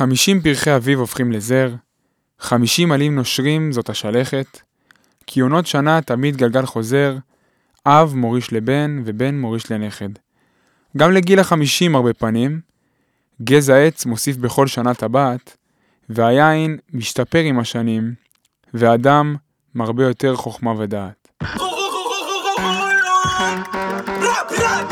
חמישים 0.00 0.40
פרחי 0.42 0.76
אביב 0.76 0.98
הופכים 0.98 1.32
לזר, 1.32 1.70
חמישים 2.38 2.92
עלים 2.92 3.14
נושרים 3.14 3.72
זאת 3.72 3.88
השלכת, 3.88 4.60
כי 5.26 5.40
עונות 5.40 5.66
שנה 5.66 6.02
תמיד 6.02 6.36
גלגל 6.36 6.66
חוזר, 6.66 7.16
אב 7.86 8.14
מוריש 8.14 8.52
לבן 8.52 9.02
ובן 9.04 9.38
מוריש 9.38 9.70
לנכד. 9.70 10.08
גם 10.96 11.12
לגיל 11.12 11.38
החמישים 11.40 11.96
הרבה 11.96 12.12
פנים, 12.14 12.60
גזע 13.42 13.76
עץ 13.76 14.06
מוסיף 14.06 14.36
בכל 14.36 14.66
שנה 14.66 14.94
טבעת, 14.94 15.56
והיין 16.08 16.78
משתפר 16.92 17.40
עם 17.40 17.58
השנים, 17.58 18.14
ואדם 18.74 19.36
מרבה 19.74 20.04
יותר 20.04 20.36
חוכמה 20.36 20.72
ודעת. 20.78 21.28
אני 24.80 24.89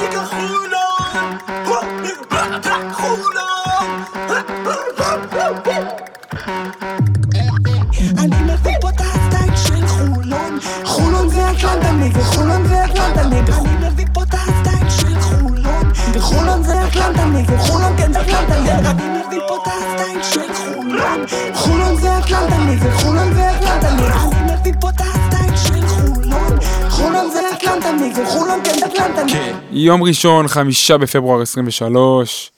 יום 29.70 30.02
ראשון, 30.02 30.48
חמישה 30.48 30.98
בפברואר 30.98 31.42
23, 31.42 32.52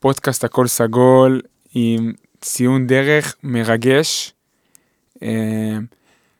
פודקאסט 0.00 0.44
הכל 0.44 0.66
סגול 0.66 1.40
עם 1.74 2.12
ציון 2.40 2.86
דרך 2.86 3.36
מרגש. 3.42 4.32
אה, 5.22 5.78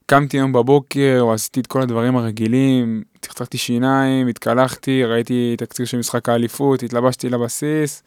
קמתי 0.06 0.36
היום 0.36 0.52
בבוקר, 0.52 1.16
או 1.20 1.32
עשיתי 1.32 1.60
את 1.60 1.66
כל 1.66 1.82
הדברים 1.82 2.16
הרגילים, 2.16 3.02
צחצחתי 3.22 3.58
שיניים, 3.58 4.28
התקלחתי, 4.28 5.04
ראיתי 5.04 5.54
תקציר 5.58 5.86
של 5.86 5.98
משחק 5.98 6.28
האליפות, 6.28 6.82
התלבשתי 6.82 7.28
לבסיס, 7.28 8.02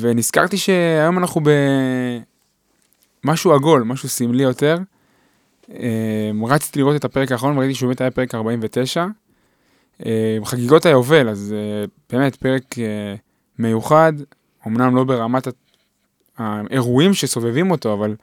ונזכרתי 0.00 0.56
שהיום 0.56 1.18
אנחנו 1.18 1.40
במשהו 3.24 3.52
עגול, 3.52 3.82
משהו 3.82 4.08
סמלי 4.08 4.42
יותר. 4.42 4.78
אה, 5.70 6.30
רצתי 6.42 6.78
לראות 6.78 6.96
את 6.96 7.04
הפרק 7.04 7.32
האחרון 7.32 7.58
וראיתי 7.58 7.74
שהוא 7.74 7.86
באמת 7.86 8.00
היה 8.00 8.10
פרק 8.10 8.34
49. 8.34 9.06
אה, 10.06 10.38
חגיגות 10.44 10.86
היובל, 10.86 11.28
אז 11.28 11.54
אה, 11.56 11.84
באמת 12.10 12.36
פרק 12.36 12.78
אה, 12.78 13.14
מיוחד, 13.58 14.12
אמנם 14.66 14.96
לא 14.96 15.04
ברמת 15.04 15.48
האירועים 16.38 17.14
שסובבים 17.14 17.70
אותו, 17.70 17.92
אבל 17.92 18.16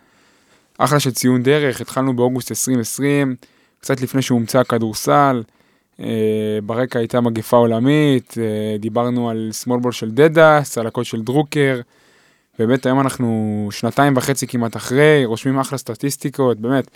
אחלה 0.77 0.99
של 0.99 1.11
ציון 1.11 1.43
דרך, 1.43 1.81
התחלנו 1.81 2.15
באוגוסט 2.15 2.51
2020, 2.51 3.35
קצת 3.79 4.01
לפני 4.01 4.21
שהומצא 4.21 4.59
הכדורסל, 4.59 5.43
אה, 5.47 5.53
ברקע 6.63 6.99
הייתה 6.99 7.21
מגפה 7.21 7.57
עולמית, 7.57 8.35
אה, 8.37 8.77
דיברנו 8.79 9.29
על 9.29 9.49
ball 9.67 9.91
של 9.91 10.11
דדס, 10.11 10.77
על 10.77 10.87
הקוד 10.87 11.05
של 11.05 11.21
דרוקר, 11.21 11.81
באמת 12.59 12.85
היום 12.85 12.99
אנחנו 12.99 13.67
שנתיים 13.71 14.17
וחצי 14.17 14.47
כמעט 14.47 14.75
אחרי, 14.75 15.25
רושמים 15.25 15.59
אחלה 15.59 15.77
סטטיסטיקות, 15.77 16.59
באמת, 16.59 16.87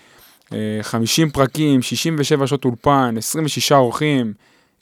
אה, 0.54 0.80
50 0.82 1.30
פרקים, 1.30 1.82
67 1.82 2.48
שעות 2.48 2.66
אולפן, 2.66 3.16
26 3.18 3.72
אורחים, 3.72 4.34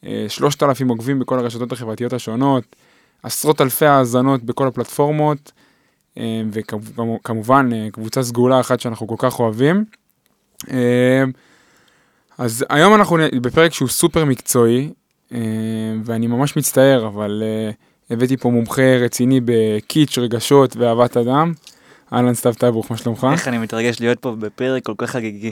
אה, 0.06 0.26
3,000 0.30 0.88
עוקבים 0.90 1.20
בכל 1.20 1.40
הרשתות 1.40 1.72
החברתיות 1.72 2.14
השונות, 2.14 2.64
עשרות 3.24 3.62
אלפי 3.62 3.86
האזנות 3.86 4.44
בכל 4.44 4.68
הפלטפורמות, 4.68 5.52
אה, 6.18 6.42
וכמובן 6.52 7.70
אה, 7.74 7.88
קבוצה 7.92 8.24
סגולה 8.24 8.60
אחת 8.60 8.80
שאנחנו 8.80 9.08
כל 9.08 9.16
כך 9.18 9.40
אוהבים. 9.40 9.86
אז 12.38 12.66
היום 12.70 12.96
אנחנו 12.96 13.18
בפרק 13.42 13.74
שהוא 13.74 13.90
סופר 13.90 14.26
מקצועי, 14.26 14.90
אה, 15.34 15.40
ואני 16.06 16.28
ממש 16.28 16.58
מצטער, 16.58 17.08
אבל 17.08 17.44
אה, 17.46 17.72
הבאתי 18.16 18.38
פה 18.38 18.50
מומחה 18.50 18.82
רציני 19.00 19.40
בקיץ', 19.46 20.18
רגשות 20.18 20.78
ואהבת 20.78 21.18
אדם. 21.18 21.54
אהלן 22.14 22.34
סתיו 22.34 22.54
טייברוך, 22.54 22.92
מה 22.92 22.98
שלומך? 22.98 23.28
איך 23.32 23.48
אני 23.48 23.58
מתרגש 23.58 24.00
להיות 24.00 24.20
פה 24.20 24.36
בפרק 24.40 24.86
כל 24.86 24.94
כך 24.98 25.10
חגיגי. 25.10 25.52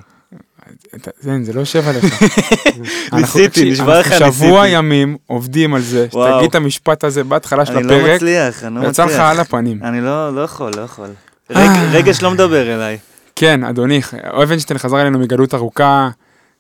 אתה- 0.96 1.12
זה 1.20 1.32
זה 1.44 1.54
לא 1.54 1.60
יושב 1.60 1.84
עליך. 1.88 2.24
ניסיתי, 3.14 3.72
נשבע 3.72 4.00
לך, 4.00 4.12
אנחנו 4.12 4.34
שבוע 4.34 4.62
ניסיתי. 4.62 4.78
ימים 4.78 5.18
עובדים 5.28 5.74
על 5.74 5.82
זה. 5.82 6.08
שתגיד 6.10 6.50
את 6.50 6.56
המשפט 6.56 7.04
הזה 7.04 7.24
בהתחלה 7.24 7.66
של 7.66 7.78
אני 7.78 7.88
לא 7.88 7.94
הפרק, 7.94 8.16
מצליח, 8.16 8.64
אני 8.64 8.76
לא 8.76 8.88
יצא 8.88 9.04
לך 9.04 9.10
מצליח. 9.10 9.26
על 9.26 9.40
הפנים. 9.40 9.80
אני 9.84 10.02
לא 10.02 10.36
לא 10.36 10.42
יכול, 10.42 10.72
לא 10.78 10.82
יכול. 10.82 11.10
אה. 11.56 11.92
רגש- 11.94 12.24
לא 12.24 12.32
מדבר 12.32 12.76
אליי. 12.76 12.98
כן, 13.36 13.64
אדוני, 13.64 14.02
אבנשטיין 14.44 14.78
חזר 14.78 15.02
אלינו 15.02 15.20
מגלות 15.20 15.54
ארוכה, 15.54 16.10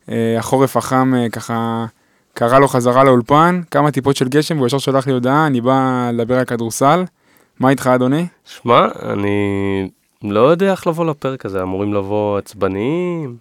החורף 0.10 0.78
החם 0.78 1.14
אה, 1.16 1.30
ככה 1.30 1.86
קרא 2.34 2.60
לו 2.60 2.68
חזרה 2.68 3.04
לאולפן, 3.04 3.62
כמה 3.72 3.92
טיפות 3.92 4.16
של 4.16 4.28
גשם, 4.28 4.56
והוא 4.58 4.68
ישר 4.68 4.78
שלח 4.78 5.08
לי 5.08 5.14
הודעה, 5.14 5.48
אני 5.48 5.62
בא 5.62 6.10
לדבר 6.14 6.40
על 6.40 6.46
כדורסל. 6.46 7.04
מה 7.60 7.70
איתך, 7.70 7.88
אדוני? 7.88 8.28
שמע, 8.46 8.88
אני 9.14 9.90
לא 10.24 10.40
יודע 10.40 10.72
איך 10.72 10.88
לבוא 10.88 11.06
לפרק 11.06 11.46
הזה, 11.46 11.62
אמורים 11.62 11.94
לבוא 11.94 12.38
עצבניים. 12.38 13.38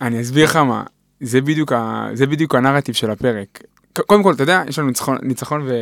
אני 0.00 0.20
אסביר 0.20 0.44
לך 0.44 0.56
מה, 0.56 0.82
זה 1.20 1.40
בדיוק, 1.40 1.72
ה... 1.72 2.08
זה 2.12 2.26
בדיוק 2.26 2.54
הנרטיב 2.54 2.94
של 2.94 3.10
הפרק. 3.10 3.62
קודם 4.06 4.22
כל, 4.22 4.32
אתה 4.32 4.42
יודע, 4.42 4.62
יש 4.68 4.78
לנו 4.78 4.88
ניצחון, 4.88 5.18
ניצחון, 5.22 5.62
ו... 5.66 5.72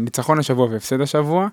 ניצחון 0.00 0.38
השבוע 0.38 0.66
והפסד 0.70 1.00
השבוע. 1.00 1.48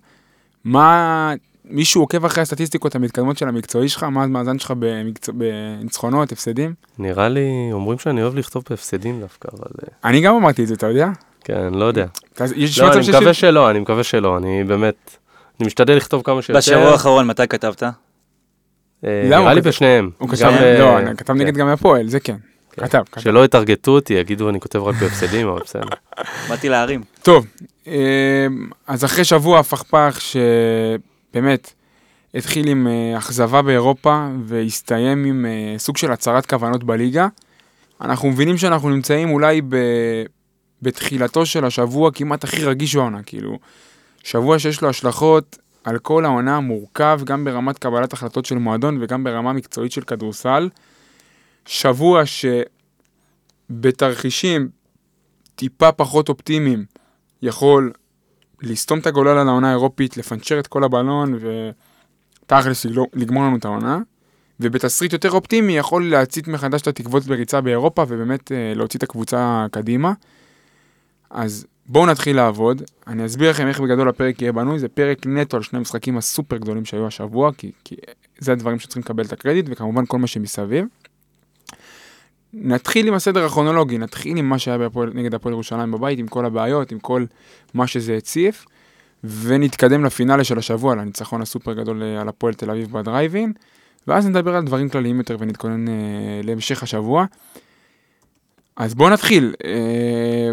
מה, 0.64 1.34
מישהו 1.70 2.02
עוקב 2.02 2.26
אחרי 2.26 2.42
הסטטיסטיקות 2.42 2.96
המתקדמות 2.96 3.38
של 3.38 3.48
המקצועי 3.48 3.90
שלך? 3.90 4.04
מה 4.04 4.24
המאזן 4.24 4.60
שלך 4.60 4.74
במקצוע... 4.80 5.36
בניצחונות, 5.38 6.32
הפסדים? 6.32 6.74
נראה 7.00 7.30
לי, 7.30 7.70
אומרים 7.72 8.00
שאני 8.00 8.24
אוהב 8.24 8.36
לכתוב 8.36 8.64
בהפסדים 8.70 9.22
דווקא, 9.22 9.50
אבל 9.54 9.68
אה, 9.84 10.10
אני 10.10 10.22
גם 10.22 10.36
אמרתי 10.36 10.64
את 10.64 10.68
זה, 10.68 10.74
אתה 10.74 10.88
יודע? 10.88 11.08
כן, 11.44 11.74
לא 11.74 11.86
יודע. 11.86 12.06
אז 12.40 12.54
יש 12.56 12.80
לא, 12.80 12.94
אני 12.94 13.10
מקווה 13.10 13.34
שלא, 13.34 13.70
אני 13.70 13.80
מקווה 13.80 14.04
שלא, 14.04 14.38
אני 14.38 14.64
באמת, 14.64 15.18
אני 15.60 15.68
משתדל 15.68 15.94
לכתוב 15.94 16.22
כמה 16.22 16.42
שיותר. 16.42 16.60
בשבוע 16.60 16.92
האחרון 16.92 17.28
מתי 17.28 17.48
כתבת? 17.48 17.84
אה? 17.84 17.90
נראה 19.04 19.54
לי 19.54 19.62
בשניהם. 19.62 20.10
הוא 20.18 20.30
כתב, 20.30 20.46
אה, 20.46 20.80
לא, 20.80 20.98
אני 20.98 21.18
כתב 21.18 21.34
כן, 21.34 21.40
נגד 21.40 21.58
גם 21.58 21.68
הפועל, 21.68 22.08
זה 22.08 22.20
כן. 22.20 22.36
כן. 22.72 22.88
כתב, 22.88 23.04
כתב. 23.12 23.22
שלא 23.22 23.46
יטרגטו 23.46 23.92
אותי, 23.92 24.14
יגידו 24.14 24.50
אני 24.50 24.60
כותב 24.60 24.80
רק 24.80 24.96
בהפסדים, 24.96 25.48
אבל 25.48 25.60
בסדר. 25.64 25.88
באתי 26.50 26.70
להרים. 26.70 27.04
טוב, 27.24 27.46
אז 28.88 29.06
אחרי 29.06 29.24
שבוע 29.24 29.60
הפכפך 29.60 30.20
שבאמת 31.32 31.74
התחיל 32.34 32.68
עם 32.68 32.88
אה, 32.88 33.18
אכזבה 33.18 33.62
באירופה 33.62 34.28
והסתיים 34.44 35.26
עם 35.26 35.46
אה, 35.46 35.76
סוג 35.78 35.98
של 35.98 36.12
הצהרת 36.12 36.46
כוונות 36.46 36.84
בליגה, 36.84 37.28
אנחנו 38.02 38.30
מבינים 38.30 38.58
שאנחנו 38.58 38.90
נמצאים 38.90 39.30
אולי 39.30 39.62
ב... 39.62 39.76
בתחילתו 40.82 41.46
של 41.46 41.66
השבוע 41.66 42.12
כמעט 42.12 42.44
הכי 42.44 42.64
רגיש 42.66 42.96
בעונה, 42.96 43.24
כאילו, 43.24 43.60
שבוע 44.24 44.60
שיש 44.60 44.82
לו 44.82 44.90
השלכות 44.90 45.58
על 45.84 46.00
כל 46.00 46.26
העונה 46.26 46.60
מורכב, 46.60 47.20
גם 47.24 47.46
ברמת 47.46 47.78
קבלת 47.78 48.14
החלטות 48.14 48.46
של 48.46 48.58
מועדון 48.58 48.98
וגם 49.02 49.24
ברמה 49.24 49.54
מקצועית 49.54 49.92
של 49.92 50.02
כדורסל. 50.02 50.70
שבוע 51.66 52.24
שבתרחישים 53.70 54.70
טיפה 55.56 55.92
פחות 55.92 56.30
אופטימיים 56.30 56.86
יכול 57.42 57.92
לסתום 58.62 59.00
את 59.00 59.08
הגולל 59.08 59.38
על 59.38 59.48
העונה 59.48 59.68
האירופית, 59.68 60.18
לפנצ'ר 60.18 60.60
את 60.60 60.68
כל 60.68 60.84
הבלון 60.84 61.40
ותכלס 62.46 62.86
לגמור 63.14 63.44
לנו 63.44 63.58
את 63.58 63.66
העונה. 63.66 64.00
ובתסריט 64.60 65.14
יותר 65.14 65.32
אופטימי 65.32 65.78
יכול 65.78 66.10
להצית 66.10 66.48
מחדש 66.48 66.82
את 66.82 66.88
התקוות 66.88 67.24
בריצה 67.24 67.62
באירופה 67.62 68.04
ובאמת 68.08 68.52
אה, 68.52 68.74
להוציא 68.76 68.98
את 68.98 69.04
הקבוצה 69.04 69.66
קדימה. 69.72 70.14
אז 71.30 71.66
בואו 71.86 72.06
נתחיל 72.06 72.36
לעבוד. 72.36 72.82
אני 73.08 73.26
אסביר 73.26 73.50
לכם 73.50 73.68
איך 73.68 73.80
בגדול 73.80 74.10
הפרק 74.10 74.42
יהיה 74.42 74.52
בנוי. 74.52 74.80
זה 74.80 74.88
פרק 74.88 75.26
נטו 75.26 75.58
על 75.58 75.64
שני 75.64 75.80
המשחקים 75.80 76.18
הסופר 76.18 76.58
גדולים 76.58 76.86
שהיו 76.86 77.08
השבוע, 77.08 77.52
כי, 77.58 77.72
כי 77.84 77.96
זה 78.40 78.52
הדברים 78.52 78.80
שצריכים 78.80 79.02
לקבל 79.02 79.26
את 79.26 79.34
הקרדיט, 79.34 79.66
וכמובן 79.70 80.06
כל 80.06 80.18
מה 80.18 80.28
שמסביב. 80.28 80.86
נתחיל 82.54 83.08
עם 83.08 83.14
הסדר 83.14 83.46
הכרונולוגי, 83.46 83.98
נתחיל 83.98 84.38
עם 84.38 84.50
מה 84.50 84.60
שהיה 84.60 84.78
בהפועל, 84.78 85.12
נגד 85.14 85.34
הפועל 85.34 85.54
ירושלים 85.54 85.92
בבית, 85.92 86.20
עם 86.20 86.28
כל 86.28 86.46
הבעיות, 86.46 86.92
עם 86.92 87.00
כל 87.00 87.26
מה 87.74 87.88
שזה 87.88 88.16
הציף, 88.16 88.66
ונתקדם 89.24 90.06
לפינאלה 90.06 90.44
של 90.44 90.58
השבוע, 90.58 90.96
לניצחון 90.96 91.42
הסופר 91.42 91.74
גדול 91.74 92.04
אה, 92.04 92.22
על 92.22 92.30
הפועל 92.30 92.54
תל 92.54 92.72
אביב 92.72 92.92
בדרייבין, 92.92 93.54
ואז 94.08 94.28
נדבר 94.28 94.56
על 94.56 94.64
דברים 94.64 94.90
כלליים 94.90 95.18
יותר 95.18 95.36
ונתכונן 95.40 95.88
אה, 95.88 95.94
להמשך 96.44 96.84
השבוע. 96.84 97.26
אז 98.76 98.96
בואו 98.96 99.10
נתחיל. 99.10 99.54
אה, 99.64 100.52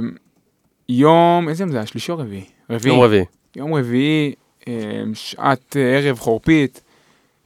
יום, 0.89 1.49
איזה 1.49 1.63
יום 1.63 1.71
זה 1.71 1.77
היה? 1.77 1.87
שלישי 1.87 2.13
או 2.13 2.19
רביעי? 2.19 2.45
רביעי. 2.71 2.95
יום 2.95 3.05
רביעי. 3.05 3.25
יום 3.57 3.75
רביעי, 3.75 4.35
אה, 4.69 5.03
שעת 5.15 5.77
אה, 5.77 5.99
ערב 5.99 6.19
חורפית, 6.19 6.83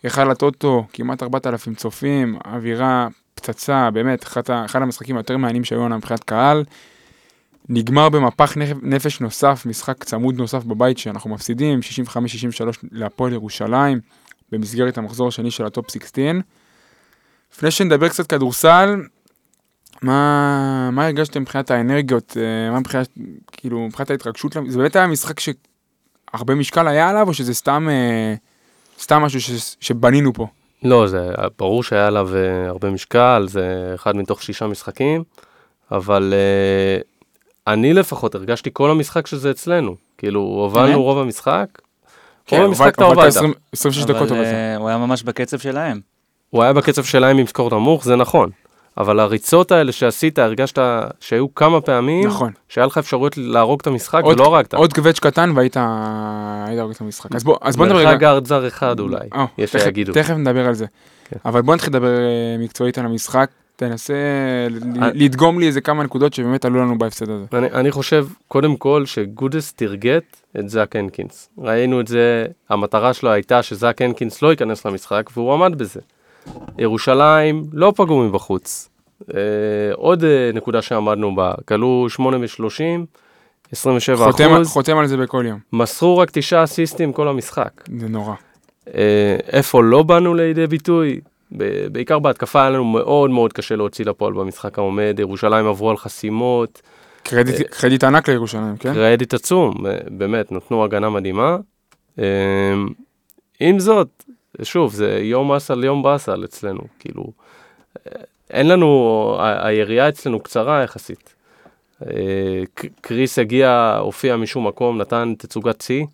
היכל 0.03 0.31
הטוטו, 0.31 0.87
כמעט 0.93 1.23
4,000 1.23 1.75
צופים, 1.75 2.39
אווירה 2.45 3.09
פצצה, 3.41 3.91
באמת, 3.91 4.23
אחד, 4.25 4.51
ה- 4.51 4.65
אחד 4.65 4.83
המשחקים 4.83 5.17
היותר 5.17 5.37
מעניינים 5.37 5.65
שהיו 5.65 5.85
לנו 5.85 5.97
מבחינת 5.97 6.25
קהל. 6.25 6.65
נגמר 7.69 8.09
במפח 8.09 8.57
נפ- 8.57 8.83
נפש 8.83 9.21
נוסף, 9.21 9.63
משחק 9.67 10.05
צמוד 10.05 10.35
נוסף 10.37 10.65
בבית 10.65 10.99
שאנחנו 10.99 11.31
מפסידים, 11.31 11.81
65-63 11.83 11.83
להפועל 12.93 13.33
ירושלים, 13.33 14.01
במסגרת 14.53 14.99
המחזור 14.99 15.29
השני 15.29 15.51
של 15.51 15.67
הטופ 15.67 15.91
16. 15.91 16.25
לפני 17.55 17.71
שנדבר 17.71 18.09
קצת 18.09 18.27
כדורסל, 18.27 18.97
מה, 20.03 20.91
מה 20.93 21.05
הרגשתם 21.07 21.43
מבחינת 21.43 21.71
האנרגיות, 21.71 22.37
אה, 22.37 22.71
מה 22.71 22.81
מבחינת, 22.81 23.09
כאילו, 23.53 23.87
מבחינת 23.87 24.11
ההתרגשות, 24.11 24.57
זה 24.69 24.79
באמת 24.79 24.97
היה 24.97 25.07
משחק 25.07 25.41
שהרבה 25.41 26.55
משקל 26.55 26.89
היה 26.89 27.09
עליו, 27.09 27.29
או 27.29 27.35
שזה 27.35 27.55
סתם, 27.55 27.89
אה, 27.91 28.35
סתם 29.01 29.23
משהו 29.23 29.41
ש, 29.41 29.77
שבנינו 29.81 30.33
פה? 30.33 30.47
לא, 30.83 31.07
זה 31.07 31.31
ברור 31.59 31.83
שהיה 31.83 32.07
עליו 32.07 32.29
אה, 32.37 32.69
הרבה 32.69 32.91
משקל, 32.91 33.47
זה 33.49 33.93
אחד 33.95 34.17
מתוך 34.17 34.43
שישה 34.43 34.67
משחקים, 34.67 35.25
אבל 35.93 36.35
אה, 36.37 37.01
אני 37.73 37.95
לפחות 37.95 38.35
הרגשתי 38.35 38.71
כל 38.73 38.91
המשחק 38.91 39.27
שזה 39.27 39.51
אצלנו. 39.51 39.97
כאילו, 40.19 40.41
הובלנו? 40.41 41.03
רוב 41.03 41.19
המשחק, 41.19 41.67
כן, 42.47 42.57
רוב 42.57 42.67
המשחק 42.67 42.95
אתה 42.95 43.05
הובלת 43.05 43.19
הובלת. 43.19 43.37
20 43.37 43.53
26 43.73 44.05
דקות 44.05 44.31
הובלת. 44.31 44.47
אה, 44.47 44.77
הוא 44.77 44.89
היה 44.89 44.99
ממש 44.99 45.23
בקצב 45.23 45.59
שלהם. 45.59 46.01
הוא 46.51 46.63
היה 46.63 46.73
בקצב 46.73 47.05
שלהם 47.05 47.39
עם 47.39 47.47
סקור 47.47 47.71
נמוך, 47.71 48.05
זה 48.05 48.17
נכון. 48.17 48.51
אבל 49.01 49.21
הריצות 49.21 49.73
האלה 49.73 49.93
שעשית, 49.93 50.39
הרגשת 50.39 50.79
שהיו 51.21 51.55
כמה 51.55 51.81
פעמים, 51.81 52.27
נכון. 52.27 52.53
שהיה 52.69 52.87
לך 52.87 52.99
אפשרויות 52.99 53.37
להרוג 53.39 53.81
את 53.81 53.87
המשחק 53.87 54.21
עוד- 54.25 54.41
ולא 54.41 54.57
הרגת. 54.57 54.75
עוד 54.75 54.93
קווץ' 54.93 55.19
קטן 55.19 55.53
והיית 55.57 55.77
היית 56.67 56.81
הורג 56.81 56.95
את 56.95 57.01
המשחק. 57.01 57.35
אז 57.35 57.45
בוא, 57.45 57.57
אז 57.61 57.77
בוא 57.77 57.87
נדבר 57.87 57.99
מרחק 57.99 58.09
רגע. 58.11 58.19
גארד 58.21 58.47
זר 58.47 58.67
אחד 58.67 59.01
אולי, 59.01 59.17
אה, 59.35 59.45
יש 59.59 59.71
תכף- 59.71 59.85
שיגידו. 59.85 60.13
תכף 60.13 60.35
נדבר 60.35 60.67
על 60.67 60.75
זה. 60.75 60.87
כן. 61.25 61.37
אבל 61.45 61.63
בוא 61.63 61.75
נתחיל 61.75 61.91
לדבר 61.91 62.19
אה, 62.19 62.57
מקצועית 62.59 62.99
על 62.99 63.05
המשחק. 63.07 63.51
תנסה 63.77 64.15
ל- 64.71 65.03
אה. 65.03 65.09
לדגום 65.15 65.59
לי 65.61 65.67
איזה 65.67 65.81
כמה 65.81 66.03
נקודות 66.03 66.35
שבאמת 66.35 66.65
עלו 66.65 66.81
לנו 66.81 66.99
בהפסד 66.99 67.31
הזה. 67.31 67.45
אני, 67.53 67.67
אני 67.73 67.91
חושב, 67.91 68.27
קודם 68.49 68.77
כל, 68.77 69.03
שגודיץ' 69.07 69.73
טרגט 69.73 70.37
את 70.59 70.69
זאק 70.69 70.97
הנקינס. 70.97 71.49
ראינו 71.59 72.01
את 72.01 72.09
זה, 72.09 72.47
המטרה 72.71 73.13
שלו 73.15 73.31
הייתה 73.31 73.63
שזאק 73.63 74.03
הנקינס 74.03 74.43
לא 74.43 74.49
ייכנס 74.51 74.87
למשחק, 74.87 75.31
והוא 75.37 75.55
עמד 75.55 75.79
בזה. 75.79 76.01
ירושלים 76.79 77.65
לא 77.73 77.93
פגעו 77.97 78.19
מבחוץ. 78.29 78.89
אה, 79.35 79.41
עוד 79.95 80.25
אה, 80.25 80.51
נקודה 80.55 80.83
שעמדנו 80.83 81.35
בה, 81.35 81.53
כלו 81.69 82.07
8 82.09 82.37
ו-30, 82.37 83.05
27 83.73 84.17
חותם- 84.33 84.53
אחוז, 84.55 84.69
חותם 84.69 84.99
על 84.99 85.07
זה 85.07 85.17
בכל 85.17 85.45
יום. 85.49 85.59
מסרו 85.73 86.19
רק 86.19 86.29
תשעה 86.33 86.65
אסיסטים 86.65 87.13
כל 87.13 87.29
המשחק. 87.29 87.71
זה 87.99 88.09
נורא. 88.09 88.35
אה, 88.95 89.37
איפה 89.53 89.83
לא 89.83 90.03
באנו 90.03 90.35
לידי 90.35 90.67
ביטוי? 90.67 91.21
בעיקר 91.93 92.19
בהתקפה 92.19 92.61
היה 92.61 92.71
לנו 92.71 92.85
מאוד 92.85 93.31
מאוד 93.31 93.53
קשה 93.53 93.77
להוציא 93.77 94.05
לפועל 94.05 94.33
במשחק 94.33 94.79
העומד, 94.79 95.17
ירושלים 95.19 95.67
עברו 95.67 95.91
על 95.91 95.97
חסימות, 95.97 96.83
קרדיט- 97.23 97.67
קרדיט 97.71 98.05
ענק 98.05 98.29
לירושלים, 98.29 98.77
כן? 98.77 98.95
קרדיט 98.95 99.35
עצום, 99.35 99.75
באמת, 100.11 100.53
נתנו 100.53 100.85
הגנה 100.85 101.11
מדהימה. 101.11 101.57
עם 103.61 103.79
זאת, 103.79 104.25
שוב, 104.63 104.93
זה 104.95 105.19
יום 105.23 105.53
אסל 105.53 105.85
יום 105.85 106.03
באסל 106.03 106.45
אצלנו, 106.45 106.81
כאילו, 106.99 107.25
אין 108.51 108.69
לנו, 108.69 109.37
היריעה 109.41 110.09
אצלנו 110.09 110.41
קצרה 110.41 110.83
יחסית. 110.83 111.35
אה, 112.07 112.63
קריס 113.01 113.39
הגיע, 113.39 113.99
הופיע 114.01 114.37
משום 114.37 114.67
מקום, 114.67 115.01
נתן 115.01 115.35
תצוגת 115.39 115.81
שיא, 115.81 116.05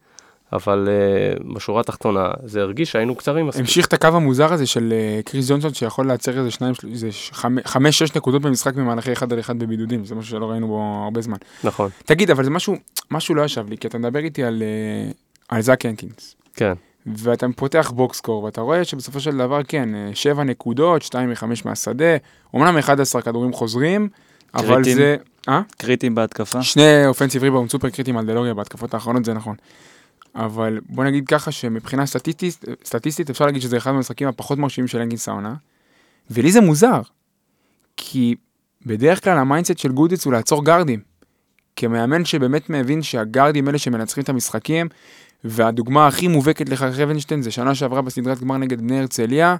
אבל 0.52 0.88
אה, 0.88 1.52
בשורה 1.54 1.80
התחתונה 1.80 2.30
זה 2.44 2.60
הרגיש 2.60 2.92
שהיינו 2.92 3.14
קצרים 3.14 3.46
מספיק. 3.46 3.60
המשיך 3.60 3.86
את 3.86 3.92
הקו 3.92 4.06
המוזר 4.06 4.52
הזה 4.52 4.66
של 4.66 4.92
אה, 4.92 5.20
קריס 5.24 5.50
ג'ונסון 5.50 5.74
שיכול 5.74 6.06
לייצר 6.06 6.38
איזה 6.38 6.50
שניים, 6.50 6.74
איזה 6.92 7.08
חמש, 7.64 7.98
שש 7.98 8.16
נקודות 8.16 8.42
במשחק 8.42 8.76
ממהלכי 8.76 9.12
אחד 9.12 9.32
על 9.32 9.40
אחד 9.40 9.58
בבידודים, 9.58 10.04
זה 10.04 10.14
משהו 10.14 10.30
שלא 10.30 10.50
ראינו 10.50 10.66
בו 10.66 11.02
הרבה 11.04 11.20
זמן. 11.20 11.36
נכון, 11.64 11.90
תגיד, 12.04 12.30
אבל 12.30 12.44
זה 12.44 12.50
משהו, 12.50 12.76
משהו 13.10 13.34
לא 13.34 13.42
ישב 13.42 13.68
לי, 13.68 13.78
כי 13.78 13.88
אתה 13.88 13.98
מדבר 13.98 14.18
איתי 14.18 14.44
על, 14.44 14.62
על 15.48 15.60
זאק 15.60 15.86
הנקינס. 15.86 16.36
כן. 16.54 16.72
ואתה 17.06 17.46
פותח 17.56 17.92
בוקסקור, 17.94 18.42
ואתה 18.42 18.60
רואה 18.60 18.84
שבסופו 18.84 19.20
של 19.20 19.36
דבר, 19.36 19.60
כן, 19.68 19.94
אה, 19.94 20.10
שבע 20.14 20.44
נקודות, 20.44 21.02
שתיים 21.02 21.30
מחמש 21.30 21.64
מהשדה, 21.64 22.16
אומנם 22.54 22.78
11 22.78 23.22
כדורים 23.22 23.52
חוזרים, 23.52 24.08
אבל 24.54 24.74
קריטיים. 24.74 24.96
זה... 24.96 25.16
אה? 25.48 25.60
קריטיים 25.78 26.14
בהתקפה. 26.14 26.62
שני 26.62 27.06
offensive 27.06 27.42
rebound 27.42 27.70
סופר 27.70 27.90
קריטיים 27.90 28.16
על 28.16 28.26
דלוריה 28.26 28.54
בהתקפות 28.54 28.94
האחרונות, 28.94 29.24
זה 29.24 29.34
נכון. 29.34 29.56
אבל 30.34 30.80
בוא 30.88 31.04
נגיד 31.04 31.28
ככה 31.28 31.52
שמבחינה 31.52 32.06
סטטיסטית, 32.06 32.64
סטטיסטית 32.84 33.30
אפשר 33.30 33.46
להגיד 33.46 33.62
שזה 33.62 33.76
אחד 33.76 33.92
מהמשחקים 33.92 34.28
הפחות 34.28 34.58
מרשימים 34.58 34.88
של 34.88 35.00
הנקינס 35.00 35.28
העונה. 35.28 35.54
ולי 36.30 36.52
זה 36.52 36.60
מוזר, 36.60 37.00
כי 37.96 38.34
בדרך 38.86 39.24
כלל 39.24 39.38
ה 39.38 39.43
mindset 39.43 39.78
של 39.78 39.92
גודיץ 39.92 40.24
הוא 40.24 40.32
לעצור 40.32 40.64
גארדים. 40.64 41.00
כמאמן 41.76 42.24
שבאמת 42.24 42.70
מבין 42.70 43.02
שהגארדים 43.02 43.68
אלה 43.68 43.78
שמנצחים 43.78 44.22
את 44.22 44.28
המשחקים, 44.28 44.88
והדוגמה 45.44 46.06
הכי 46.06 46.28
מובהקת 46.28 46.68
לכך 46.68 47.00
אבנשטיין 47.02 47.42
זה 47.42 47.50
שנה 47.50 47.74
שעברה 47.74 48.02
בסדרת 48.02 48.40
גמר 48.40 48.56
נגד 48.56 48.80
בני 48.80 48.98
הרצליה, 48.98 49.56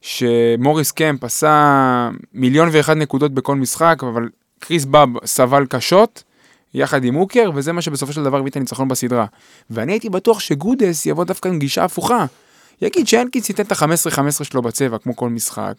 שמוריס 0.00 0.90
קמפ 0.90 1.24
עשה 1.24 2.10
מיליון 2.34 2.68
ואחד 2.72 2.96
נקודות 2.96 3.32
בכל 3.32 3.56
משחק, 3.56 4.02
אבל 4.12 4.28
קריס 4.58 4.84
באב 4.84 5.08
סבל 5.24 5.66
קשות, 5.66 6.22
יחד 6.74 7.04
עם 7.04 7.14
הוקר, 7.14 7.50
וזה 7.54 7.72
מה 7.72 7.82
שבסופו 7.82 8.12
של 8.12 8.24
דבר 8.24 8.38
הביא 8.38 8.50
את 8.50 8.56
הניצחון 8.56 8.88
בסדרה. 8.88 9.26
ואני 9.70 9.92
הייתי 9.92 10.08
בטוח 10.08 10.40
שגודס 10.40 11.06
יבוא 11.06 11.24
דווקא 11.24 11.48
עם 11.48 11.58
גישה 11.58 11.84
הפוכה. 11.84 12.26
יגיד 12.82 13.08
שאנקיס 13.08 13.48
ייתן 13.48 13.62
את 13.62 13.72
ה-15-15 13.72 14.44
שלו 14.44 14.62
בצבע, 14.62 14.98
כמו 14.98 15.16
כל 15.16 15.28
משחק, 15.28 15.74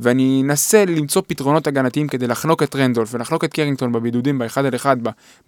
ואני 0.00 0.42
אנסה 0.44 0.84
למצוא 0.84 1.22
פתרונות 1.26 1.66
הגנתיים 1.66 2.08
כדי 2.08 2.26
לחנוק 2.26 2.62
את 2.62 2.76
רנדולף 2.76 3.14
ולחנוק 3.14 3.44
את 3.44 3.52
קרינגטון 3.52 3.92
בבידודים, 3.92 4.38
באחד 4.38 4.64
על 4.64 4.74
אחד, 4.74 4.96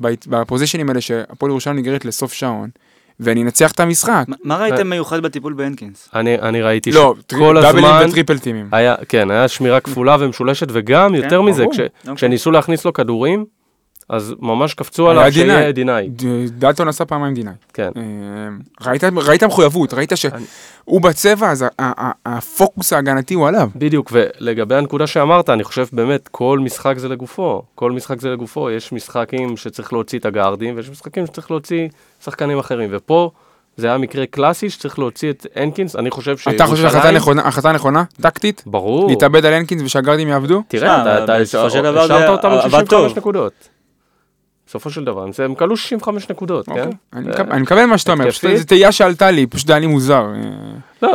בפוזיישנים 0.00 0.88
האלה 0.88 1.00
שהפועל 1.00 1.50
ירושלים 1.50 1.76
נגררת 1.76 2.04
לסוף 2.04 2.32
שעון, 2.32 2.70
ואני 3.20 3.42
אנצח 3.42 3.72
את 3.72 3.80
המשחק. 3.80 4.24
מה- 4.28 4.36
מה 4.44 4.56
ראיתם 4.56 4.90
מיוחד 4.90 5.20
בטיפול 5.22 5.52
בהנקינס? 5.52 6.08
אני, 6.14 6.34
אני 6.34 6.62
ראיתי 6.62 6.92
לא, 6.92 7.14
שכל 7.32 7.58
דאבלים 7.62 7.84
הזמן 7.84 8.06
וטריפל 8.08 8.38
טימים. 8.38 8.68
היה, 8.72 8.94
כן, 9.08 9.30
היה 9.30 9.48
שמירה 9.48 9.80
כפולה 9.80 10.16
ומשולשת, 10.20 10.66
וגם 10.72 11.14
יותר 11.14 11.42
מזה. 11.42 11.64
כש, 11.72 11.80
אוקיי. 11.80 12.14
כשניסו 12.16 12.50
להכניס 12.50 12.84
לו 12.84 12.92
כדורים, 12.92 13.44
אז 14.08 14.34
ממש 14.40 14.74
קפצו 14.74 15.08
עליו 15.10 15.22
היה 15.22 15.32
שיהיה 15.32 15.72
דיניי. 15.72 16.08
דיניי. 16.08 16.48
ד- 16.48 16.58
דלטון 16.60 16.88
עשה 16.88 17.04
פעמיים 17.04 17.34
דיניי. 17.34 17.54
כן. 17.74 17.90
אה, 17.96 18.02
ראית, 18.90 19.04
ראית 19.04 19.44
מחויבות, 19.44 19.94
ראית 19.94 20.12
אני- 20.12 20.16
שהוא 20.16 21.00
בצבע, 21.00 21.50
אז 21.50 21.64
הפוקוס 22.26 22.92
ההגנתי 22.92 23.34
הוא 23.34 23.48
עליו. 23.48 23.68
בדיוק, 23.76 24.12
ולגבי 24.12 24.74
הנקודה 24.74 25.06
שאמרת, 25.06 25.50
אני 25.50 25.64
חושב 25.64 25.86
באמת, 25.92 26.28
כל 26.30 26.58
משחק 26.58 26.98
זה 26.98 27.08
לגופו. 27.08 27.62
כל 27.74 27.92
משחק 27.92 28.20
זה 28.20 28.28
לגופו. 28.30 28.70
יש 28.70 28.92
משחקים 28.92 29.56
שצריך 29.56 29.92
להוציא 29.92 30.18
את 30.18 30.26
הגארדים, 30.26 30.76
ויש 30.76 30.90
משחקים 30.90 31.26
שצריך 31.26 31.50
להוציא 31.50 31.88
שחקנים 32.24 32.58
אחרים. 32.58 32.88
ופה 32.92 33.30
זה 33.76 33.86
היה 33.86 33.98
מקרה 33.98 34.26
קלאסי 34.26 34.70
שצריך 34.70 34.98
להוציא 34.98 35.30
את 35.30 35.46
הנקינס. 35.56 35.96
אני 35.96 36.10
חושב 36.10 36.26
שירושלים... 36.36 36.56
אתה 36.56 36.66
חושב 36.66 36.82
שההחלטה 36.82 37.10
נכונה, 37.10 37.42
החלטה 37.42 37.72
נכונה, 37.72 38.04
טקטית? 38.20 38.62
ברור. 38.66 39.08
להתאבד 39.08 39.44
על 39.46 39.52
הנקינס 39.54 39.82
ושהגארדים 39.82 40.28
יעבדו? 40.28 40.62
תראה, 40.68 41.24
אתה- 41.24 41.34
השארת 41.36 42.28
אותם 42.28 42.48
עם 42.48 42.58
עבד 42.58 42.68
65 42.70 42.88
טוב. 42.88 43.18
נקודות. 43.18 43.68
בסופו 44.68 44.90
של 44.90 45.04
דבר, 45.04 45.26
הם- 45.44 45.54
כלו 45.54 45.76
65 45.76 46.30
נקודות, 46.30 46.66
כן? 46.66 46.72
אוקיי. 46.72 46.92
אני 47.12 47.24
זה- 47.24 47.30
מקבל- 47.30 47.52
אני 47.52 47.62
מקבל 47.62 47.84
מה 47.86 47.98
שאתה 47.98 48.12
אומר, 48.12 48.30
פשוט? 48.30 48.50
זו 48.56 48.64
תהייה 48.64 48.92
שעלתה 48.92 49.30
לי, 49.30 49.46
פשוט 49.46 49.70
היה 49.70 49.78
לי 49.78 49.86
מוזר. 49.86 50.26
לא, 51.02 51.08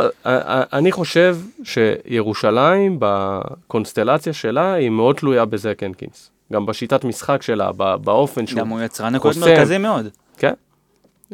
אני 0.72 0.92
חושב 0.92 1.36
שירושלים 1.64 2.96
בקונסטלציה 2.98 4.32
שלה 4.32 4.72
היא 4.72 4.90
מאוד 4.90 5.16
תלויה 5.16 5.44
בזק 5.44 5.82
הנקינס. 5.82 6.30
גם 6.52 6.66
בשיטת 6.66 7.04
משחק 7.04 7.42
שלה, 7.42 7.70
באופן 8.04 8.46
שהוא... 8.46 8.60
גם 8.60 8.68
הוא 8.68 8.80
יצרה 8.80 9.10
נקודות. 9.10 9.36
מרכזיים 9.48 9.82
מאוד. 9.82 10.06
כן. 10.36 10.52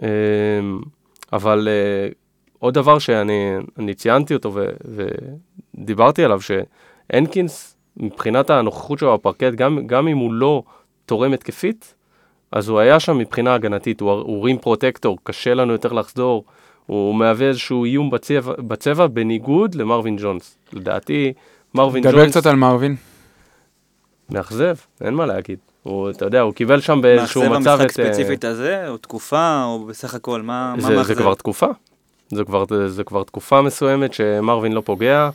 אמ, 0.02 0.06
אבל 1.32 1.68
אה, 1.70 2.08
עוד 2.58 2.74
דבר 2.74 2.98
שאני 2.98 3.52
אני 3.78 3.94
ציינתי 3.94 4.34
אותו 4.34 4.52
ו- 4.54 4.70
ודיברתי 5.78 6.24
עליו, 6.24 6.40
שהנקינס, 6.40 7.76
מבחינת 7.96 8.50
הנוכחות 8.50 8.98
שלו 8.98 9.14
בפרקט, 9.18 9.54
גם, 9.54 9.86
גם 9.86 10.08
אם 10.08 10.16
הוא 10.18 10.32
לא 10.34 10.62
תורם 11.06 11.32
התקפית, 11.32 11.94
אז 12.52 12.68
הוא 12.68 12.78
היה 12.78 13.00
שם 13.00 13.18
מבחינה 13.18 13.54
הגנתית, 13.54 14.00
הוא, 14.00 14.10
הוא 14.10 14.44
רים 14.44 14.58
פרוטקטור, 14.58 15.18
קשה 15.22 15.54
לנו 15.54 15.72
יותר 15.72 15.92
לחזור, 15.92 16.44
הוא 16.86 17.14
מהווה 17.14 17.48
איזשהו 17.48 17.84
איום 17.84 18.10
בצבע, 18.10 18.52
בצבע 18.58 19.06
בניגוד 19.06 19.74
למרווין 19.74 20.16
ג'ונס. 20.20 20.56
לדעתי, 20.72 21.32
מרווין 21.74 22.02
דבר 22.02 22.12
ג'ונס 22.12 22.30
קצת 22.30 22.46
על 22.46 22.56
מרווין. 22.56 22.96
מאכזב, 24.30 24.74
אין 25.00 25.14
מה 25.14 25.26
להגיד. 25.26 25.58
הוא, 25.82 26.10
אתה 26.10 26.24
יודע, 26.24 26.40
הוא 26.40 26.54
קיבל 26.54 26.80
שם 26.80 27.00
באיזשהו 27.00 27.42
מאכזב 27.42 27.60
מצב 27.60 27.70
המשחק 27.80 27.90
את... 27.90 28.00
אה, 28.00 28.12
ספציפית 28.12 28.44
הזה, 28.44 28.88
או 28.88 28.96
תקופה, 28.96 29.64
או 29.64 29.86
בסך 29.86 30.14
הכל, 30.14 30.42
מה 30.42 30.74
מה 30.76 30.80
זה, 30.80 30.86
זה 30.86 30.94
מאכזב? 30.96 31.14
כבר 31.14 31.34
תקופה. 31.34 31.66
זה 32.28 32.44
כבר, 32.44 32.64
זה 32.86 33.04
כבר 33.04 33.22
תקופה 33.22 33.62
מסוימת 33.62 34.14
שמרווין 34.14 34.72
לא 34.72 34.80
פוגע, 34.80 35.30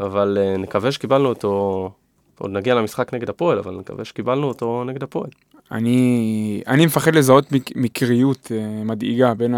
אבל 0.00 0.38
uh, 0.40 0.58
נקווה 0.58 0.92
שקיבלנו 0.92 1.28
אותו, 1.28 1.90
עוד 2.38 2.50
נגיע 2.50 2.74
למשחק 2.74 3.14
נגד 3.14 3.28
הפועל, 3.28 3.58
אבל 3.58 3.74
נקווה 3.74 4.04
שקיבלנו 4.04 4.48
אותו 4.48 4.84
נגד 4.84 5.02
הפועל. 5.02 5.30
אני, 5.72 6.62
אני 6.66 6.86
מפחד 6.86 7.14
לזהות 7.14 7.52
מק, 7.52 7.70
מקריות 7.76 8.52
אה, 8.54 8.84
מדאיגה 8.84 9.34
בין 9.34 9.54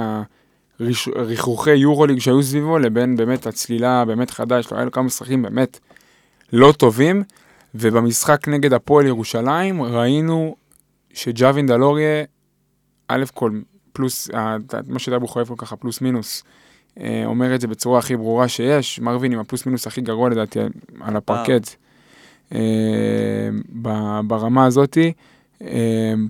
הריחוכי 1.17 1.75
יורוליג 1.75 2.19
שהיו 2.19 2.43
סביבו 2.43 2.79
לבין 2.79 3.17
באמת 3.17 3.47
הצלילה 3.47 4.05
באמת 4.05 4.31
חדה, 4.31 4.59
יש 4.59 4.71
לו, 4.71 4.77
היה 4.77 4.85
לו 4.85 4.91
כמה 4.91 5.05
משחקים 5.05 5.43
באמת 5.43 5.81
לא 6.53 6.73
טובים, 6.73 7.23
ובמשחק 7.75 8.49
נגד 8.49 8.73
הפועל 8.73 9.07
ירושלים 9.07 9.83
ראינו 9.83 10.57
שג'אווין 11.15 11.67
דלוריה, 11.67 12.25
א' 13.09 13.25
כל, 13.35 13.61
פלוס, 13.93 14.31
ה- 14.35 14.57
מה 14.87 14.99
שדאבו 14.99 15.29
חויב 15.29 15.47
פה 15.47 15.55
ככה, 15.59 15.77
פלוס 15.77 16.01
מינוס, 16.01 16.45
אה, 17.01 17.23
אומר 17.27 17.55
את 17.55 17.61
זה 17.61 17.69
בצורה 17.69 17.99
הכי 17.99 18.17
ברורה 18.17 18.49
שיש, 18.49 19.01
מרווין 19.01 19.33
עם 19.33 19.39
הפלוס 19.39 19.67
מינוס 19.67 19.87
הכי 19.87 20.01
גרוע 20.01 20.31
לדעתי 20.31 20.59
על 21.01 21.17
הפרקט, 21.17 21.69
אה, 22.55 23.49
ברמה 24.27 24.67
הזאתי, 24.67 25.07
אה, 25.07 25.32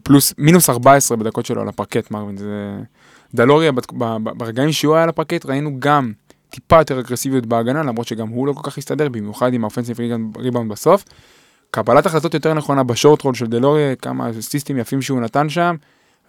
פלוס, 0.03 0.35
מינוס 0.39 0.71
14 0.71 1.17
בדקות 1.17 1.47
שלו 1.47 1.61
על 1.63 1.69
הפרקט, 1.69 2.11
מרווין, 2.11 2.37
זה... 2.37 2.79
דלוריה, 3.35 3.73
ברגעים 4.37 4.73
שהוא 4.73 4.95
היה 4.95 5.03
על 5.03 5.09
הפרקט, 5.09 5.47
ראינו 5.47 5.71
גם 5.79 6.13
טיפה 6.51 6.79
יותר 6.79 7.01
אגרסיביות 7.01 7.47
בהגנה, 7.47 7.83
למרות 7.83 8.07
שגם 8.07 8.29
הוא 8.29 8.47
לא 8.47 8.53
כל 8.53 8.71
כך 8.71 8.79
הסתדר, 8.79 9.09
במיוחד 9.09 9.55
עם 9.55 9.65
האופנסיב 9.65 9.97
ריבאונד 10.37 10.73
בסוף. 10.73 11.05
קבלת 11.71 12.07
החלטות 12.07 12.35
יותר 12.35 12.55
נכונה 12.55 12.83
בשורט 12.83 13.23
רול 13.23 13.35
של 13.35 13.47
דלוריה, 13.47 13.97
כמה 13.97 14.31
אסיסטים 14.31 14.79
יפים 14.79 15.03
שהוא 15.03 15.21
נתן 15.21 15.49
שם, 15.49 15.77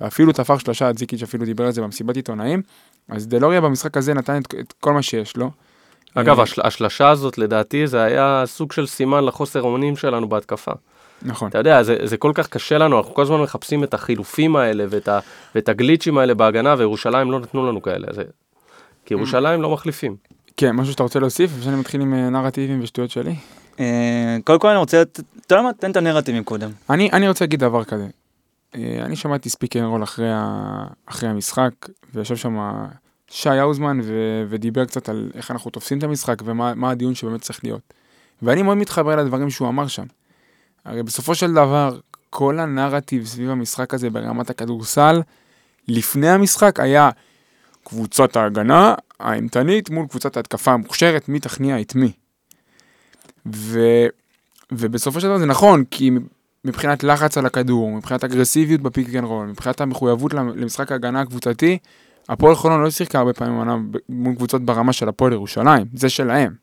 ואפילו 0.02 0.32
תפר 0.32 0.58
שלושה, 0.58 0.92
זיקיץ' 0.98 1.24
אפילו 1.24 1.46
דיבר 1.46 1.66
על 1.66 1.72
זה 1.72 1.82
במסיבת 1.82 2.16
עיתונאים. 2.16 2.62
אז 3.10 3.28
דלוריה 3.28 3.62
במשחק 3.62 3.98
הזה 3.98 4.14
נתן 4.14 4.42
את, 4.42 4.54
את 4.60 4.74
כל 4.80 4.94
מה 4.94 5.02
שיש 5.02 5.38
לו. 5.38 5.52
אגב, 6.16 6.38
אה, 6.38 6.44
השל- 6.44 6.62
השלשה 6.64 7.10
הזאת 7.10 7.38
לדעתי 7.38 7.88
זה 7.88 8.02
היה 8.02 8.44
סוג 8.46 8.72
של 8.72 8.88
סימן 8.88 9.26
לחוסר 9.26 9.62
אונים 9.62 9.96
שלנו 9.96 10.30
בהתקפה. 10.30 10.72
נכון. 11.24 11.50
אתה 11.50 11.58
יודע, 11.58 11.84
זה, 11.84 11.98
זה 12.04 12.18
כל 12.18 12.32
כך 12.36 12.48
קשה 12.48 12.78
לנו, 12.78 12.98
אנחנו 12.98 13.14
כל 13.14 13.22
הזמן 13.22 13.42
מחפשים 13.42 13.84
את 13.84 13.94
החילופים 13.94 14.56
האלה 14.56 14.86
ואת, 14.90 15.08
ה, 15.08 15.20
ואת 15.56 15.70
הגליצ'ים 15.70 16.18
האלה 16.18 16.34
בהגנה, 16.34 16.76
וירושלים 16.78 17.32
לא 17.32 17.40
נתנו 17.40 17.68
לנו 17.68 17.82
כאלה. 17.82 18.08
זה, 18.12 18.24
כי 19.06 19.14
ירושלים 19.14 19.62
לא 19.62 19.70
מחליפים. 19.70 20.16
כן, 20.58 20.72
משהו 20.72 20.92
שאתה 20.92 21.04
רוצה 21.04 21.20
להוסיף? 21.20 21.52
לפני 21.52 21.64
שאני 21.64 21.76
מתחיל 21.76 22.02
עם 22.02 22.14
אה, 22.14 22.30
נרטיבים 22.30 22.80
ושטויות 22.84 23.12
שלי? 23.12 23.36
אה, 23.80 24.38
קודם 24.44 24.60
כל 24.60 24.68
אני 24.68 24.78
רוצה, 24.78 25.02
אתה 25.02 25.22
יודע 25.56 25.64
מה, 25.64 25.74
תן 25.74 25.92
את 25.92 25.98
הנרטיבים 25.98 26.44
קודם. 26.44 26.72
אני, 26.90 27.10
אני 27.12 27.28
רוצה 27.28 27.46
להגיד 27.46 27.60
דבר 27.60 27.84
כזה. 27.84 28.08
אה, 28.76 29.00
אני 29.02 29.16
שמעתי 29.16 29.50
Speak 29.50 29.76
and 29.76 29.86
Roll 29.86 30.04
אחרי, 30.04 30.32
ה, 30.32 30.86
אחרי 31.06 31.30
המשחק, 31.30 31.72
וישב 32.14 32.36
שם 32.36 32.58
שי 33.28 33.50
האוזמן 33.50 34.00
ו, 34.04 34.14
ודיבר 34.50 34.86
קצת 34.86 35.10
על 35.10 35.32
איך 35.36 35.52
אנחנו 35.52 35.72
תופסים 35.72 35.98
את 35.98 36.04
המשחק 36.04 36.42
ומה 36.46 36.74
מה 36.76 36.92
הדיון 36.92 37.16
שבאמת 37.16 37.42
צריך 37.42 37.64
להיות. 37.64 37.94
ואני 38.42 38.62
מאוד 38.62 38.78
מתחבר 38.78 39.16
לדברים 39.16 39.50
שהוא 39.50 39.68
אמר 39.68 39.88
שם. 39.88 40.06
הרי 40.86 41.04
בסופו 41.04 41.36
של 41.36 41.52
דבר, 41.52 42.00
כל 42.30 42.60
הנרטיב 42.60 43.26
סביב 43.26 43.50
המשחק 43.50 43.94
הזה 43.94 44.10
ברמת 44.10 44.50
הכדורסל, 44.50 45.22
לפני 45.88 46.30
המשחק 46.30 46.80
היה 46.80 47.10
קבוצת 47.84 48.36
ההגנה 48.36 48.96
האימתנית 49.20 49.90
מול 49.90 50.08
קבוצת 50.08 50.38
ההתקפה 50.38 50.72
המוכשרת, 50.72 51.30
מי 51.30 51.40
תכניע 51.40 51.82
את 51.82 51.96
מי. 51.96 52.12
ו... 53.54 53.80
ובסופו 54.72 55.22
של 55.22 55.28
דבר 55.28 55.38
זה 55.38 55.46
נכון, 55.46 55.84
כי 55.92 56.12
מבחינת 56.66 57.04
לחץ 57.04 57.38
על 57.38 57.46
הכדור, 57.46 57.92
מבחינת 57.92 58.24
אגרסיביות 58.24 58.82
ב 58.82 58.88
pick 58.88 59.16
and 59.16 59.24
roll, 59.24 59.48
מבחינת 59.48 59.82
המחויבות 59.82 60.34
למשחק 60.34 60.92
ההגנה 60.92 61.22
הקבוצתי, 61.22 61.78
הפועל 62.30 62.56
חולון 62.56 62.82
לא 62.82 62.90
שיחקה 62.90 63.20
הרבה 63.20 63.34
פעמים 63.34 63.92
מול 64.10 64.36
קבוצות 64.36 64.62
ברמה 64.62 64.94
של 64.94 65.10
הפועל 65.10 65.34
ירושלים, 65.34 65.86
זה 65.94 66.10
שלהם. 66.10 66.54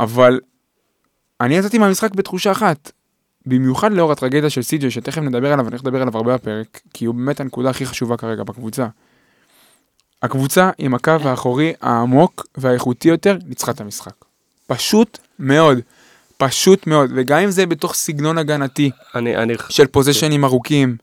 אבל 0.00 0.40
אני 1.40 1.56
יצאתי 1.56 1.78
מהמשחק 1.78 2.14
בתחושה 2.14 2.52
אחת, 2.52 2.92
במיוחד 3.46 3.92
לאור 3.92 4.12
הטרגדיה 4.12 4.50
של 4.50 4.62
סי.ג'יי, 4.62 4.90
שתכף 4.90 5.22
נדבר 5.22 5.52
עליו, 5.52 5.64
ואני 5.64 5.68
הולך 5.68 5.80
לדבר 5.84 6.02
עליו 6.02 6.16
הרבה 6.16 6.34
בפרק, 6.34 6.80
כי 6.94 7.04
הוא 7.04 7.14
באמת 7.14 7.40
הנקודה 7.40 7.70
הכי 7.70 7.86
חשובה 7.86 8.16
כרגע 8.16 8.44
בקבוצה. 8.44 8.86
הקבוצה 10.22 10.70
עם 10.78 10.94
הקו 10.94 11.12
האחורי 11.24 11.72
העמוק 11.80 12.46
והאיכותי 12.56 13.08
יותר 13.08 13.38
ניצחה 13.46 13.72
את 13.72 13.80
המשחק. 13.80 14.14
פשוט 14.66 15.18
מאוד. 15.38 15.78
פשוט 16.36 16.86
מאוד, 16.86 17.10
וגם 17.14 17.38
אם 17.38 17.50
זה 17.50 17.66
בתוך 17.66 17.94
סגנון 17.94 18.38
הגנתי 18.38 18.90
אני, 19.14 19.36
אני, 19.36 19.54
של 19.68 19.86
פוזיישנים 19.86 20.44
ארוכים, 20.44 20.96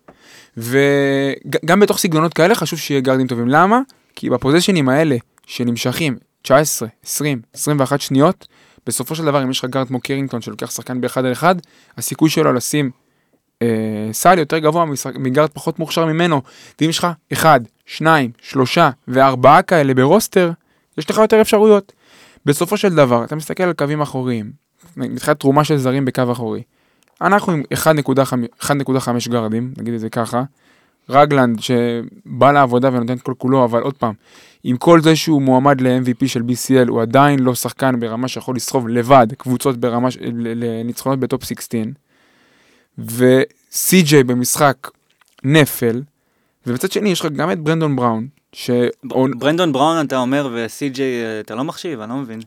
וגם 0.58 1.80
בתוך 1.80 1.98
סגנונות 1.98 2.34
כאלה 2.34 2.56
חשוב 2.56 2.80
שיהיה 2.80 3.02
גארדים 3.02 3.28
טובים. 3.28 3.48
למה? 3.48 3.80
כי 4.16 4.30
בפוזשנים 4.30 4.90
האלה 4.90 5.16
שנמשכים 5.46 6.18
19, 6.42 6.88
20, 7.06 7.42
21 7.54 8.02
שניות, 8.02 8.48
בסופו 8.88 9.16
של 9.16 9.26
דבר 9.26 9.44
אם 9.44 9.52
יש 9.52 9.60
לך 9.60 9.66
גארד 9.66 9.88
כמו 9.88 10.00
קרינגטון 10.00 10.42
שלוקח 10.42 10.72
שחקן 10.72 11.02
באחד 11.02 11.26
על 11.26 11.32
אחד, 11.32 11.56
הסיכוי 11.98 12.30
שלו 12.30 12.54
לשים 12.54 12.92
אה, 13.62 14.10
סל 14.12 14.40
יותר 14.40 14.58
גבוה 14.58 14.86
מגארד 15.16 15.50
פחות 15.50 15.80
מוכשר 15.80 16.06
ממנו, 16.06 16.42
ואם 16.82 16.90
יש 16.90 17.00
לך 17.00 17.08
אחד, 17.34 17.60
שניים, 17.86 18.32
שלושה 18.42 18.90
וארבעה 19.08 19.62
כאלה 19.62 19.94
ברוסטר, 19.94 20.52
יש 20.98 21.10
לך 21.10 21.18
יותר 21.18 21.42
אפשרויות. 21.42 21.94
בסופו 22.46 22.78
של 22.78 22.96
דבר, 22.96 23.24
אתה 23.24 23.36
מסתכל 23.36 23.64
על 23.64 23.74
קווים 23.74 24.02
אחוריים, 24.02 24.52
מבחינת 24.98 25.40
תרומה 25.40 25.64
של 25.64 25.78
זרים 25.78 26.06
בקו 26.06 26.32
אחורי. 26.32 26.64
אנחנו 27.22 27.54
עם 27.54 27.64
1.5 27.74 27.84
1.5 28.62 29.30
גארדים, 29.30 29.74
נגיד 29.78 29.94
את 29.94 30.00
זה 30.00 30.10
ככה. 30.10 30.44
רגלנד 31.10 31.60
שבא 31.62 32.52
לעבודה 32.52 32.90
ונותן 32.94 33.14
את 33.14 33.22
כל 33.22 33.34
כולו, 33.38 33.64
אבל 33.64 33.82
עוד 33.82 33.94
פעם, 33.94 34.14
עם 34.64 34.78
כל 34.78 35.02
זה 35.02 35.16
שהוא 35.16 35.42
מועמד 35.42 35.82
ל-MVP 35.82 36.28
של 36.28 36.40
BCL, 36.40 36.90
הוא 36.90 37.02
עדיין 37.02 37.40
לא 37.40 37.56
שחקן 37.56 38.00
ברמה 38.00 38.28
שיכול 38.28 38.56
לסחוב 38.56 38.88
לבד 38.88 39.28
קבוצות 39.38 39.78
ברמה, 39.78 40.12
ש- 40.12 40.18
לניצחונות 40.56 41.20
בטופ 41.20 41.44
16. 41.44 41.82
ו-CJ 42.98 44.24
במשחק 44.26 44.78
נפל, 45.44 46.02
ובצד 46.68 46.92
שני 46.92 47.10
יש 47.10 47.20
לך 47.20 47.32
גם 47.32 47.52
את 47.52 47.60
ברנדון 47.60 47.96
בראון, 47.96 48.28
שאני 48.54 48.88
ברנדון 49.38 49.72
בראון 49.72 50.06
אתה 50.06 50.18
אומר 50.18 50.50
וסי.ג'יי 50.56 51.06
אתה 51.40 51.56
לא 51.56 51.64
מחשיב, 51.64 52.00
אני 52.02 52.10
לא 52.10 52.16
מבין. 52.16 52.40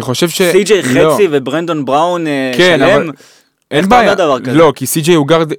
חושב 0.00 0.28
ש... 0.28 0.42
סי.ג'יי 0.42 0.82
לא. 0.94 1.14
חצי 1.14 1.28
וברנדון 1.30 1.84
בראון 1.84 2.26
אה, 2.26 2.52
כן, 2.56 2.76
שלם. 2.78 2.88
אבל- 3.02 3.10
אין 3.70 3.88
בעיה, 3.88 4.02
אומר 4.12 4.14
דבר 4.14 4.40
כזה? 4.40 4.52
לא, 4.52 4.72
כי 4.76 4.84
CJ 4.84 5.14
הוא 5.14 5.26
גארד, 5.26 5.52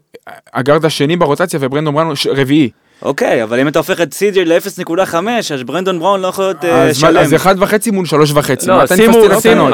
הגארד 0.54 0.86
השני 0.86 1.16
ברוטציה 1.16 1.60
וברנדון 1.62 1.94
בראון 1.94 2.14
רביעי. 2.36 2.70
אוקיי, 3.02 3.44
אבל 3.44 3.60
אם 3.60 3.68
אתה 3.68 3.80
הופך 3.80 4.02
את 4.02 4.14
סי.ג'יי 4.14 4.46
ל-0.5, 4.46 5.16
אז 5.54 5.64
ברנדון 5.66 6.00
בראון 6.00 6.22
לא 6.22 6.28
יכול 6.28 6.46
להיות 6.46 6.66
אה, 6.66 6.94
שלם. 6.94 7.18
אז 7.18 7.34
אחד 7.34 7.56
וחצי 7.60 7.92
מול 7.92 8.06
שלוש 8.06 8.32
וחצי. 8.34 8.68
לא, 8.68 8.78
מה 8.78 8.84
אתה 8.84 8.96
שימו- 8.96 9.18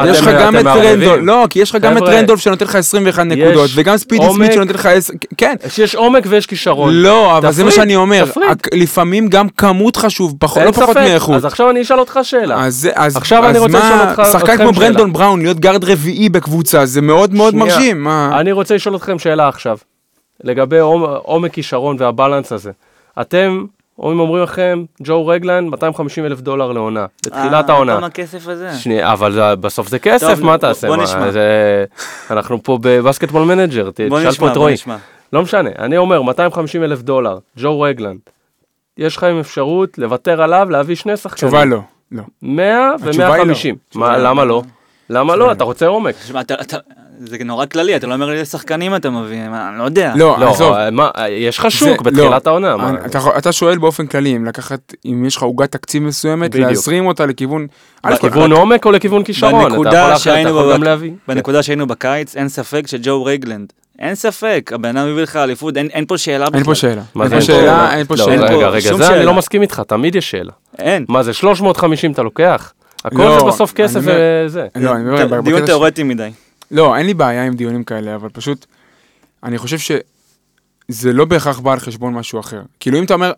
יש 0.10 0.22
לך 0.22 0.28
גם 0.42 0.58
את. 0.58 0.66
רנדולף, 0.66 1.20
לא, 1.24 1.48
כי 1.50 1.60
יש 1.60 1.70
לך 1.70 1.76
גם 1.82 1.98
את 1.98 2.02
רנדולף 2.02 2.40
שנותן 2.40 2.66
לך 2.66 2.76
21 2.76 3.24
נקודות, 3.26 3.70
וגם 3.76 3.98
ספידי. 3.98 4.26
סמית 4.34 4.54
שנותן 4.54 4.74
לך 4.74 4.86
10, 4.86 5.14
כן. 5.38 5.56
יש 5.78 5.96
עומק 5.96 6.24
ויש 6.28 6.46
כישרון. 6.46 6.94
לא, 6.94 7.38
אבל 7.38 7.52
זה 7.52 7.64
מה 7.64 7.72
שאני 7.72 7.96
אומר, 7.96 8.26
לפעמים 8.74 9.28
גם 9.28 9.50
כמות 9.50 9.96
חשוב, 9.96 10.34
פחות- 10.40 10.58
אין 10.58 10.68
לא 10.68 10.72
פחות 10.72 10.90
ספק. 10.90 10.98
מאיכות. 11.02 11.36
אז 11.36 11.46
עכשיו 11.46 11.70
אני 11.70 11.82
אשאל 11.82 12.00
אותך 12.00 12.20
שאלה. 12.24 12.66
אז 12.66 12.90
מה, 13.70 14.14
שחקן 14.32 14.58
כמו. 14.58 14.72
ברנדון 14.72 15.14
בראון, 15.14 15.42
להיות 15.42 15.60
גארד 15.60 15.84
רביעי 15.84 16.30
בקבוצה, 16.30 16.86
זה 16.86 17.02
מאוד 17.02 17.34
מאוד. 17.34 17.56
מרשים. 17.56 18.08
אני 18.08 18.52
רוצה 18.52 18.76
לשאול 18.76 18.96
אתכם 18.96 19.20
שאלה 19.20 19.48
עכשיו, 19.48 19.78
לגבי 20.44 20.80
עומ- 20.80 21.18
עומק 21.24 21.54
כישרון 21.54 21.96
והבלנס 22.00 22.52
הזה. 22.52 22.72
אתם, 23.22 23.66
אם 24.00 24.20
אומרים 24.20 24.44
לכם, 24.44 24.84
ג'ו 25.04 25.28
רגלנד, 25.28 25.70
250 25.70 26.26
אלף 26.26 26.42
דולר 26.42 26.72
לעונה, 26.72 27.06
בתחילת 27.26 27.70
אה, 27.70 27.76
העונה. 27.76 27.98
כמה 27.98 28.10
כסף 28.10 28.48
הזה? 28.48 28.74
שנייה, 28.74 29.14
אבל 29.14 29.56
בסוף 29.56 29.88
זה 29.90 30.00
כסף, 30.00 30.40
מה 30.42 30.58
תעשה? 30.58 30.88
בוא 30.88 30.98
נשמע. 30.98 31.32
זה- 31.32 31.86
אנחנו 32.32 32.64
פה 32.64 32.78
ב 32.82 32.88
Basketball 32.88 33.44
Manager, 33.44 33.90
תשאל 33.94 34.10
פה 34.32 34.52
את 34.52 34.58
רועי. 34.58 34.76
לא 35.34 35.42
משנה, 35.42 35.70
אני 35.80 35.98
אומר, 35.98 36.22
250 36.22 36.84
אלף 36.84 37.02
דולר, 37.02 37.38
ג'ו 37.58 37.82
רגלנד. 37.82 38.20
יש 38.98 39.18
לכם 39.18 39.38
אפשרות 39.40 39.98
לוותר 39.98 40.42
עליו, 40.42 40.68
להביא 40.70 40.96
שני 40.96 41.18
שחקנים. 41.18 41.50
תשובה 41.50 41.66
לא. 41.66 41.80
לא. 42.12 42.24
100 42.42 42.92
התשובה 42.96 43.34
היא 43.34 43.44
לא. 43.46 43.54
ו-150. 43.54 43.76
התשובה 43.88 44.14
היא 44.14 44.24
למה 44.24 44.46
לא. 44.46 44.50
לא? 44.50 44.62
למה 45.20 45.36
לא? 45.36 45.52
אתה 45.52 45.64
רוצה 45.64 45.88
עומק. 45.88 46.16
זה 47.26 47.38
נורא 47.46 47.66
כללי, 47.66 47.96
אתה 47.96 48.08
לא 48.08 48.14
אומר 48.14 48.32
איזה 48.32 48.46
שחקנים 48.46 48.96
אתה 48.96 49.10
מביא, 49.10 49.50
מה, 49.50 49.70
אני 49.70 49.80
לא 49.80 49.84
יודע. 49.84 50.14
לא, 50.16 50.50
עזוב. 50.50 50.74
לא, 50.76 50.90
מה, 50.92 51.10
יש 51.30 51.58
לך 51.58 51.64
זה- 51.64 51.70
שוק 51.70 51.90
לא. 52.06 52.12
בתחילת 52.12 52.48
העונה. 52.48 52.76
אתה 53.38 53.52
שואל 53.52 53.78
באופן 53.78 54.08
כללי, 54.08 54.36
אם 54.36 54.46
לקחת, 54.46 54.94
אם 55.06 55.26
יש 55.28 55.36
לך 55.36 55.44
עוגת 55.44 55.72
תקציב 55.72 56.04
מסוימת. 56.04 56.56
להזרים 56.56 57.06
אותה 57.06 57.26
לכיוון... 57.26 57.68
לכיוון 58.10 58.52
עומק 58.52 58.86
או 58.86 58.92
לכיוון 58.92 59.24
כישרון? 59.24 59.88
אתה 59.88 60.20
יכול 60.50 60.74
גם 60.74 60.84
להביא. 60.84 61.12
בנקודה 61.28 61.64
שהיינו 61.64 61.88
בקיץ, 61.88 62.36
אין 62.36 62.50
ספק 62.50 62.88
שג'ו 62.88 63.26
רגלנד, 63.26 63.74
אין 64.00 64.16
ספק, 64.16 64.72
הבן 64.76 64.98
אדם 64.98 65.12
מביא 65.12 65.24
לך 65.24 65.36
אליפות, 65.36 65.78
אין 65.78 65.88
אין 65.94 66.06
פה 66.06 66.18
שאלה 66.18 66.46
בכלל. 66.46 66.58
אין 66.58 66.64
פה 66.66 66.76
שאלה. 66.76 67.02
מה 67.16 67.24
אין 67.24 67.30
זה 67.42 67.48
פה 67.48 67.54
אין 67.54 67.60
פה? 67.60 67.62
שאלה, 67.62 67.96
אין 67.98 68.06
פה 68.06 68.16
לא, 68.18 68.26
שאלה. 68.26 68.34
אין 68.48 68.56
רגע, 68.58 68.68
רגע, 68.70 68.94
זה 68.98 69.16
אני. 69.16 69.26
לא 69.26 69.34
מסכים 69.34 69.62
איתך, 69.62 69.82
תמיד 69.88 70.16
יש 70.16 70.32
שאלה. 70.32 70.52
אין. 70.80 71.06
מה 71.10 71.24
זה, 71.24 71.34
350 71.34 72.12
אתה 72.12 72.22
לוקח? 72.24 72.74
הכל 73.06 73.18
לא, 73.18 73.40
זה 73.40 73.46
בסוף 73.46 73.74
כסף 73.74 74.00
וזה. 74.04 74.68
לא, 74.76 74.92
אני 74.96 75.10
אומר, 75.10 75.42
דיון 75.42 75.66
תיאורטי 75.66 76.04
מדי. 76.04 76.30
לא, 76.72 76.96
אין 76.98 77.06
לי 77.06 77.14
בעיה 77.14 77.44
עם 77.46 77.54
דיונים 77.54 77.84
כאלה, 77.84 78.16
אבל 78.16 78.30
פשוט, 78.30 78.66
אני 79.44 79.58
חושב 79.58 79.78
שזה 79.78 81.14
לא 81.14 81.26
בהכרח 81.26 81.60
בא 81.60 81.72
על 81.74 81.80
חשבון 81.80 82.14
משהו 82.14 82.40
אחר. 82.40 82.62
כאילו, 82.80 83.00
אם 83.00 83.04
אתה 83.04 83.14
אומר, 83.14 83.32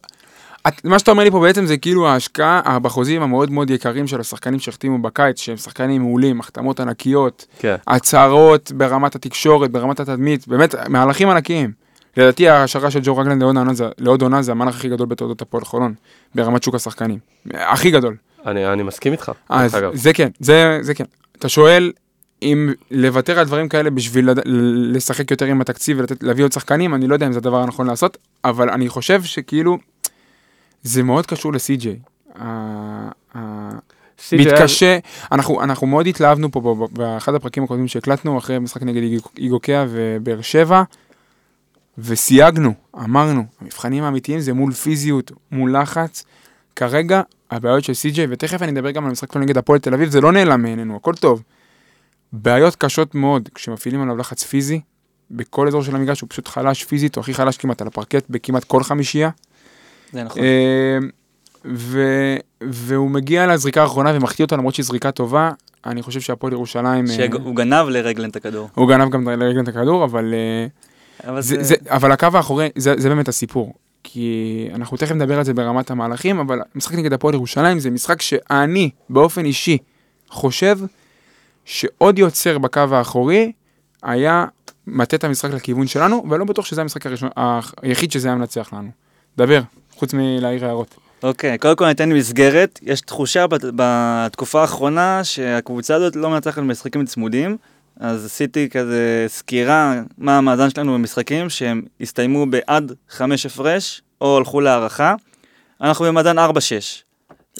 את, 0.68 0.86
מה 0.86 1.00
שאתה 1.00 1.12
אומר 1.12 1.24
לי 1.24 1.32
פה 1.32 1.40
בעצם 1.40 1.66
זה 1.66 1.78
כאילו 1.78 2.08
ההשקעה 2.08 2.80
בחוזים 2.82 3.22
המאוד 3.22 3.52
מאוד 3.52 3.70
יקרים 3.70 4.08
של 4.08 4.20
השחקנים 4.20 4.60
שהחתימו 4.60 4.98
בקיץ, 5.02 5.40
שהם 5.42 5.58
שחקנים 5.58 6.02
מעולים, 6.02 6.40
החתמות 6.40 6.80
ענקיות, 6.80 7.46
כן. 7.60 7.76
הצהרות 7.88 8.72
ברמת 8.72 9.16
התקשורת, 9.16 9.72
ברמת 9.72 10.00
התדמית, 10.00 10.48
באמת, 10.48 10.76
מהלכים 10.90 11.30
ענקיים. 11.30 11.72
לדעתי 12.18 12.50
ההשערה 12.50 12.92
של 12.92 13.00
ג'ו 13.04 13.18
רגלנד 13.18 13.42
לעוד 13.44 13.58
עונה 13.58 13.74
זה- 13.74 13.90
לעוד 13.98 14.22
עונה 14.22 14.42
זה 14.42 14.52
המהלך 14.52 14.76
הכי 14.76 14.90
גדול 14.90 15.08
בתולדות 15.08 15.42
הפועל 15.42 15.64
חולון, 15.66 15.94
ברמת 16.36 16.64
שוק 16.64 16.76
השחקנים. 16.76 17.20
הכי 17.54 17.92
גדול. 17.92 18.16
אני 18.46 18.68
אני 18.74 18.84
מסכים 18.84 19.12
איתך. 19.12 19.32
אז. 19.50 19.78
זה 19.94 20.14
כן, 20.14 20.30
זה, 20.40 20.78
זה 20.82 20.94
כן. 20.94 21.04
אתה 21.40 21.50
שואל 21.50 21.92
אם 22.44 22.74
לוותר 22.92 23.40
על 23.40 23.46
דברים 23.46 23.70
כאלה 23.70 23.90
בשביל 23.90 24.30
לשחק 24.94 25.32
יותר 25.32 25.46
עם 25.46 25.62
התקציב 25.62 26.00
ולהביא 26.22 26.44
עוד 26.44 26.52
שחקנים, 26.52 26.96
אני 26.96 27.08
לא 27.08 27.14
יודע 27.16 27.28
אם 27.28 27.32
זה 27.32 27.40
הדבר 27.40 27.62
הנכון 27.62 27.88
לעשות, 27.88 28.18
אבל 28.46 28.70
אני 28.70 28.90
חושב 28.90 29.24
שכאילו, 29.24 29.78
זה 30.84 31.04
מאוד 31.04 31.26
קשור 31.26 31.52
CJ 31.52 31.88
מתקשה, 34.34 34.98
אנחנו, 35.32 35.64
אנחנו 35.64 35.88
מאוד 35.88 36.08
התלהבנו 36.08 36.52
פה 36.52 36.88
באחד 36.92 37.36
הפרקים 37.36 37.64
הקודמים 37.64 37.88
שהקלטנו 37.88 38.38
אחרי 38.38 38.60
משחק 38.60 38.84
נגד 38.84 39.02
איגו- 39.02 39.30
איגוקיה 39.38 39.86
ובאר 39.90 40.42
שבע, 40.42 40.84
וסייגנו, 41.98 42.74
אמרנו, 42.96 43.44
המבחנים 43.62 44.04
האמיתיים 44.04 44.40
זה 44.40 44.54
מול 44.54 44.72
פיזיות, 44.74 45.32
מול 45.52 45.78
לחץ. 45.78 46.24
כרגע 46.76 47.22
הבעיות 47.52 47.84
של 47.84 47.94
סי.ג'יי, 47.94 48.28
ותכף 48.30 48.62
אני 48.62 48.72
אדבר 48.72 48.92
גם 48.92 49.04
על 49.04 49.10
המשחק 49.10 49.38
נגד 49.38 49.58
הפועל 49.58 49.80
תל 49.80 49.94
אביב, 49.94 50.10
זה 50.10 50.22
לא 50.22 50.32
נעלם 50.32 50.62
מעינינו, 50.62 50.96
הכל 50.96 51.14
טוב. 51.14 51.44
בעיות 52.34 52.76
קשות 52.76 53.16
מאוד 53.16 53.50
כשמפעילים 53.56 54.02
עליו 54.02 54.18
לחץ 54.18 54.44
פיזי, 54.44 54.82
בכל 55.32 55.68
אזור 55.68 55.84
של 55.84 55.96
המגרש 55.96 56.22
הוא 56.22 56.30
פשוט 56.30 56.48
חלש 56.48 56.84
פיזית, 56.84 57.16
הוא 57.16 57.22
הכי 57.22 57.34
חלש 57.34 57.58
כמעט 57.58 57.82
על 57.82 57.88
הפרקט 57.88 58.26
בכמעט 58.30 58.64
כל 58.64 58.84
חמישייה. 58.84 59.30
זה 60.14 60.24
נכון. 60.24 60.42
אה, 60.42 60.98
ו, 61.66 62.02
והוא 62.62 63.10
מגיע 63.10 63.48
לזריקה 63.48 63.82
האחרונה 63.82 64.12
ומחטיא 64.16 64.46
אותה 64.46 64.56
למרות 64.56 64.76
שהיא 64.76 64.86
זריקה 64.86 65.12
טובה. 65.12 65.52
אני 65.86 66.02
חושב 66.02 66.22
שהפועל 66.22 66.54
ירושלים, 66.54 67.06
אה, 67.10 67.14
שהוא 67.14 67.56
גנב 67.56 67.88
לרגלן 67.90 68.30
את 68.30 68.36
הכדור. 68.36 68.70
הוא 68.76 68.90
גנב 68.90 69.10
גם 69.10 69.30
לרגלן 69.30 69.64
את 69.64 69.68
הכדור, 69.68 70.04
אבל, 70.04 70.34
אה, 70.34 71.30
אבל 71.30 71.42
זה, 71.42 71.56
זה... 71.56 71.64
זה, 71.64 71.76
אבל 71.90 72.12
הקו 72.12 72.28
האחורי, 72.34 72.70
זה, 72.76 72.94
זה 72.98 73.10
באמת 73.10 73.28
הסיפור. 73.28 73.74
כי 74.04 74.68
אנחנו 74.74 74.98
תכף 74.98 75.12
נדבר 75.12 75.38
על 75.38 75.44
זה 75.44 75.54
ברמת 75.54 75.92
המהלכים, 75.92 76.40
אבל 76.40 76.60
משחק 76.76 76.96
נגד 76.96 77.14
הפועל 77.14 77.34
ירושלים 77.34 77.80
זה 77.80 77.90
משחק 77.90 78.22
שאני, 78.22 78.90
באופן 79.10 79.46
אישי, 79.46 79.78
חושב 80.30 80.78
שעוד 81.66 82.20
יוצר 82.20 82.58
בקו 82.58 82.80
האחורי 82.92 83.52
היה 84.04 84.46
מטה 84.88 85.16
את 85.16 85.24
המשחק 85.24 85.52
לכיוון 85.54 85.88
שלנו, 85.88 86.26
ולא 86.30 86.46
בטוח 86.46 86.66
שזה 86.66 86.82
המשחק 86.82 87.06
הראשון, 87.06 87.30
היחיד 87.82 88.12
שזה 88.12 88.28
היה 88.28 88.38
מנצח 88.38 88.74
לנו. 88.74 88.90
דבר, 89.38 89.62
חוץ 89.96 90.14
מלהעיר 90.14 90.66
הערות. 90.66 90.96
אוקיי, 91.24 91.58
קודם 91.58 91.76
כל 91.76 91.88
ניתן 91.88 92.12
מסגרת. 92.12 92.80
יש 92.82 93.02
תחושה 93.02 93.48
בת- 93.48 93.62
בתקופה 93.76 94.62
האחרונה 94.62 95.24
שהקבוצה 95.24 95.96
הזאת 95.96 96.16
לא 96.16 96.30
מנצחת 96.30 96.58
במשחקים 96.58 97.06
צמודים, 97.06 97.58
אז 98.00 98.26
עשיתי 98.26 98.70
כזה 98.70 99.26
סקירה 99.28 99.94
מה 100.18 100.38
המאזן 100.38 100.70
שלנו 100.70 100.94
במשחקים 100.94 101.50
שהם 101.50 101.82
הסתיימו 102.02 102.46
בעד 102.46 102.92
חמש 103.10 103.46
הפרש, 103.46 104.02
או 104.22 104.38
הלכו 104.38 104.62
להערכה. 104.62 105.16
אנחנו 105.82 106.06
במאזן 106.06 106.40
4-6. 106.40 106.42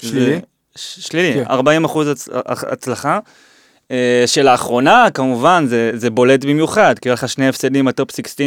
שלילי? 0.00 0.34
זה- 0.34 0.40
ש- 0.76 1.00
שלילי, 1.08 1.34
כן. 1.34 1.50
40 1.50 1.84
אחוז 1.84 2.08
הצ... 2.08 2.28
הצלחה. 2.46 3.18
אה, 3.90 4.22
שלאחרונה, 4.26 5.06
כמובן, 5.14 5.64
זה, 5.68 5.90
זה 5.94 6.10
בולט 6.10 6.44
במיוחד, 6.44 6.98
כי 6.98 7.08
היו 7.08 7.14
לך 7.14 7.28
שני 7.28 7.48
הפסדים 7.48 7.84
בטופ 7.84 8.10
16, 8.16 8.46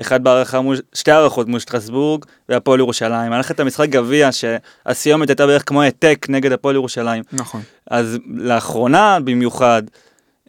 אחד 0.00 0.24
בהערכה 0.24 0.60
מול, 0.60 0.76
שתי 0.94 1.10
הערכות 1.10 1.48
מול 1.48 1.58
שטרסבורג 1.58 2.24
והפועל 2.48 2.80
ירושלים. 2.80 3.32
היה 3.32 3.40
לך 3.40 3.50
את 3.50 3.60
המשחק 3.60 3.88
גביע, 3.88 4.28
שהסיומת 4.32 5.28
הייתה 5.28 5.46
בערך 5.46 5.62
כמו 5.66 5.82
העתק 5.82 6.26
נגד 6.28 6.52
הפועל 6.52 6.74
ירושלים. 6.74 7.22
נכון. 7.32 7.60
אז 7.90 8.18
לאחרונה 8.34 9.18
במיוחד, 9.24 9.82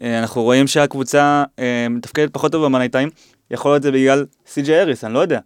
אה, 0.02 0.20
אנחנו 0.20 0.44
רואים 0.44 0.68
שהקבוצה 0.68 1.44
אה, 1.60 1.88
מתפקדת 1.90 2.34
פחות 2.34 2.52
טוב 2.52 2.66
ב 2.66 2.70
money 2.70 2.90
time. 2.90 3.10
יכול 3.52 3.72
להיות 3.72 3.84
זה 3.84 3.92
בגלל 3.92 4.26
סי.ג'יי 4.48 4.80
האריס, 4.80 5.04
אני 5.04 5.14
לא 5.14 5.20
יודע. 5.20 5.40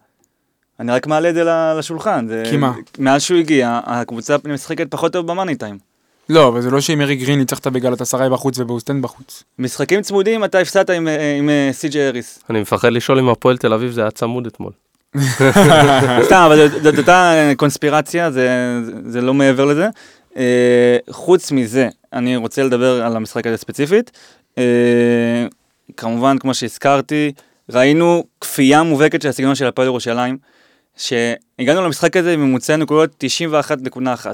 אני 0.80 0.92
רק 0.92 1.08
מעלה 1.08 1.30
את 1.30 1.36
זה 1.36 1.44
לשולחן. 1.78 2.28
זה, 2.28 2.44
כי 2.50 2.58
מה? 2.58 2.74
מאז 3.00 3.22
שהוא 3.22 3.40
הגיע, 3.40 3.80
הקבוצה 3.86 4.36
משחקת 4.46 4.92
פחות 4.92 5.14
טוב 5.14 5.28
במאני 5.28 5.56
טיים. 5.56 5.95
לא, 6.30 6.48
אבל 6.48 6.62
זה 6.62 6.72
לא 6.72 6.82
שעם 6.82 7.02
ארי 7.02 7.16
גרין 7.16 7.40
ניצחת 7.40 7.68
בגלל 7.68 7.94
הסריי 8.00 8.30
בחוץ 8.30 8.60
ובאוסטנד 8.60 9.02
בחוץ. 9.04 9.44
משחקים 9.60 10.02
צמודים 10.02 10.44
אתה 10.44 10.60
הפסדת 10.60 10.90
עם, 10.90 11.08
אה, 11.08 11.36
עם 11.38 11.50
אה, 11.50 11.70
סי.ג'יי 11.72 12.08
האריס. 12.08 12.40
אני 12.50 12.62
מפחד 12.62 12.92
לשאול 12.92 13.20
אם 13.20 13.30
הפועל 13.30 13.58
תל 13.58 13.74
אביב 13.74 13.92
זה 13.92 14.02
היה 14.02 14.12
צמוד 14.12 14.46
אתמול. 14.46 14.72
סתם, 16.26 16.44
אבל 16.48 16.68
זאת- 16.84 16.98
אותה 16.98 17.34
אה, 17.34 17.54
קונספירציה, 17.58 18.32
זה, 18.32 18.50
זה, 19.06 19.22
לא 19.22 19.34
מעבר 19.34 19.66
לזה. 19.66 19.88
אה, 20.38 20.98
חוץ 21.10 21.52
מזה, 21.52 21.90
אני 22.14 22.36
רוצה 22.36 22.64
לדבר 22.64 23.04
על 23.06 23.16
המשחק 23.16 23.48
הזה 23.48 23.58
ספציפית. 23.58 24.12
אה, 24.58 24.64
כמובן, 25.98 26.38
כמו 26.38 26.54
שהזכרתי, 26.54 27.32
ראינו 27.70 28.24
כפייה 28.42 28.84
מובהקת 28.84 29.22
של 29.22 29.30
הסגנון 29.30 29.56
של 29.56 29.66
הפועל 29.68 29.88
ירושלים, 29.88 30.38
שהגענו 30.98 31.82
למשחק 31.82 32.18
הזה 32.18 32.34
עם 32.34 32.40
ממוצע 32.44 32.76
נקודות 32.76 33.24
91.1. 33.54 34.28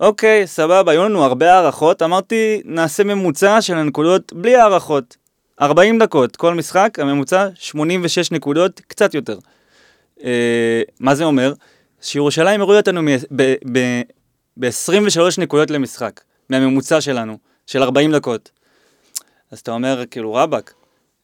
אוקיי, 0.00 0.46
סבבה, 0.46 0.92
היו 0.92 1.04
לנו 1.04 1.24
הרבה 1.24 1.54
הערכות, 1.54 2.02
אמרתי, 2.02 2.62
נעשה 2.64 3.04
ממוצע 3.04 3.62
של 3.62 3.74
הנקודות 3.74 4.32
בלי 4.32 4.56
הערכות. 4.56 5.16
40 5.60 5.98
דקות, 5.98 6.36
כל 6.36 6.54
משחק, 6.54 6.98
הממוצע 6.98 7.48
86 7.54 8.32
נקודות, 8.32 8.80
קצת 8.88 9.14
יותר. 9.14 9.38
אה, 10.24 10.82
מה 11.00 11.14
זה 11.14 11.24
אומר? 11.24 11.52
שירושלים 12.00 12.60
הורידה 12.60 12.80
אותנו 12.80 13.00
ב-23 14.58 15.20
נקודות 15.38 15.70
למשחק, 15.70 16.20
מהממוצע 16.50 17.00
שלנו, 17.00 17.38
של 17.66 17.82
40 17.82 18.12
דקות. 18.12 18.50
אז 19.50 19.58
אתה 19.58 19.70
אומר, 19.70 20.04
כאילו, 20.10 20.34
רבאק, 20.34 20.74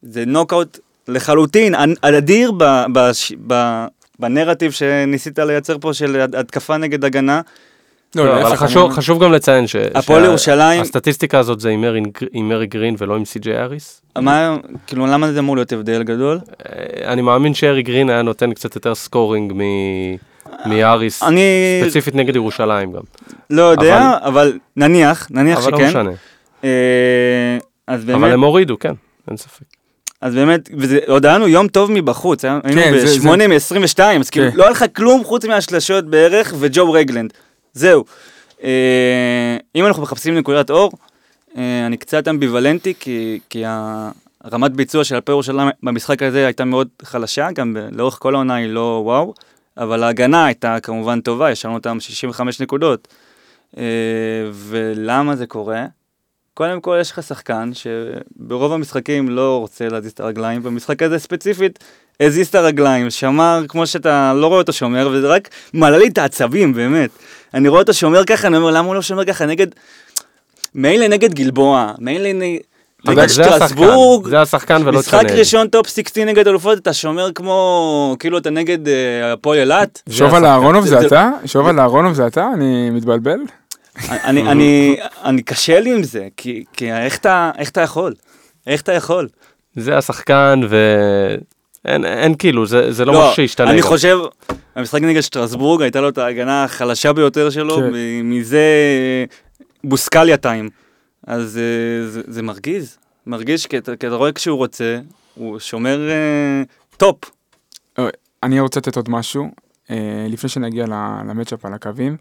זה 0.02 0.24
נוקאוט 0.26 0.78
לחלוטין, 1.08 1.74
אדיר 2.00 2.52
בנרטיב 4.18 4.72
שניסית 4.72 5.38
לייצר 5.38 5.76
פה 5.80 5.94
של 5.94 6.20
התקפה 6.20 6.76
נגד 6.76 7.04
הגנה. 7.04 7.40
לא, 8.14 8.27
לא, 8.27 8.42
אבל 8.46 8.57
חשוב, 8.57 8.85
אני- 8.87 8.94
חשוב 8.94 9.25
גם 9.25 9.33
לציין 9.33 9.66
ש... 9.66 9.77
הפועל 9.94 10.22
שה- 10.22 10.29
ירושלים- 10.29 10.81
הסטטיסטיקה 10.81 11.38
הזאת 11.38 11.61
זה 11.61 11.68
עם 11.68 11.85
ארי- 11.85 12.01
עם 12.33 12.53
ארי 12.53 12.66
גרין 12.66 12.94
ולא 12.98 13.16
עם 13.16 13.25
סי.ג'יי 13.25 13.59
אריס. 13.59 14.03
מה, 14.18 14.57
כאילו, 14.87 15.07
למה 15.07 15.33
זה 15.33 15.38
אמור 15.38 15.57
להיות 15.57 15.72
הבדל 15.72 16.03
גדול? 16.03 16.38
אה, 16.68 17.12
אני 17.12 17.22
מאמין 17.22 17.55
שארי 17.55 17.83
גרין 17.83 18.11
היה 18.11 18.22
נותן 18.22 18.53
קצת 18.53 18.75
יותר 18.75 18.94
scoring 18.94 19.52
מ- 19.57 20.16
מהאריס, 20.66 21.22
אני 21.22 21.40
ספציפית 21.85 22.14
נגד 22.14 22.37
ירושלים 22.37 22.92
גם. 22.92 23.01
לא 23.51 23.62
יודע, 23.62 24.18
אבל 24.22 24.59
נניח, 24.77 25.29
נניח 25.31 25.59
אבל 25.59 25.70
לא 25.72 25.77
שכן. 25.79 25.88
משנה. 25.88 26.11
אה, 26.64 26.68
אז 27.87 28.05
באמת, 28.05 28.18
אבל 28.18 28.33
הם 28.33 28.40
הורידו, 28.44 28.79
כן, 28.79 28.92
אין 29.29 29.37
ספק. 29.37 29.62
אז 30.20 30.35
באמת, 30.35 30.68
וזה 30.79 30.98
עוד 31.07 31.27
היה 31.27 31.35
לנו 31.35 31.48
יום 31.48 31.68
טוב 31.68 31.90
מבחוץ, 31.92 32.44
היה- 32.44 32.59
היינו 32.64 32.83
כן, 32.83 32.92
זה- 32.98 33.29
ב-8 33.29 33.37
מ-22, 33.48 34.01
אז 34.20 34.31
כאילו 34.31 34.51
כן. 34.51 34.57
לא 34.57 34.62
היה 34.62 34.70
לך 34.70 34.85
כלום 34.96 35.25
חוץ 35.25 35.44
מהשלשות 35.44 36.05
בערך 36.11 36.55
וג'ו 36.59 36.92
רגלנד. 36.92 37.33
זהו. 37.72 38.04
אה, 38.62 39.56
אם 39.74 39.87
אנחנו 39.87 40.02
מחפשים 40.02 40.35
נקודת 40.35 40.70
אור, 40.70 40.92
אה, 41.56 41.87
אני 41.87 41.96
קצת 41.96 42.28
אמביוולנטי, 42.28 42.94
כי, 43.00 43.40
כי 43.50 43.64
הרמת 44.44 44.72
ביצוע 44.72 45.04
של 45.04 45.16
הפועל 45.16 45.35
ירושלים 45.35 45.68
במשחק 45.82 46.22
הזה 46.22 46.46
הייתה 46.46 46.64
מאוד 46.64 46.88
חלשה, 47.02 47.48
גם 47.54 47.76
לאורך 47.92 48.18
כל 48.20 48.35
העונה 48.35 48.54
היא 48.54 48.68
לא 48.68 49.02
וואו, 49.04 49.35
אבל 49.76 50.02
ההגנה 50.02 50.46
הייתה 50.46 50.80
כמובן 50.82 51.20
טובה, 51.20 51.50
יש 51.50 51.64
לנו 51.64 51.74
אותם 51.74 52.00
65 52.00 52.61
נקודות. 52.61 53.08
אה, 53.78 53.82
ולמה 54.52 55.37
זה 55.37 55.46
קורה? 55.46 55.87
קודם 56.54 56.80
כל 56.80 56.98
יש 57.00 57.11
לך 57.11 57.22
שחקן 57.22 57.70
שברוב 57.74 58.72
המשחקים 58.72 59.28
לא 59.28 59.58
רוצה 59.58 59.88
להזיז 59.88 60.12
את 60.12 60.20
הרגליים, 60.20 60.62
במשחק 60.62 61.02
הזה 61.02 61.18
ספציפית 61.18 61.78
הזיז 62.20 62.48
את 62.48 62.54
הרגליים, 62.54 63.11
שמר 63.11 63.64
כמו 63.68 63.87
שאתה 63.87 64.32
לא 64.35 64.46
רואה 64.46 64.58
אותו 64.58 64.72
שומר, 64.72 65.08
וזה 65.12 65.28
רק 65.28 65.48
מעלה 65.72 65.98
לי 65.98 66.08
את 66.08 66.18
העצבים, 66.18 66.72
באמת. 66.72 67.11
אני 67.54 67.68
רואה 67.68 67.80
אותו 67.80 67.94
שומר 67.94 68.24
ככה, 68.24 68.48
אני 68.48 68.56
אומר, 68.56 68.70
למה 68.70 68.86
הוא 68.86 68.94
לא 68.94 69.02
שומר 69.02 69.24
ככה 69.24 69.46
נגד... 69.46 69.66
מילא 70.74 71.06
נגד 71.08 71.34
גלבוע, 71.34 71.92
מילא 71.98 72.28
נגד 73.06 73.26
שטרסבורג, 73.26 74.28
זה 74.28 74.40
השחקן 74.40 74.82
ולא 74.84 74.98
משחק. 74.98 75.24
ראשון 75.30 75.68
טופ 75.68 75.86
16 75.88 76.24
נגד 76.24 76.48
אלופות, 76.48 76.78
אתה 76.78 76.92
שומר 76.92 77.32
כמו, 77.34 78.16
כאילו 78.18 78.38
אתה 78.38 78.50
נגד 78.50 78.88
אה, 78.88 79.32
הפועל 79.32 79.58
אילת. 79.58 80.02
שובל. 80.10 80.44
אהרונוב 80.44 80.86
זה- 80.86 81.06
אתה? 81.06 81.30
שובל 81.46 81.80
אהרונוב 81.80 82.12
זה 82.12 82.26
אתה? 82.26 82.48
אני 82.54 82.90
מתבלבל? 82.90 83.38
אני, 84.10 84.42
אני, 84.50 84.96
אני 85.24 85.42
קשה 85.42 85.80
לי 85.80 85.94
עם 85.94 86.02
זה, 86.02 86.28
כי, 86.36 86.64
כי 86.72 86.92
איך, 86.92 87.16
אתה, 87.18 87.50
איך 87.58 87.70
אתה 87.70 87.80
יכול? 87.80 88.14
איך 88.66 88.80
אתה 88.82 88.92
יכול? 88.92 89.28
זה 89.76 89.98
השחקן 89.98 90.60
ואין 90.68 92.04
אין 92.04 92.34
כאילו, 92.34 92.66
זה 92.66 92.92
זה 92.92 93.04
לא 93.04 93.12
משהו 93.12 93.34
שהשתנה. 93.36 93.70
אני 93.70 93.80
גם. 93.80 93.86
חושב, 93.86 94.18
המשחק 94.74 95.00
נגד 95.00 95.20
שטרסבורג 95.20 95.82
הייתה 95.82 96.00
לו 96.00 96.08
את 96.08 96.18
ההגנה 96.18 96.64
החלשה 96.64 97.12
ביותר 97.12 97.50
שלו, 97.50 97.76
כן. 97.76 97.90
מזה 98.24 98.66
בוסקליה 99.85 100.37
time. 100.37 100.70
אז 101.26 101.58
אה, 101.58 102.08
זה, 102.08 102.22
זה 102.26 102.42
מרגיז, 102.42 102.98
מרגיז 103.26 103.66
כי 103.66 103.78
אתה, 103.78 103.96
כי 103.96 104.06
אתה 104.06 104.14
רואה 104.14 104.32
כשהוא 104.32 104.56
רוצה, 104.56 105.00
הוא 105.35 105.58
שומר 105.58 106.08
אה, 106.11 106.62
top. 106.96 107.16
אני 108.42 108.61
רוצה 108.61 108.80
לתת 108.80 108.96
עוד 108.96 109.11
משהו, 109.11 109.50
אה, 109.90 110.26
לפני 110.28 110.48
שנגיע 110.48 110.87
ל 111.28 111.33
matchup 111.33 111.64
על 111.64 111.74
הקווים. 111.74 112.16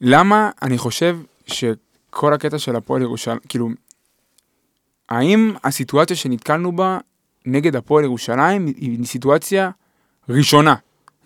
למה 0.00 0.50
אני 0.62 0.78
חושב 0.78 1.18
שכל 1.46 2.34
הקטע 2.34 2.58
של 2.58 2.76
הפועל 2.76 3.02
ירושלים, 3.02 3.38
כאילו, 3.48 3.68
האם 5.08 5.52
הסיטואציה 5.64 6.16
שנתקלנו 6.16 6.76
בה 6.76 6.98
נגד 7.46 7.76
הפועל 7.76 8.04
ירושלים 8.04 8.66
היא 8.66 9.04
סיטואציה 9.04 9.70
ראשונה, 10.28 10.74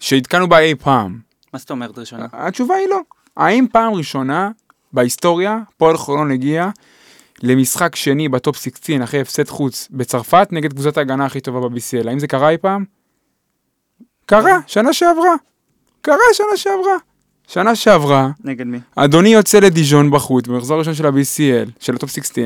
שהתקלנו 0.04 0.48
בה 0.48 0.58
אי 0.58 0.74
פעם? 0.74 1.18
מה 1.52 1.58
זאת 1.58 1.70
אומרת 1.70 1.98
ראשונה? 1.98 2.26
התשובה 2.32 2.74
היא 2.74 2.88
לא. 2.88 3.00
האם 3.36 3.66
פעם 3.72 3.94
ראשונה 3.94 4.50
בהיסטוריה 4.92 5.58
פועל 5.76 5.96
חולון 5.96 6.30
הגיע 6.30 6.68
למשחק 7.42 7.96
שני 7.96 8.28
בטופ 8.28 8.56
16 8.56 9.04
אחרי 9.04 9.20
הפסד 9.20 9.48
חוץ 9.48 9.88
בצרפת 9.90 10.48
נגד 10.50 10.72
קבוצת 10.72 10.96
ההגנה 10.96 11.26
הכי 11.26 11.40
טובה 11.40 11.68
ב-BCL. 11.68 12.08
האם 12.08 12.18
זה 12.18 12.26
קרה 12.26 12.50
אי 12.50 12.58
פעם? 12.58 12.84
קרה, 14.26 14.58
שנה 14.66 14.92
שעברה. 14.92 15.34
קרה 16.00 16.16
שנה 16.32 16.56
שעברה. 16.56 16.96
שנה 17.48 17.74
שעברה, 17.74 18.30
נגד 18.44 18.66
מי? 18.66 18.78
אדוני 18.96 19.28
יוצא 19.28 19.58
לדיז'ון 19.60 20.10
בחוץ, 20.10 20.46
במחזור 20.46 20.76
הראשון 20.76 20.94
של 20.94 21.06
ה-BCL, 21.06 21.70
של 21.80 21.94
הטופ 21.94 22.10
16, 22.10 22.44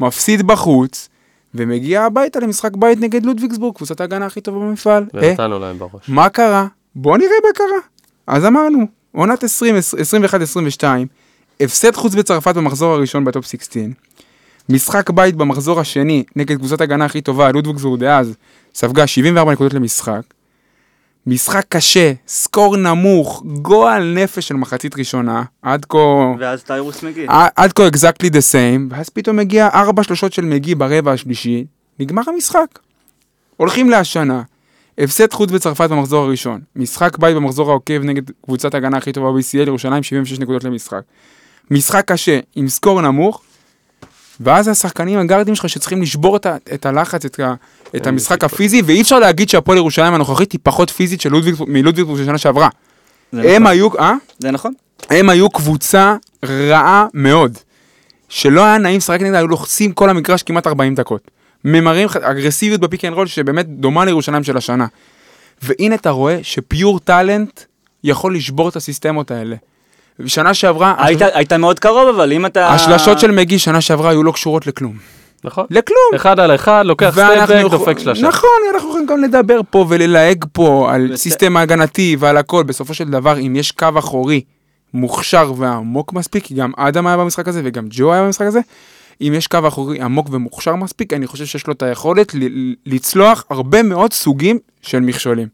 מפסיד 0.00 0.46
בחוץ, 0.46 1.08
ומגיע 1.54 2.02
הביתה 2.02 2.40
למשחק 2.40 2.76
בית 2.76 3.00
נגד 3.00 3.26
לודוויגסבורג, 3.26 3.76
קבוצת 3.76 4.00
ההגנה 4.00 4.26
הכי 4.26 4.40
טובה 4.40 4.58
במפעל. 4.58 5.06
אה, 5.14 5.28
ונתנו 5.28 5.58
להם 5.58 5.78
בראש. 5.78 6.08
מה 6.08 6.28
קרה? 6.28 6.66
בוא 6.94 7.18
נראה 7.18 7.30
מה 7.46 7.52
קרה. 7.54 7.80
אז 8.26 8.44
אמרנו, 8.44 8.86
עונת 9.12 9.44
20, 9.44 9.74
21-22, 10.80 10.84
הפסד 11.60 11.94
חוץ 11.94 12.14
בצרפת 12.14 12.54
במחזור 12.54 12.92
הראשון 12.92 13.24
בטופ 13.24 13.44
16, 13.44 13.82
משחק 14.68 15.10
בית 15.10 15.34
במחזור 15.36 15.80
השני 15.80 16.24
נגד 16.36 16.56
קבוצת 16.56 16.80
הגנה 16.80 17.04
הכי 17.04 17.20
טובה, 17.20 17.52
לודוויגסבורג 17.52 18.00
דאז, 18.00 18.34
ספגה 18.74 19.06
74 19.06 19.52
נקודות 19.52 19.74
למשחק. 19.74 20.22
משחק 21.26 21.64
קשה, 21.68 22.12
סקור 22.28 22.76
נמוך, 22.76 23.42
גועל 23.46 24.14
נפש 24.14 24.48
של 24.48 24.54
מחצית 24.54 24.98
ראשונה, 24.98 25.42
עד 25.62 25.84
כה... 25.84 25.98
ואז 26.38 26.62
טיירוס 26.62 27.02
מגיע. 27.02 27.26
עד 27.56 27.72
כה 27.72 27.88
exactly 27.88 28.26
the 28.30 28.52
same, 28.52 28.80
ואז 28.90 29.08
פתאום 29.08 29.36
מגיע 29.36 29.68
ארבע 29.74 30.02
שלושות 30.02 30.32
של 30.32 30.44
מגי 30.44 30.74
ברבע 30.74 31.12
השלישי, 31.12 31.64
נגמר 31.98 32.22
המשחק. 32.26 32.78
הולכים 33.56 33.90
להשנה, 33.90 34.42
הפסד 35.00 35.32
חוץ 35.32 35.50
בצרפת 35.50 35.90
במחזור 35.90 36.24
הראשון, 36.24 36.60
משחק 36.76 37.18
בית 37.18 37.36
במחזור 37.36 37.70
העוקב 37.70 38.00
נגד 38.02 38.22
קבוצת 38.44 38.74
ההגנה 38.74 38.96
הכי 38.96 39.12
טובה 39.12 39.32
ב-BCL, 39.32 39.66
ירושלים 39.66 40.02
76 40.02 40.38
נקודות 40.38 40.64
למשחק. 40.64 41.00
משחק 41.70 42.04
קשה, 42.06 42.38
עם 42.56 42.68
סקור 42.68 43.00
נמוך, 43.00 43.42
ואז 44.40 44.68
השחקנים 44.68 45.18
הגארדים 45.18 45.54
שלך 45.54 45.68
שצריכים 45.68 46.02
לשבור 46.02 46.36
את, 46.36 46.46
ה- 46.46 46.56
את 46.74 46.86
הלחץ, 46.86 47.24
את, 47.24 47.40
ה- 47.40 47.54
את 47.96 48.06
המשחק 48.06 48.44
הפיזי, 48.44 48.82
ואי 48.82 49.00
אפשר 49.00 49.18
להגיד 49.18 49.48
שהפועל 49.48 49.78
ירושלים 49.78 50.14
הנוכחית 50.14 50.52
היא 50.52 50.60
פחות 50.62 50.90
פיזית 50.90 51.20
מלודוויגסבורג 51.66 52.18
של 52.18 52.24
שנה 52.26 52.38
שעברה. 52.38 52.68
זה 53.32 53.40
הם 53.40 53.62
נכון. 53.62 53.66
היו, 53.66 53.88
אה? 53.98 54.14
זה 54.38 54.50
נכון. 54.50 54.72
הם 55.10 55.28
היו 55.30 55.50
קבוצה 55.50 56.16
רעה 56.44 57.06
מאוד. 57.14 57.58
שלא 58.28 58.64
היה 58.64 58.78
נעים 58.78 58.96
לשחק 58.96 59.20
נגדה, 59.20 59.38
היו 59.38 59.48
לוחצים 59.48 59.92
כל 59.92 60.10
המגרש 60.10 60.42
כמעט 60.42 60.66
40 60.66 60.94
דקות. 60.94 61.30
ממראים 61.64 62.08
ח- 62.08 62.16
אגרסיביות 62.16 62.80
ב 62.80 62.85
pick 62.85 63.04
and 63.04 63.14
roll 63.14 63.26
שבאמת 63.26 63.66
דומה 63.68 64.04
לירושלים 64.04 64.44
של 64.44 64.56
השנה. 64.56 64.86
והנה 65.62 65.94
אתה 65.94 66.10
רואה 66.10 66.38
ש 66.42 66.61
pure 66.61 67.00
talent 67.00 67.60
יכול 68.04 68.34
לשבור 68.36 68.68
את 68.68 68.76
הסיסטמות 68.76 69.30
האלה. 69.30 69.56
בשנה 70.18 70.54
שעברה, 70.54 70.94
היית- 70.98 71.22
השל- 71.22 71.36
היית 71.36 71.52
מאוד 71.52 71.78
קרוב, 71.78 72.08
אבל 72.08 72.32
אם 72.32 72.46
אתה... 72.46 72.68
השלשות 72.68 73.18
של 73.18 73.30
מגי 73.30 73.58
שנה 73.58 73.80
שעברה 73.80 74.10
היו 74.10 74.22
לא 74.22 74.32
קשורות 74.32 74.66
לכלום. 74.66 74.96
נכון. 75.44 75.66
לכלום. 75.70 75.98
אחד 76.16 76.40
על 76.40 76.54
אחד, 76.54 76.82
לוקח 76.86 77.16
יכול- 77.16 77.68
דופק 77.68 77.98
שלושה. 77.98 78.28
נכון, 78.28 78.50
אנחנו 78.74 78.88
יכולים 78.88 79.06
גם 79.06 79.22
לדבר 79.22 79.60
פה 79.70 79.86
וללהג 79.88 80.44
פה 80.52 80.88
על 80.92 81.04
בסדר. 81.04 81.16
system 81.16 81.56
הגנתי 81.56 82.16
ועל 82.18 82.36
הכל. 82.36 82.62
בסופו 82.62 82.94
של 82.94 83.08
דבר, 83.10 83.38
אם 83.38 83.56
יש 83.56 83.72
קו 83.72 83.88
אחורי 83.98 84.40
מוכשר 84.94 85.52
ועמוק 85.56 86.12
מספיק, 86.12 86.44
כי 86.44 86.54
גם 86.54 86.70
אדם 86.76 87.06
היה 87.06 87.16
במשחק 87.16 87.48
הזה 87.48 87.60
וגם 87.64 87.84
ג'ו 87.90 88.12
היה 88.12 88.22
במשחק 88.22 88.46
הזה, 88.46 88.60
אם 89.20 89.32
יש 89.36 89.46
קו 89.46 89.58
אחורי 89.68 90.00
עמוק 90.00 90.28
ומוכשר 90.30 90.74
מספיק, 90.76 91.12
אני 91.12 91.26
חושב 91.26 91.46
שיש 91.46 91.66
לו 91.66 91.72
את 91.72 91.82
היכולת 91.82 92.34
ל- 92.34 92.74
לצלוח 92.86 93.44
הרבה 93.50 93.82
מאוד 93.82 94.12
סוגים 94.12 94.58
של 94.82 95.00
מכשולים. 95.00 95.48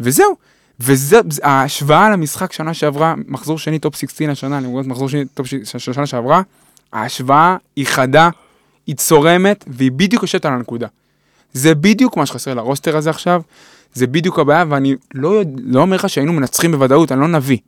וזהו. 0.00 0.36
וזה 0.80 1.20
זה- 1.30 1.40
ההשוואה 1.46 2.10
למשחק 2.10 2.52
שנה 2.52 2.74
שעברה, 2.74 3.14
מחזור 3.28 3.58
שני 3.58 3.78
טופ 3.78 3.96
16 3.96 4.30
השנה, 4.30 4.60
לעומת 4.60 4.86
מחזור 4.86 5.08
שני 5.08 5.24
טופ 5.34 5.46
של 5.64 5.92
שנה 5.92 6.06
שעברה, 6.06 6.42
ההשוואה 6.92 7.56
היא 7.76 7.86
חדה, 7.86 8.28
היא 8.86 8.94
צורמת, 8.96 9.64
והיא 9.68 9.92
בדיוק 9.92 10.22
יושבת 10.22 10.44
על 10.44 10.52
הנקודה. 10.52 10.86
זה 11.52 11.74
בדיוק 11.74 12.16
מה 12.16 12.26
שחסר 12.26 12.54
לרוסטר 12.54 12.96
הזה 12.96 13.10
עכשיו, 13.10 13.42
זה 13.94 14.06
בדיוק 14.06 14.38
הבעיה, 14.38 14.64
ואני 14.68 14.94
לא, 15.14 15.42
לא 15.64 15.80
אומר 15.80 15.96
לך 15.96 16.08
שהיינו 16.08 16.32
מנצחים 16.32 16.72
בוודאות, 16.72 17.12
אני 17.12 17.20
לא 17.20 17.28
נביא. 17.28 17.58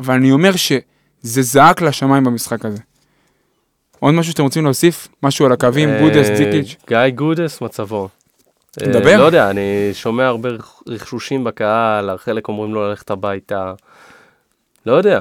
אבל 0.00 0.14
אני 0.14 0.32
אומר 0.32 0.56
שזה 0.56 0.82
זעק 1.42 1.82
לשמיים 1.82 2.24
במשחק 2.24 2.64
הזה. 2.64 2.78
עוד 4.00 4.14
משהו 4.14 4.32
שאתם 4.32 4.42
רוצים 4.42 4.64
להוסיף? 4.64 5.08
משהו 5.22 5.46
על 5.46 5.52
הקווים, 5.52 5.88
אה, 5.88 6.00
גודס, 6.00 6.26
דיקיץ'? 6.28 6.76
גיא 6.88 7.08
גודס, 7.14 7.60
מצבו. 7.60 8.08
אה, 8.82 8.86
דבר. 8.92 9.16
לא 9.18 9.22
יודע, 9.24 9.50
אני 9.50 9.60
שומע 9.92 10.26
הרבה 10.26 10.48
רכ- 10.48 10.82
רכשושים 10.88 11.44
בקהל, 11.44 12.16
חלק 12.16 12.48
אומרים 12.48 12.74
לו 12.74 12.88
ללכת 12.88 13.10
הביתה. 13.10 13.72
לא 14.86 14.92
יודע. 14.92 15.20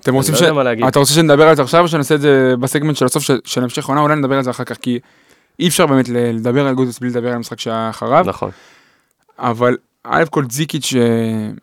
אתם 0.00 0.14
רוצים 0.14 0.34
לא 0.34 0.40
ש... 0.40 0.42
אתה 0.88 0.98
רוצה 0.98 1.12
שנדבר 1.12 1.48
על 1.48 1.56
זה 1.56 1.62
עכשיו 1.62 1.82
או 1.82 1.88
שנעשה 1.88 2.14
את 2.14 2.20
זה 2.20 2.54
בסגמנט 2.60 2.96
של 2.96 3.04
הסוף 3.04 3.22
של, 3.44 3.62
המשך 3.62 3.86
עונה? 3.86 4.00
אולי 4.00 4.16
נדבר 4.16 4.36
על 4.36 4.42
זה 4.42 4.50
אחר 4.50 4.64
כך, 4.64 4.76
כי 4.76 4.98
אי 5.60 5.68
אפשר 5.68 5.86
באמת 5.86 6.08
לדבר 6.08 6.66
על 6.66 6.74
גודס 6.74 6.98
בלי 6.98 7.10
לדבר 7.10 7.28
על 7.28 7.34
המשחק 7.34 7.60
שהיה 7.60 7.90
אחריו, 7.90 8.24
נכון. 8.28 8.50
אבל 9.38 9.76
א' 10.10 10.24
כל 10.30 10.44
זיקיץ', 10.50 10.92
אה, 10.96 11.02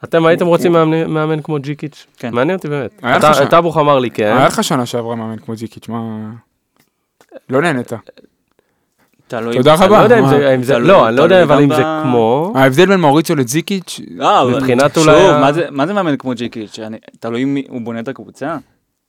אתם 0.03 0.25
הייתם 0.25 0.45
רוצים 0.45 0.71
מאמן- 1.08 1.41
כמו 1.43 1.58
ג'יקיץ'? 1.60 2.06
כן. 2.17 2.34
מעניין 2.34 2.58
אותי 2.58 2.67
באמת. 2.69 2.91
אתה- 3.17 3.45
טאבוך 3.49 3.77
אמר 3.77 3.99
לי 3.99 4.10
כן. 4.12 4.23
היה 4.38 4.47
לך 4.47 4.63
שנה 4.63 4.86
שעברה 4.86 5.15
מאמן 5.15 5.38
כמו 5.38 5.56
זיקיץ', 5.56 5.89
מה... 5.89 6.29
לא 7.49 7.62
נהנית. 7.62 7.91
תלוי. 9.27 9.56
תודה 9.58 9.73
רבה. 9.75 10.08
לא 10.08 10.19
אם 10.19 10.25
אם 10.25 10.84
לא, 10.86 11.08
אני 11.08 11.15
לא 11.15 11.21
יודע 11.23 11.43
אבל 11.43 11.62
אם 11.63 11.75
זה 11.75 11.84
כמו, 12.03 12.53
ההבדל 12.56 12.86
בין 12.86 12.99
מאוריציו 12.99 13.36
לזיקיץ', 13.36 13.99
אה, 14.21 14.41
אבל 14.41 14.56
מבחינת 14.56 14.93
שוב, 14.95 15.08
אולי 15.08 15.27
ה- 15.27 15.39
מה 15.71 15.86
זה- 15.86 15.93
מאמן 15.93 16.15
כמו 16.17 16.32
ג'יקיץ'? 16.36 16.79
תלוי 17.19 17.45
מי 17.45 17.63
הוא 17.69 17.82
בונה 17.82 17.99
את 17.99 18.08
הקבוצה? 18.08 18.58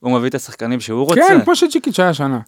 הוא 0.01 0.12
מביא 0.18 0.29
את 0.29 0.35
השחקנים 0.35 0.81
שהוא 0.81 1.07
רוצה? 1.07 1.20
כן, 1.29 1.40
כמו 1.44 1.57
שג'יקיץ' 1.57 2.01
היה 2.01 2.14
שנה. 2.14 2.38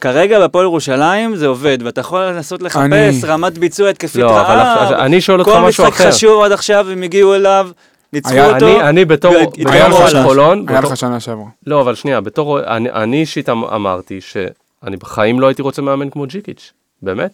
כרגע 0.00 0.46
בפועל 0.46 0.64
ירושלים 0.64 1.36
זה 1.36 1.46
עובד, 1.46 1.78
ואתה 1.84 2.00
יכול 2.00 2.20
לנסות 2.24 2.62
לחפש 2.62 2.80
אני- 2.82 3.20
רמת 3.26 3.58
ביצוע 3.58 3.88
התקפית 3.90 4.22
לא, 4.22 4.40
אבל 4.40 4.54
רעה. 4.54 4.82
עכשיו- 4.84 4.98
אני 5.00 5.20
שואל 5.20 5.38
אותך 5.40 5.50
כל 5.52 5.58
משהו 5.60 5.84
משחק 5.84 6.00
אחר. 6.00 6.10
חשוב 6.10 6.42
עד 6.44 6.52
עכשיו, 6.52 6.86
הם 6.90 7.02
הגיעו 7.02 7.34
אליו, 7.34 7.68
ניצחו 8.12 8.32
היה- 8.32 8.54
אותו. 8.54 8.66
אני, 8.66 8.88
אני 8.88 9.04
בתור, 9.04 9.34
היה 9.66 9.88
לך 9.88 10.16
חולון, 10.24 10.64
היה 10.68 10.80
לך 10.80 10.96
שנה 10.96 11.20
שעברה. 11.20 11.44
לא, 11.66 11.80
אבל 11.80 11.94
שנייה, 11.94 12.20
בתור, 12.20 12.60
אני, 12.62 13.16
אישית 13.20 13.48
אמ- 13.48 13.64
אמרתי 13.64 14.20
שאני 14.20 14.96
בחיים 14.96 15.40
לא 15.40 15.46
הייתי 15.46 15.62
רוצה 15.62 15.82
מאמן 15.82 16.10
כמו 16.10 16.26
ג'יקיץ', 16.26 16.72
באמת. 17.02 17.30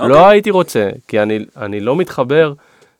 אוקיי. 0.00 0.08
לא 0.14 0.28
הייתי 0.28 0.50
רוצה, 0.50 0.88
כי 1.08 1.20
אני, 1.22 1.38
אני 1.60 1.80
לא 1.80 1.96
מתחבר 1.96 2.52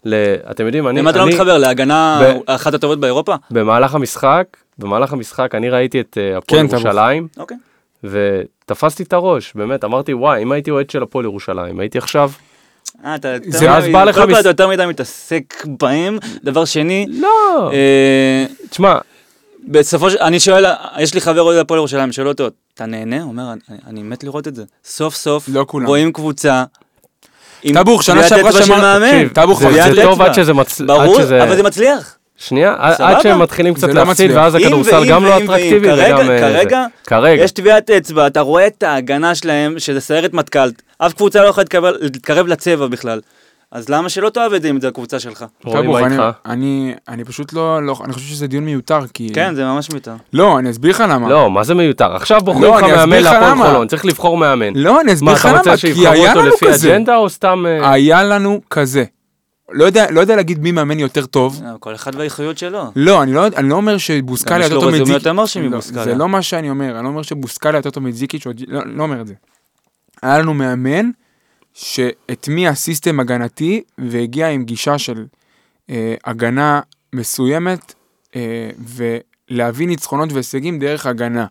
ל... 0.04 0.14
אתם 0.50 0.66
יודעים, 0.66 0.88
אני, 0.88 1.00
אם 1.00 1.08
אתה 1.08 1.18
לא 1.18 1.26
מתחבר 1.26 1.58
להגנה 1.58 2.20
ב- 2.22 2.50
אחת 2.50 2.74
הטובות 2.74 3.00
באירופה? 3.00 3.34
במהלך 3.50 3.94
המשחק, 3.94 4.44
במהלך 4.78 5.12
המשחק 5.12 5.54
אני 5.54 5.70
ראיתי 5.70 6.00
את 6.00 6.18
אה, 6.20 6.36
הפועל 6.38 6.68
כן. 6.68 6.76
ירושלים, 6.76 7.26
אוקיי. 7.36 7.56
ותפסתי 8.66 9.02
את 9.02 9.12
הראש, 9.12 9.52
באמת, 9.54 9.84
אמרתי, 9.84 10.14
וואי, 10.14 10.42
אם 10.42 10.52
הייתי 10.52 10.70
אוהד 10.70 10.90
של 10.90 11.02
הפועל 11.02 11.24
ירושלים, 11.24 11.80
הייתי 11.80 11.98
עכשיו... 11.98 12.30
אה, 13.04 13.14
אתה 13.14 13.28
יותר 13.28 13.50
זה- 13.50 13.70
אז 13.70 13.82
מדי- 13.84 13.92
בא 13.92 14.04
לך 14.04 14.18
אתה 14.40 14.48
יותר 14.48 14.68
מדי 14.68 14.86
מתעסק 14.86 15.64
בהם. 15.80 16.18
דבר 16.44 16.64
שני, 16.64 17.06
לא, 17.10 17.70
אה, 17.72 18.44
תשמע, 18.70 18.98
בסופו 19.68 20.10
של... 20.10 20.16
אני 20.18 20.40
שואל, 20.40 20.64
יש 20.98 21.14
לי 21.14 21.20
חבר 21.20 21.40
אוהד 21.40 21.58
הפועל 21.58 21.78
ירושלים, 21.78 22.12
שואל 22.12 22.28
אותו, 22.28 22.46
אתה 22.74 22.86
נהנה? 22.86 23.22
הוא 23.22 23.30
אומר, 23.30 23.42
"אני- 23.86 24.02
מת 24.02 24.24
לראות 24.24 24.48
את 24.48 24.54
זה. 24.54 24.64
סוף 24.84 25.14
סוף 25.14 25.48
לא. 25.52 25.66
רואים 25.86 26.12
קבוצה. 26.12 26.64
טבוך, 27.74 28.02
שנה 28.02 28.28
שעברה 28.28 28.50
אצבע 28.50 28.60
של 28.60 28.66
שמע- 28.66 28.78
מאמן. 28.78 29.06
תקשיב, 29.10 29.28
טבוך, 29.28 29.60
זה, 29.60 29.66
טוב 30.02 30.12
אצבע. 30.12 30.24
עד 30.26 30.34
שזה 30.34 30.52
מצ... 30.52 30.80
עד 30.80 30.86
ברור. 30.86 31.16
אבל 31.22 31.56
זה 31.56 31.62
מצליח. 31.62 32.13
שנייה, 32.38 32.74
עד- 32.78 32.94
סבבה. 32.94 33.10
עד 33.16 33.20
שהם 33.22 33.38
מתחילים 33.42 33.74
קצת 33.74 33.88
לא 33.88 33.94
להפסיד. 33.94 34.30
ואז 34.34 34.54
הכדורסל 34.54 34.94
ואם 34.96 35.08
גם 35.08 35.24
לא 35.24 35.30
ואם 35.30 35.44
אטרקטיבי 35.44 35.88
ואם. 35.92 35.96
כרגע- 35.96 36.14
וגם... 36.16 36.30
אה, 36.30 36.38
זה. 36.38 36.38
כרגע 36.40 36.86
כרגע. 37.06 37.42
יש 37.44 37.50
טביעת 37.52 37.90
אצבע, 37.90 38.26
אתה 38.26 38.40
רואה 38.40 38.66
את 38.66 38.82
ההגנה 38.82 39.34
שלהם, 39.34 39.74
שזה 39.78 40.00
סיירת 40.00 40.34
מטכ"ל, 40.34 40.68
אף 40.98 41.12
קבוצה 41.12 41.42
לא 41.42 41.46
יכולה 41.48 41.66
להתקרב- 42.00 42.46
לצבע 42.46 42.86
בכלל. 42.86 43.20
אז 43.72 43.88
למה 43.88 44.08
שלא 44.08 44.28
תאהב 44.30 44.52
את 44.52 44.62
זה 44.62 44.70
אם 44.70 44.80
זה 44.80 44.88
הקבוצה 44.88 45.18
שלך? 45.20 45.44
רואים 45.64 45.90
מה 45.90 45.98
איתך. 45.98 46.22
אני 46.46 46.94
אני 47.08 47.24
פשוט 47.24 47.52
לא, 47.52 47.82
לא- 47.86 47.96
אני 48.04 48.12
חושב 48.12 48.26
שזה 48.26 48.46
דיון 48.46 48.64
מיותר, 48.64 48.98
כי... 49.14 49.28
כן, 49.34 49.54
זה 49.54 49.64
ממש 49.64 49.90
מיותר. 49.90 50.12
לא, 50.32 50.58
אני 50.58 50.70
אסביר 50.70 50.90
לך 50.90 51.04
למה. 51.08 51.28
לא, 51.28 51.50
מה 51.50 51.64
זה 51.64 51.74
מיותר? 51.74 52.14
עכשיו 52.16 52.40
בוחרים 52.40 52.64
לא, 52.64 52.76
לך 52.76 52.82
אני 52.84 52.92
מאמן 52.92 53.18
לך 53.18 53.32
להפועל. 53.32 53.68
חולון, 53.68 53.86
צריך 53.88 54.04
לבחור 54.06 54.36
מאמן. 54.36 54.72
לא, 54.74 55.00
אני 55.00 55.12
אסביר 55.12 55.26
מה, 55.26 55.32
לך 55.32 55.40
אתה 55.40 55.48
למה, 55.48 55.58
רוצה 55.58 55.70
כי 55.70 55.76
שיבחרו 55.76 56.12
היה 56.12 56.28
אותו 56.30 56.40
לנו 56.40 56.48
לפי 56.48 56.66
כזה. 56.66 56.88
אג'נדה 56.96 57.16
או 57.16 57.28
סתם... 57.30 57.64
אה, 57.66 57.92
היה 57.92 58.22
לנו 58.22 58.60
כזה. 58.70 59.04
לא 59.70 59.84
יודע, 59.84 60.10
לא 60.10 60.20
יודע 60.20 60.36
להגיד 60.36 60.58
מי 60.58 60.72
מאמן 60.72 60.98
יותר 60.98 61.26
טוב. 61.26 61.62
אה, 61.64 61.78
כל 61.80 61.94
אחד 61.94 62.14
והאיכויות 62.14 62.58
שלו. 62.58 62.92
לא, 62.96 63.22
אני 63.22 63.32
לא, 63.32 63.46
אני 63.46 63.68
לא 63.68 63.74
אומר 63.74 63.98
שבוסקליה 63.98 64.58
גם 64.58 64.60
יש 64.60 64.64
יותר 64.64 64.74
לו 64.74 64.80
טוב 64.80 64.88
רזומה 64.88 65.02
מזיקיץ'. 65.02 65.22
יותר 65.22 65.32
מרשים 65.32 65.62
לא, 65.62 65.70
מבוסקליה. 65.70 66.04
זה 66.04 66.14
לא 66.14 66.28
מה 66.28 66.42
שאני 66.42 66.70
אומר, 66.70 66.96
אני 66.96 67.04
לא 67.04 67.08
אומר 67.08 67.22
שבוסקליה 67.22 67.78
יותר 67.78 67.90
טוב 67.90 68.02
מזיקיץ', 68.02 68.46
לא, 68.68 68.80
לא 68.86 69.02
אומר 69.02 69.20
את 69.20 69.26
זה. 69.26 69.34
היה 70.22 70.38
לנו 70.38 70.54
מאמן 70.54 71.10
שהטמיע 71.74 72.74
סיסטם 72.74 73.20
הגנתי 73.20 73.82
והגיע 73.98 74.48
עם 74.48 74.64
גישה 74.64 74.98
של 74.98 75.24
אה, 75.90 76.14
הגנה 76.24 76.80
מסוימת 77.12 77.94
אה, 78.36 78.70
ולהביא 79.50 79.86
ניצחונות 79.86 80.32
והישגים 80.32 80.78
דרך 80.78 81.06
הגנה. 81.06 81.46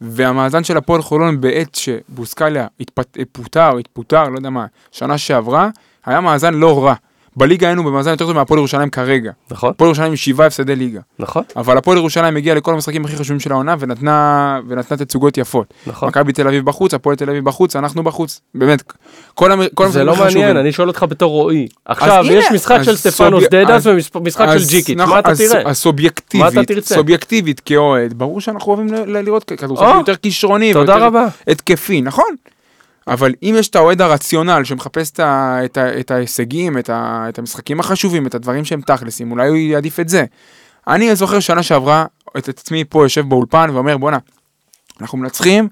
והמאזן 0.00 0.64
של 0.64 0.76
הפועל 0.76 1.02
חולון 1.02 1.40
בעת 1.40 1.74
שבוסקליה 1.74 2.66
התפט, 2.80 3.16
פוטר, 3.32 3.76
התפוטר, 3.76 4.28
לא 4.28 4.36
יודע 4.36 4.50
מה, 4.50 4.66
שנה 4.92 5.18
שעברה, 5.18 5.70
היה 6.06 6.20
מאזן 6.20 6.54
לא 6.54 6.84
רע. 6.84 6.94
בליגה 7.36 7.66
היינו 7.66 7.84
במאזן 7.84 8.10
יותר 8.10 8.26
טוב 8.26 8.34
מהפועל 8.36 8.58
ירושלים 8.58 8.90
כרגע. 8.90 9.30
נכון, 9.50 9.70
הפועל 9.70 9.88
ירושלים 9.88 10.10
עם 10.10 10.16
שבעה 10.16 10.46
הפסדי 10.46 10.76
ליגה. 10.76 11.00
נכון, 11.18 11.42
אבל 11.56 11.78
הפועל 11.78 11.98
ירושלים 11.98 12.36
הגיעה 12.36 12.56
לכל 12.56 12.74
המשחקים 12.74 13.04
הכי 13.04 13.16
חשובים 13.16 13.40
של 13.40 13.52
העונה 13.52 13.74
ונתנה, 13.78 14.60
ונתנה 14.68 14.96
תצוגות 14.98 15.38
יפות. 15.38 15.74
נכון. 15.86 16.08
מכבי 16.08 16.32
תל 16.32 16.48
אביב 16.48 16.64
בחוץ, 16.64 16.94
הפועל 16.94 17.16
תל 17.16 17.30
אביב 17.30 17.44
בחוץ, 17.44 17.76
אנחנו 17.76 18.02
בחוץ. 18.04 18.40
באמת, 18.54 18.92
כל, 19.34 19.52
המ... 19.52 19.60
כל 19.74 19.88
זה 19.88 20.00
המשחקים 20.02 20.24
לא. 20.26 20.40
מעניין, 20.40 20.56
אני 20.56 20.72
שואל 20.72 20.88
אותך 20.88 21.06
בתור 21.08 21.30
רועי. 21.30 21.68
עכשיו, 21.84 22.24
הנה, 22.24 22.32
יש 22.34 22.46
משחק 22.54 22.78
של 22.82 22.96
סטפנוס 22.96 23.44
סובי- 23.44 23.64
דדס 23.64 23.86
ומשחק 24.14 24.46
של 24.58 24.64
ג'יקיץ', 24.68 24.96
נכון, 24.98 25.14
מה 25.14 25.18
אתה 25.20 25.34
תראה? 25.34 25.62
אז 25.70 25.76
סובייקטיבית? 25.78 26.84
סובייקטיבית 26.84 27.60
כאוהד, 27.60 28.14
ברור 28.18 28.40
שאנחנו 28.40 28.72
אוהבים 28.72 28.88
לראות 29.06 29.44
כדורסל 29.44 29.84
יותר 29.98 30.16
כישרוני, 30.16 30.72
תודה 30.72 30.96
רבה. 30.96 31.26
התקפי, 31.48 32.00
נכון. 32.00 32.34
אבל 33.08 33.32
אם 33.42 33.54
יש 33.58 33.68
את 33.68 33.76
האוהד 33.76 34.00
הרציונל 34.02 34.64
שמחפש 34.64 35.10
את, 35.10 35.20
ה, 35.20 35.58
את, 35.64 35.76
ה, 35.76 36.00
את 36.00 36.10
ההישגים, 36.10 36.78
את, 36.78 36.90
ה, 36.90 37.26
את 37.28 37.38
המשחקים 37.38 37.80
החשובים, 37.80 38.26
את 38.26 38.34
הדברים 38.34 38.64
שהם 38.64 38.80
תכלסים, 38.80 39.30
אולי 39.32 39.48
הוא 39.48 39.56
יעדיף 39.56 40.00
את 40.00 40.08
זה. 40.08 40.24
אני 40.88 41.16
זוכר 41.16 41.40
שנה 41.40 41.62
שעברה 41.62 42.06
את 42.38 42.48
עצמי 42.48 42.84
פה 42.84 43.04
יושב 43.04 43.28
באולפן 43.28 43.70
ואומר 43.72 43.96
בואנה, 43.96 44.18
אנחנו 45.00 45.18
מנצחים, 45.18 45.68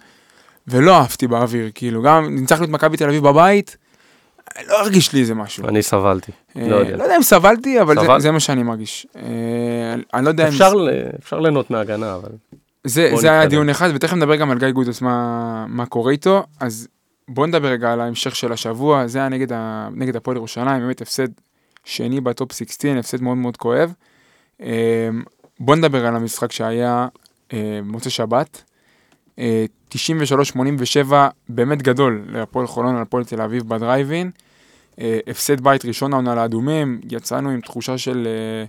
ולא 0.68 0.98
עפתי 0.98 1.26
באוויר, 1.26 1.70
כאילו 1.74 2.02
גם 2.02 2.34
ניצחנו 2.34 2.64
את 2.64 2.70
מכבי 2.70 2.96
תל 2.96 3.08
אביב 3.08 3.22
בבית, 3.22 3.76
לא 4.68 4.80
הרגיש 4.80 5.12
לי 5.12 5.20
איזה 5.20 5.34
משהו. 5.34 5.68
אני 5.68 5.82
סבלתי, 5.82 6.32
אה, 6.56 6.68
לא 6.68 6.76
יודע. 6.76 6.96
לא 6.96 7.02
יודע 7.02 7.16
אם 7.16 7.22
סבלתי, 7.22 7.80
אבל 7.80 7.94
זה, 7.94 8.00
סבל? 8.06 8.20
זה 8.20 8.30
מה 8.30 8.40
שאני 8.40 8.62
מרגיש. 8.62 9.06
אה, 9.16 9.22
אני 10.14 10.24
לא 10.24 10.28
יודע 10.28 10.44
אם... 10.44 10.48
אפשר 10.48 10.74
ל- 10.74 10.90
אפשר 11.22 11.40
ליהנות 11.40 11.70
מהגנה, 11.70 12.14
אבל... 12.14 12.28
זה, 12.84 13.10
זה 13.16 13.30
היה. 13.30 13.46
דיון 13.46 13.68
אחד, 13.68 13.90
ותכף 13.94 14.12
נדבר 14.16 14.36
גם 14.36 14.50
על 14.50 14.58
גיא 14.58 14.70
גודס, 14.70 15.00
מה, 15.00 15.64
מה 15.68 15.86
קורה 15.86 16.12
איתו. 16.12 16.44
אז 16.60 16.88
בואו 17.28 17.46
נדבר 17.46 17.68
רגע 17.68 17.92
על 17.92 18.00
ההמשך 18.00 18.36
של 18.36 18.52
השבוע, 18.52 19.06
זה 19.06 19.18
היה 19.18 19.28
נגד, 19.28 19.52
ה, 19.52 19.88
נגד 19.92 20.16
הפועל 20.16 20.36
ירושלים, 20.36 20.80
באמת 20.80 21.02
הפסד 21.02 21.28
שני 21.84 22.20
בטופ 22.20 22.52
16, 22.52 22.98
הפסד 22.98 23.22
מאוד 23.22 23.36
מאוד 23.36 23.56
כואב. 23.56 23.92
אה, 24.60 25.08
בואו 25.60 25.76
נדבר 25.76 26.06
על 26.06 26.16
המשחק 26.16 26.52
שהיה 26.52 27.08
אה, 27.52 27.80
מוצאי 27.82 28.10
שבת. 28.10 28.62
אה, 29.38 29.64
93-87, 29.94 31.12
באמת 31.48 31.82
גדול 31.82 32.24
להפועל 32.28 32.66
חולון 32.66 32.96
על 32.96 33.02
הפועל 33.02 33.24
תל 33.24 33.40
אביב 33.40 33.68
בדרייבין. 33.68 34.30
אה, 35.00 35.18
הפסד 35.26 35.60
בית 35.60 35.84
ראשון 35.84 36.12
העונה 36.12 36.34
לאדומים, 36.34 37.00
יצאנו 37.10 37.50
עם 37.50 37.60
תחושה 37.60 37.98
של... 37.98 38.28
אה, 38.30 38.64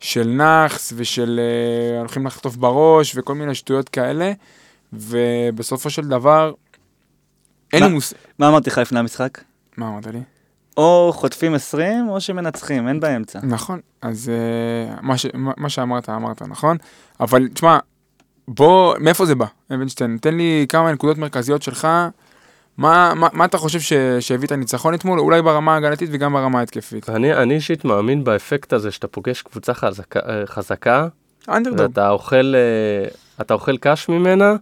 של 0.00 0.28
נאחס 0.28 0.92
ושל 0.96 1.40
אה, 1.42 1.98
הולכים 1.98 2.26
לחטוף 2.26 2.56
בראש 2.56 3.12
וכל 3.16 3.34
מיני 3.34 3.54
שטויות 3.54 3.88
כאלה, 3.88 4.32
ובסופו 4.92 5.90
של 5.90 6.08
דבר, 6.08 6.52
אין 7.72 7.82
לי? 7.82 7.88
מוס... 7.88 8.14
מה 8.38 8.48
אמרתי 8.48 8.70
לך 8.70 8.78
לפני 8.78 8.98
המשחק? 8.98 9.40
מה 9.76 9.88
אמרת 9.88 10.06
לי? 10.06 10.20
או 10.76 11.10
חוטפים 11.14 11.54
20 11.54 12.08
או 12.08 12.20
שמנצחים, 12.20 12.88
אין 12.88 13.00
באמצע. 13.00 13.38
נכון, 13.42 13.80
אז 14.02 14.28
אה, 14.28 14.94
מה, 15.02 15.18
ש... 15.18 15.26
מה 15.34 15.52
מה 15.56 15.68
שאמרת, 15.68 16.08
אמרת, 16.08 16.42
נכון? 16.42 16.76
אבל 17.20 17.48
תשמע, 17.48 17.78
בוא, 18.48 18.94
מאיפה 18.98 19.26
זה 19.26 19.34
בא, 19.34 19.46
אבנשטיין? 19.74 20.18
תן 20.20 20.36
לי 20.36 20.66
כמה 20.68 20.92
נקודות 20.92 21.18
מרכזיות 21.18 21.62
שלך. 21.62 21.88
מה, 22.76 23.12
מה, 23.14 23.28
מה 23.32 23.44
אתה 23.44 23.58
חושב 23.58 23.80
ש... 23.80 23.92
שהביא 24.20 24.46
את 24.46 24.52
הניצחון 24.52 24.94
אתמול, 24.94 25.20
אולי 25.20 25.42
ברמה 25.42 25.74
ההגנתית 25.74 26.08
וגם 26.12 26.32
ברמה 26.32 26.58
ההתקפית? 26.58 27.10
אני 27.10 27.34
אני 27.34 27.54
אישית 27.54 27.84
מאמין 27.84 28.24
באפקט 28.24 28.72
הזה 28.72 28.90
שאתה 28.90 29.08
פוגש 29.08 29.42
קבוצה 29.42 29.74
חזקה, 29.74 30.20
אה, 30.28 30.46
חזקה 30.46 31.08
אנדרדוג. 31.48 31.80
ואתה 31.80 32.10
אוכל, 32.10 32.54
אה, 32.54 33.08
אתה 33.40 33.54
אוכל 33.54 33.76
קש 33.76 34.08
ממנה, 34.08 34.54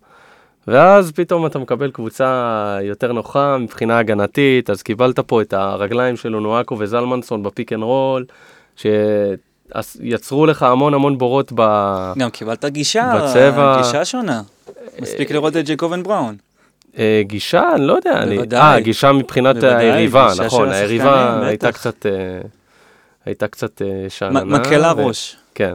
ואז 0.69 1.13
פתאום 1.13 1.47
אתה 1.47 1.59
מקבל 1.59 1.91
קבוצה 1.91 2.79
יותר 2.83 3.13
נוחה 3.13 3.59
מבחינה 3.59 3.99
הגנתית, 3.99 4.71
אז 4.71 4.83
קיבלת 4.83 5.21
פה 5.21 5.43
את 5.43 5.53
הרגליים 5.53 6.17
של 6.17 6.35
אונואקו 6.35 6.77
וזלמנסון 6.79 7.43
ב 7.43 7.49
pick 7.49 7.73
and 7.73 7.83
roll, 7.83 8.25
שיצרו 8.77 10.47
לך 10.47 10.63
המון 10.63 10.95
המון 10.95 11.19
בורות 11.19 11.53
ב... 11.55 11.63
גם 12.19 12.31
קיבלת 12.31 12.65
גישה, 12.65 13.13
בצבע. 13.17 13.83
גישה 13.83 14.05
שונה. 14.05 14.43
מספיק 15.01 15.31
לראות 15.31 15.57
את 15.57 15.65
ג'ייקובן 15.65 16.03
בראון. 16.03 16.37
אה, 16.99 17.23
גישה, 17.25 17.75
אני 17.75 17.87
לא 17.87 17.93
יודע, 17.93 18.23
אני... 18.23 18.39
אה, 18.53 18.81
גישה 18.81 19.13
מבחינת 19.13 19.57
בוודאי, 19.57 19.91
היריבה, 19.91 20.29
גישה 20.31 20.45
נכון, 20.45 20.69
היריבה 20.69 21.47
הייתה. 21.47 21.73
קצת... 21.73 22.07
אה, 22.07 22.13
הייתה 23.27 23.49
קצת 23.49 23.83
אה, 23.83 24.07
שאננה. 24.09 24.45
מקל 24.45 24.81
ו- 24.97 25.07
ראש. 25.07 25.37
כן. 25.55 25.75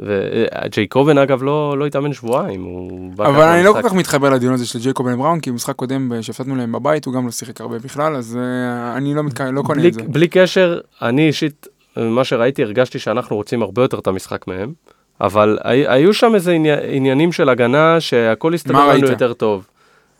וג'ייקובן 0.00 1.18
אגב 1.18 1.42
לא 1.42 1.78
לא 1.78 1.86
התאמן 1.86 2.12
שבועיים, 2.12 2.64
הוא 2.64 3.10
אבל 3.18 3.42
אני 3.42 3.64
לא 3.64 3.72
כל. 3.72 3.82
כך 3.82 3.94
מתחבר 3.94 4.30
לדיון 4.30 4.54
הזה 4.54 4.66
של 4.66 4.78
ג'ייקוב 4.78 5.06
בן 5.10 5.16
בראון, 5.18 5.40
כי 5.40 5.50
במשחק 5.50 5.74
קודם 5.76 6.12
אה, 6.12 6.22
שהפסדנו 6.22 6.56
להם 6.56 6.72
בבית, 6.72 7.04
הוא 7.04 7.14
גם 7.14 7.24
לא 7.26 7.30
שיחק 7.30 7.60
הרבה 7.60 7.78
בכלל, 7.78 8.16
אז 8.16 8.38
אה, 8.40 8.96
אני 8.96 9.14
לא, 9.14 9.22
מתק... 9.22 9.40
לא 9.40 9.62
קונה 9.62 9.80
בלי, 9.80 9.88
את 9.88 9.94
זה. 9.94 10.02
בלי 10.02 10.28
קשר, 10.28 10.78
אני 11.02 11.26
אישית, 11.26 11.66
מה 11.96 12.24
שראיתי, 12.24 12.62
הרגשתי 12.62 12.98
שאנחנו 12.98 13.36
רוצים 13.36 13.62
הרבה 13.62 13.82
יותר 13.82 13.98
את 13.98 14.06
המשחק 14.06 14.46
מהם, 14.48 14.72
אבל 15.20 15.58
הי- 15.64 15.88
היו 15.88 16.14
שם 16.14 16.34
איזה 16.34 16.52
עני- 16.52 16.96
עניינים 16.96 17.32
של 17.32 17.48
הגנה 17.48 18.00
שהכל 18.00 18.54
הסתדר 18.54 18.88
לנו? 18.88 19.06
יותר 19.10 19.32
טוב. 19.32 19.66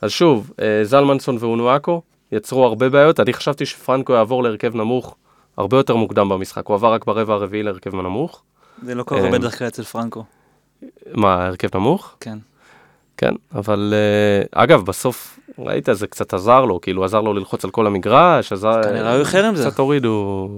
אז 0.03 0.11
שוב, 0.11 0.51
אה, 0.62 0.81
זלמנסון 0.85 1.37
ואונואקו 1.41 2.03
יצרו 2.33 2.64
הרבה 2.64 2.88
בעיות, 2.88 3.21
אני 3.21 3.33
חשבתי 3.33 3.67
שפרנקו 3.67 4.12
יעבור 4.12 4.43
להרכב 4.43 4.77
נמוך 4.77 5.14
הרבה 5.57 5.77
יותר 5.77 5.97
מוקדם 5.97 6.29
במשחק, 6.29 6.67
הוא 6.67 6.75
עבר 6.75 6.93
רק 6.93 7.05
ברבע 7.05 7.35
הרביעי 7.35 7.62
להרכב 7.62 7.95
נמוך. 7.95 8.43
זה 8.83 8.95
לא 8.95 9.03
קורה 9.03 9.21
אה, 9.25 9.31
בדרך 9.31 9.59
כלל 9.59 9.69
אצל 9.69 9.83
פרנקו. 9.83 10.25
מה, 11.14 11.47
הרכב 11.47 11.69
נמוך? 11.75 12.17
כן. 12.21 12.38
כן, 13.17 13.33
אבל 13.55 13.95
אה, 13.97 14.62
אגב, 14.62 14.83
בסוף, 14.85 15.38
ראית, 15.59 15.88
זה 15.93 16.07
קצת 16.07 16.35
עזר 16.35 16.64
לו, 16.64 16.81
כאילו 16.81 17.05
עזר 17.05 17.21
לו 17.21 17.35
ללחוץ 17.35 17.64
על 17.64 17.71
כל 17.71 17.87
המגרש, 17.87 18.53
עזר... 18.53 18.83
כנראה 18.83 19.12
הוא 19.12 19.21
איחר 19.21 19.45
עם 19.45 19.57
זה. 19.57 19.71
קצת 19.71 19.79
הורידו... 19.79 20.49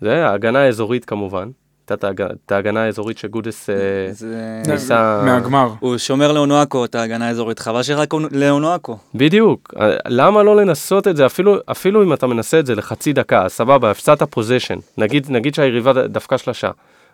זה, 0.00 0.26
ההגנה 0.28 0.58
האזורית 0.58 1.04
כמובן. 1.04 1.48
הייתה 1.90 1.94
את 1.94 2.04
ההג- 2.04 2.30
את 2.46 2.52
ההגנה 2.52 2.80
האזורית 2.82 3.18
שגודס... 3.18 3.70
אה, 3.70 3.74
זה- 4.10 4.62
ניסה- 4.66 5.22
מהגמר. 5.24 5.68
הוא 5.80 5.98
שומר 5.98 6.32
לאונואקו 6.32 6.84
את 6.84 6.94
ההגנה 6.94 7.28
האזורית, 7.28 7.58
חבל 7.58 7.82
שרק 7.82 8.14
לאונואקו. 8.30 8.98
בדיוק. 9.14 9.74
אה, 9.80 9.96
למה 10.08 10.42
לא 10.42 10.56
לנסות 10.56 11.08
את 11.08 11.16
זה, 11.16 11.26
אפילו, 11.26 11.56
אפילו 11.70 12.02
אם 12.02 12.12
אתה 12.12 12.26
מנסה 12.26 12.58
את 12.60 12.66
זה 12.66 12.74
לחצי 12.74 13.12
דקה, 13.12 13.48
סבבה, 13.48 13.90
הפסדת 13.90 14.22
פוזיישן. 14.22 14.78
נגיד, 14.98 15.26
נגיד 15.30 15.54
שהיריבה 15.54 15.92
דפקה 15.92 16.38
שלושה. 16.38 16.70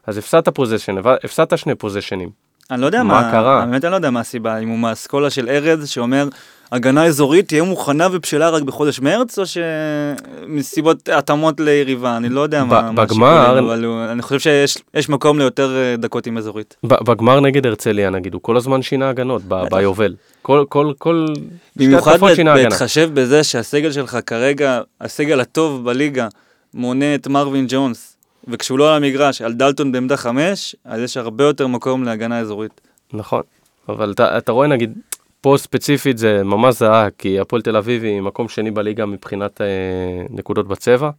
אז 0.06 0.18
הפסדת 0.18 0.48
פוזיישן, 0.48 0.94
הפסדת 1.24 1.58
שני 1.58 1.74
פוזיישנים. 1.74 2.28
אני 2.70 2.80
לא 2.80 2.86
יודע 2.86 3.02
מה 3.02 3.20
מה, 3.22 3.30
קרה? 3.30 3.64
באמת 3.66 3.84
אני 3.84 3.90
לא 3.90 3.96
יודע 3.96 4.10
מה 4.10 4.20
הסיבה, 4.20 4.58
אם 4.58 4.68
הוא 4.68 4.78
מהאסכולה 4.78 5.30
של 5.30 5.48
ארז 5.48 5.88
שאומר 5.88 6.28
הגנה 6.72 7.04
אזורית 7.04 7.48
תהיה 7.48 7.62
מוכנה 7.62 8.06
ובשלה 8.12 8.50
רק 8.50 8.62
בחודש 8.62 9.00
מרץ, 9.00 9.38
או 9.38 9.44
שמסיבות 9.46 11.08
התאמות 11.08 11.60
ליריבה, 11.60 12.16
אני 12.16 12.28
לא 12.28 12.40
יודע 12.40 12.64
ב- 12.64 12.66
מה 12.66 12.82
מה 12.92 13.04
בגמר- 13.04 13.26
השיקולים, 13.40 13.64
אבל 13.68 13.84
הוא- 13.84 14.04
אני 14.12 14.22
חושב 14.22 14.38
שיש 14.38 14.78
יש 14.94 15.08
מקום 15.08 15.38
ליותר 15.38 15.76
אה, 15.76 15.96
דקות 15.96 16.26
עם 16.26 16.38
אזורית. 16.38 16.76
ב- 16.86 17.10
בגמר 17.10 17.40
נגד 17.40 17.66
הרצליה 17.66 18.10
נגיד, 18.10 18.34
הוא 18.34 18.42
כל 18.42 18.56
הזמן 18.56 18.82
שינה 18.82 19.08
הגנות, 19.08 19.42
ב- 19.48 19.68
ביובל. 19.70 20.14
כל, 20.42 20.64
כל, 20.68 20.92
כל... 20.98 21.26
במיוחד. 21.76 22.16
בהתחשב 22.54 23.10
בזה 23.14 23.44
שהסגל 23.44 23.92
שלך 23.92 24.18
כרגע, 24.26 24.80
הסגל 25.00 25.40
הטוב 25.40 25.84
בליגה, 25.84 26.28
מונה 26.74 27.14
את 27.14 27.26
מרווין 27.28 27.66
ג'ונס, 27.68 28.13
וכשהוא 28.48 28.78
לא 28.78 28.90
על 28.90 28.96
המגרש, 29.04 29.42
על 29.42 29.52
דלטון 29.52 29.92
בעמדה 29.92 30.16
חמש, 30.16 30.76
אז 30.84 31.00
יש 31.00 31.16
הרבה 31.16 31.44
יותר 31.44 31.66
מקום 31.66 32.04
להגנה 32.04 32.38
אזורית. 32.38 32.80
נכון, 33.12 33.42
אבל 33.88 34.12
אתה, 34.12 34.38
אתה 34.38 34.52
רואה 34.52 34.66
נגיד, 34.66 34.98
פה 35.40 35.54
ספציפית 35.58 36.18
זה 36.18 36.42
ממש 36.44 36.74
זהה, 36.74 37.08
כי 37.18 37.40
הפועל 37.40 37.62
תל 37.62 37.76
אביב 37.76 38.04
היא 38.04 38.20
מקום 38.20 38.48
שני 38.48 38.70
בליגה 38.70 39.06
מבחינת 39.06 39.60
אה, 39.60 39.66
נקודות 40.30 40.68
בצבע, 40.68 41.10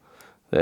אה, 0.54 0.60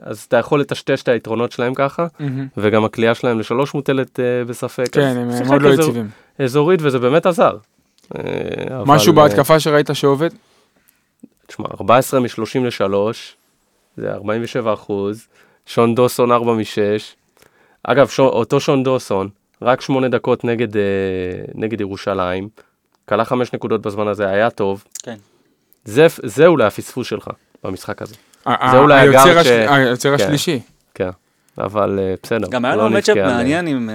אז 0.00 0.24
אתה 0.28 0.36
יכול 0.36 0.60
לטשטש 0.60 1.02
את 1.02 1.08
היתרונות 1.08 1.52
שלהם 1.52 1.74
ככה, 1.74 2.06
מהמם. 2.20 2.46
וגם 2.56 2.84
הכלייה 2.84 3.14
שלהם 3.14 3.40
לשלוש 3.40 3.74
מוטלת 3.74 4.20
אה, 4.20 4.44
בספק. 4.44 4.88
כן, 4.92 5.16
הם 5.16 5.46
מאוד 5.46 5.62
לא 5.62 5.74
יציבים. 5.74 6.08
אזורית, 6.38 6.80
וזה 6.82 6.98
באמת 6.98 7.26
עזר. 7.26 7.56
אה, 8.16 8.22
אבל, 8.76 8.84
משהו 8.86 9.12
אה, 9.12 9.16
בהתקפה 9.16 9.60
שראית 9.60 9.90
שעובד? 9.92 10.30
תשמע, 11.46 11.66
14 11.80 12.20
מ-30 12.20 12.84
ל-3, 12.84 12.94
זה 13.96 14.12
47 14.12 14.74
אחוז, 14.74 15.26
שון 15.66 15.94
דוסון 15.94 16.32
4 16.32 16.52
מ-6. 16.54 17.02
אגב, 17.82 18.08
שון, 18.08 18.26
אותו 18.28 18.60
שון 18.60 18.82
דוסון, 18.82 19.28
רק 19.62 19.80
8 19.80 20.08
דקות 20.08 20.44
נגד, 20.44 20.76
אה, 20.76 20.82
נגד 21.54 21.80
ירושלים, 21.80 22.48
כלה 23.08 23.24
5 23.24 23.52
נקודות 23.52 23.82
בזמן 23.82 24.08
הזה, 24.08 24.28
היה 24.28 24.50
טוב. 24.50 24.84
כן. 25.02 25.16
זה, 25.84 26.06
זה 26.22 26.46
אולי 26.46 26.64
הפספוס 26.66 27.06
שלך 27.06 27.30
במשחק 27.64 28.02
הזה, 28.02 28.14
זה 28.44 28.78
אולי 28.78 29.08
הגארד 29.08 29.36
הש- 29.36 29.46
ש- 29.46 29.50
היוצר 29.50 30.16
כן. 30.18 30.24
השלישי. 30.24 30.60
כן. 30.94 31.10
אבל 31.58 31.98
אה, 31.98 32.14
בסדר. 32.22 32.48
גם 32.48 32.64
היה 32.64 32.76
לא 32.76 32.82
לו 32.82 32.88
נבכה 32.88 32.98
מצ'אפ 32.98 33.16
מעניין 33.16 33.66
עם 33.66 33.90
אה, 33.90 33.94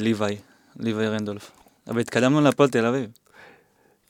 ליוואי, 0.00 0.36
ליוואי 0.80 1.08
רנדולף. 1.08 1.50
אבל 1.88 2.00
התקדמנו 2.00 2.40
להפועל 2.40 2.68
תל 2.68 2.86
אביב. 2.86 3.06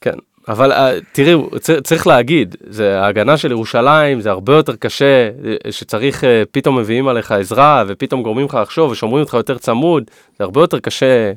כן, 0.00 0.14
אבל 0.48 0.72
אה, 0.72 0.90
תראו, 1.12 1.50
צ- 1.60 1.80
צריך 1.84 2.06
להגיד, 2.06 2.56
זה 2.68 3.00
ההגנה 3.00 3.36
של 3.36 3.50
ירושלים, 3.50 4.20
זה 4.20 4.30
הרבה 4.30 4.54
יותר 4.56 4.76
קשה, 4.76 5.30
אה, 5.44 5.72
שצריך, 5.72 6.24
אה, 6.24 6.42
פתאום 6.50 6.78
מביאים 6.78 7.08
עליך 7.08 7.32
עזרה, 7.32 7.84
ופתאום 7.86 8.22
גורמים 8.22 8.46
לך 8.46 8.58
לחשוב, 8.62 8.90
ושומרים 8.90 9.22
אותך 9.22 9.34
יותר 9.34 9.58
צמוד, 9.58 10.04
זה 10.38 10.44
הרבה 10.44 10.60
יותר 10.60 10.78
קשה 10.78 11.32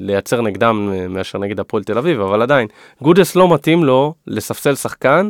לייצר 0.00 0.40
נגדם 0.40 0.92
מאשר 1.08 1.38
נגד 1.38 1.60
הפועל 1.60 1.84
תל 1.84 1.98
אביב, 1.98 2.20
אבל 2.20 2.42
עדיין, 2.42 2.68
גודס 3.02 3.36
לא 3.36 3.54
מתאים 3.54 3.84
לו 3.84 4.14
לספסל 4.26 4.74
שחקן 4.74 5.28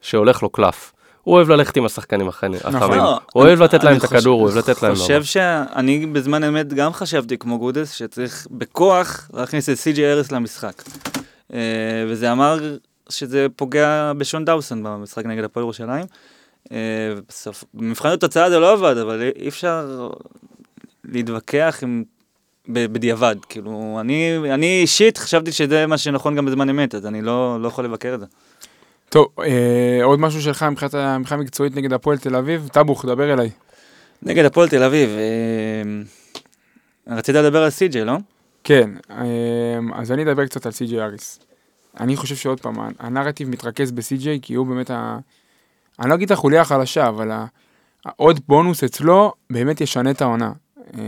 שהולך 0.00 0.42
לו 0.42 0.48
קלף. 0.48 0.92
הוא 1.22 1.34
אוהב 1.34 1.50
ללכת 1.50 1.76
עם 1.76 1.84
השחקנים 1.84 2.28
החכמים. 2.28 2.60
נכון. 2.70 2.98
לא, 2.98 3.18
הוא 3.32 3.42
אוהב 3.42 3.62
לתת 3.62 3.84
להם 3.84 3.96
את 3.96 4.04
הכדור, 4.04 4.40
הוא 4.40 4.48
אוהב 4.48 4.58
לתת 4.58 4.82
להם... 4.82 4.92
אני 4.92 5.00
חושב. 5.00 5.24
שאני 5.24 6.06
בזמן 6.06 6.44
אמת 6.44 6.74
גם 6.74 6.92
חשבתי 6.92 7.38
כמו 7.38 7.58
גודס, 7.58 7.92
שצריך 7.92 8.46
בכוח 8.50 9.30
להכניס 9.34 9.68
את 9.68 9.74
סי.ג'י 9.74 10.06
ארס 10.06 10.32
למשחק. 10.32 10.82
אה, 11.54 12.04
וזה 12.08 12.32
אמר 12.32 12.76
שזה 13.08 13.46
פוגע 13.56 14.12
בשון 14.18 14.44
דאוסון 14.44 14.82
במשחק 14.82 15.26
נגד 15.26 15.44
הפועל 15.44 15.64
ירושלים. 15.64 16.04
אה, 16.72 16.76
ובסוף, 17.16 17.64
במבחן 17.74 18.08
התוצאה 18.08 18.50
זה 18.50 18.58
לא 18.58 18.72
עבד, 18.72 18.96
אבל 18.96 19.30
אי 19.36 19.48
אפשר 19.48 20.10
להתווכח 21.04 21.78
עם... 21.82 22.04
בדיעבד, 22.68 23.36
כאילו, 23.48 23.98
אני, 24.00 24.38
אני 24.54 24.80
אישית 24.80 25.18
חשבתי 25.18 25.52
שזה 25.52 25.86
מה 25.86 25.98
שנכון 25.98 26.36
גם 26.36 26.46
בזמן 26.46 26.68
אמת, 26.68 26.94
אז 26.94 27.06
אני 27.06 27.22
לא, 27.22 27.62
לא 27.62 27.68
יכול 27.68 27.84
לבקר 27.84 28.14
את 28.14 28.20
זה. 28.20 28.26
טוב, 29.08 29.26
אה, 29.38 30.04
עוד 30.04 30.20
משהו 30.20 30.42
שלך 30.42 30.62
מבחינת 30.62 30.94
מבחינה 30.94 31.40
מקצועית 31.40 31.76
נגד 31.76 31.92
הפועל 31.92 32.18
תל 32.18 32.36
אביב? 32.36 32.68
טאבוך, 32.72 33.04
דבר 33.04 33.32
אליי. 33.32 33.50
נגד 34.22 34.44
הפועל 34.44 34.68
תל 34.68 34.82
אביב, 34.82 35.10
אה, 35.10 37.16
רצית 37.16 37.34
לדבר 37.34 37.62
על 37.62 37.70
סי.ג'יי, 37.70 38.04
לא? 38.04 38.16
כן, 38.70 38.90
אה, 39.10 39.78
אז 39.94 40.12
אני 40.12 40.22
אדבר 40.22 40.46
קצת 40.46 40.66
על 40.66 40.72
סי.ג'יי 40.72 41.00
אריס. 41.00 41.38
אני 42.00 42.16
חושב 42.16 42.36
שעוד 42.36 42.60
פעם, 42.60 42.74
הנרטיב 42.98 43.48
מתרכז 43.48 43.90
בסי.ג'יי, 43.90 44.38
כי 44.42 44.54
הוא 44.54 44.66
באמת 44.66 44.90
ה... 44.90 45.18
אני 46.00 46.10
לא 46.10 46.14
אגיד 46.14 46.32
החוליה 46.32 46.60
החלשה, 46.60 47.08
אבל 47.08 47.30
העוד 48.04 48.40
בונוס 48.48 48.84
אצלו 48.84 49.32
באמת 49.50 49.80
ישנה 49.80 50.10
את 50.10 50.22
העונה. 50.22 50.52
אה, 50.98 51.02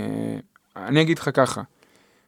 אני 0.76 1.02
אגיד 1.02 1.18
לך 1.18 1.30
ככה, 1.34 1.62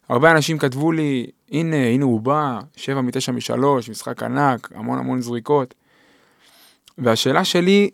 הרבה 0.08 0.30
אנשים 0.30 0.58
כתבו 0.58 0.92
לי, 0.92 1.26
הנה, 1.50 1.76
הנה 1.76 2.04
הוא 2.04 2.20
בא, 2.20 2.60
7 2.76 3.00
מ-9 3.00 3.32
מ-3, 3.32 3.90
משחק 3.90 4.22
ענק, 4.22 4.68
המון 4.74 4.98
המון 4.98 5.20
זריקות. 5.20 5.74
והשאלה 6.98 7.44
שלי, 7.44 7.90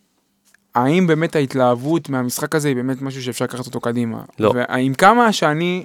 האם 0.75 1.07
באמת 1.07 1.37
ההתלהבות 1.37 2.09
מהמשחק 2.09 2.55
הזה 2.55 2.69
היא 2.69 2.77
באמת 2.77 3.03
משהו 3.03 3.23
שאפשר 3.23 3.45
לקחת 3.45 3.67
אותו 3.67 3.81
קדימה? 3.81 4.23
לא. 4.39 4.53
ועם 4.55 4.95
כמה 4.95 5.33
שאני 5.33 5.85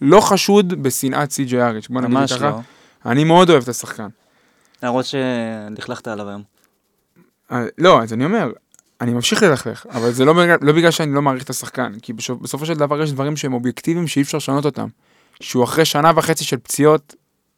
לא 0.00 0.20
חשוד 0.20 0.82
בשנאת 0.82 1.30
סי.ג'יי 1.30 1.62
אריץ', 1.62 1.88
בוא 1.88 2.00
נגיד 2.00 2.14
ממש 2.14 2.32
ככה, 2.32 2.50
לא. 2.50 2.60
אני 3.06 3.24
מאוד 3.24 3.50
אוהב 3.50 3.62
את 3.62 3.68
השחקן. 3.68 4.08
למרות 4.82 5.04
שלכלכת 5.04 6.08
עליו 6.08 6.28
היום. 6.28 6.42
אה, 7.52 7.64
לא, 7.78 8.02
אז 8.02 8.12
אני 8.12 8.24
אומר, 8.24 8.52
אני 9.00 9.12
ממשיך 9.12 9.42
ללכלך, 9.42 9.86
אבל 9.90 10.12
זה 10.12 10.24
לא 10.24 10.32
בגלל, 10.32 10.56
לא 10.60 10.72
בגלל 10.72 10.90
שאני 10.90 11.14
לא 11.14 11.22
מעריך 11.22 11.44
את 11.44 11.50
השחקן, 11.50 11.92
כי 12.02 12.12
בסופ, 12.12 12.40
בסופו 12.40 12.66
של 12.66 12.74
דבר 12.74 13.02
יש 13.02 13.12
דברים 13.12 13.36
שהם 13.36 13.52
אובייקטיביים 13.52 14.06
שאי 14.06 14.22
אפשר 14.22 14.38
לשנות 14.38 14.64
אותם. 14.64 14.88
שהוא 15.40 15.64
אחרי 15.64 15.84
שנה 15.84 16.10
וחצי 16.16 16.44
של 16.44 16.56
פציעות, 16.56 17.14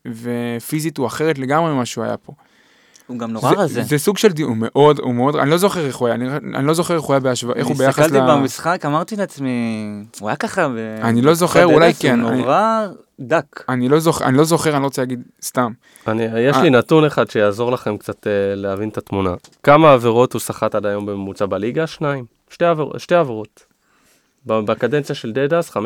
ופיזית 0.06 0.98
הוא 0.98 1.06
אחרת 1.06 1.38
לגמרי 1.38 1.72
ממה 1.72 1.86
שהוא 1.86 2.04
היה 2.04 2.16
פה. 2.16 2.32
הוא 3.08 3.18
גם 3.18 3.30
נורא 3.32 3.52
רזה. 3.56 3.82
זה 3.82 3.98
סוג 3.98 4.18
של 4.18 4.28
דיון, 4.28 4.48
הוא 4.50 4.56
מאוד, 4.60 4.98
הוא 4.98 5.14
מאוד, 5.14 5.36
אני 5.36 5.50
לא 5.50 5.56
זוכר 5.56 5.86
איך 5.86 5.96
הוא 5.96 6.08
היה, 6.08 6.14
אני, 6.14 6.36
אני 6.54 6.66
לא 6.66 6.74
זוכר 6.74 6.94
איך 6.94 7.02
הוא 7.02 7.12
היה 7.12 7.20
בהשוואה, 7.20 7.56
איך 7.56 7.66
הוא 7.66 7.76
ביחס 7.76 7.98
ל... 7.98 8.02
הסתכלתי 8.02 8.26
במשחק, 8.32 8.84
אמרתי 8.86 9.16
לעצמי, 9.16 9.50
הוא 10.20 10.28
היה 10.28 10.36
ככה 10.36 10.68
ב... 10.68 10.76
אני 11.02 11.22
לא 11.22 11.34
זוכר, 11.34 11.64
אולי 11.64 11.94
כן, 11.94 12.20
הוא 12.20 12.30
נורא 12.30 12.86
דק. 13.20 13.64
אני 13.68 13.88
לא 13.88 13.98
זוכר, 13.98 14.24
אני 14.24 14.36
לא 14.36 14.44
זוכר, 14.44 14.72
אני 14.72 14.80
לא 14.80 14.84
רוצה 14.84 15.02
להגיד 15.02 15.22
סתם. 15.42 15.72
אני, 16.08 16.22
יש 16.22 16.56
אה. 16.56 16.62
לי 16.62 16.70
נתון 16.70 17.04
אחד 17.04 17.30
שיעזור 17.30 17.72
לכם 17.72 17.96
קצת 17.96 18.26
אה, 18.26 18.32
להבין 18.54 18.88
את 18.88 18.98
התמונה. 18.98 19.34
כמה 19.62 19.92
עבירות 19.92 20.32
הוא 20.32 20.40
סחט 20.40 20.74
עד 20.74 20.86
היום 20.86 21.06
בממוצע 21.06 21.46
בליגה? 21.46 21.86
שניים. 21.86 22.24
שתי, 22.50 22.64
עבר, 22.64 22.98
שתי 22.98 23.14
עבירות. 23.14 23.64
ב- 24.46 24.60
בקדנציה 24.60 25.14
של 25.14 25.32
דדס, 25.32 25.70
5.2. 25.70 25.80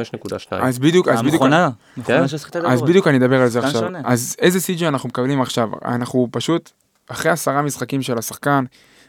אז 0.50 0.78
בדיוק, 0.78 1.08
אז 1.08 1.18
בדיוק, 1.20 1.35
המכונה, 1.35 1.70
כן? 1.94 2.00
מכונה 2.00 2.28
ששחקת 2.28 2.56
את 2.56 2.64
אז 2.64 2.82
בדיוק 2.82 3.08
אני 3.08 3.16
אדבר 3.16 3.40
על 3.40 3.48
זה 3.48 3.58
עכשיו. 3.58 3.80
שונה. 3.80 4.00
אז 4.04 4.37
איזה 4.38 4.61
סי.ג'י 4.61 4.88
אנחנו 4.88 5.08
מקבלים 5.08 5.42
עכשיו? 5.42 5.68
אנחנו 5.85 6.28
פשוט, 6.30 6.70
אחרי 7.09 7.33
עשרה 7.33 7.62
משחקים 7.62 8.03
של 8.03 8.19
השחקן, 8.19 8.65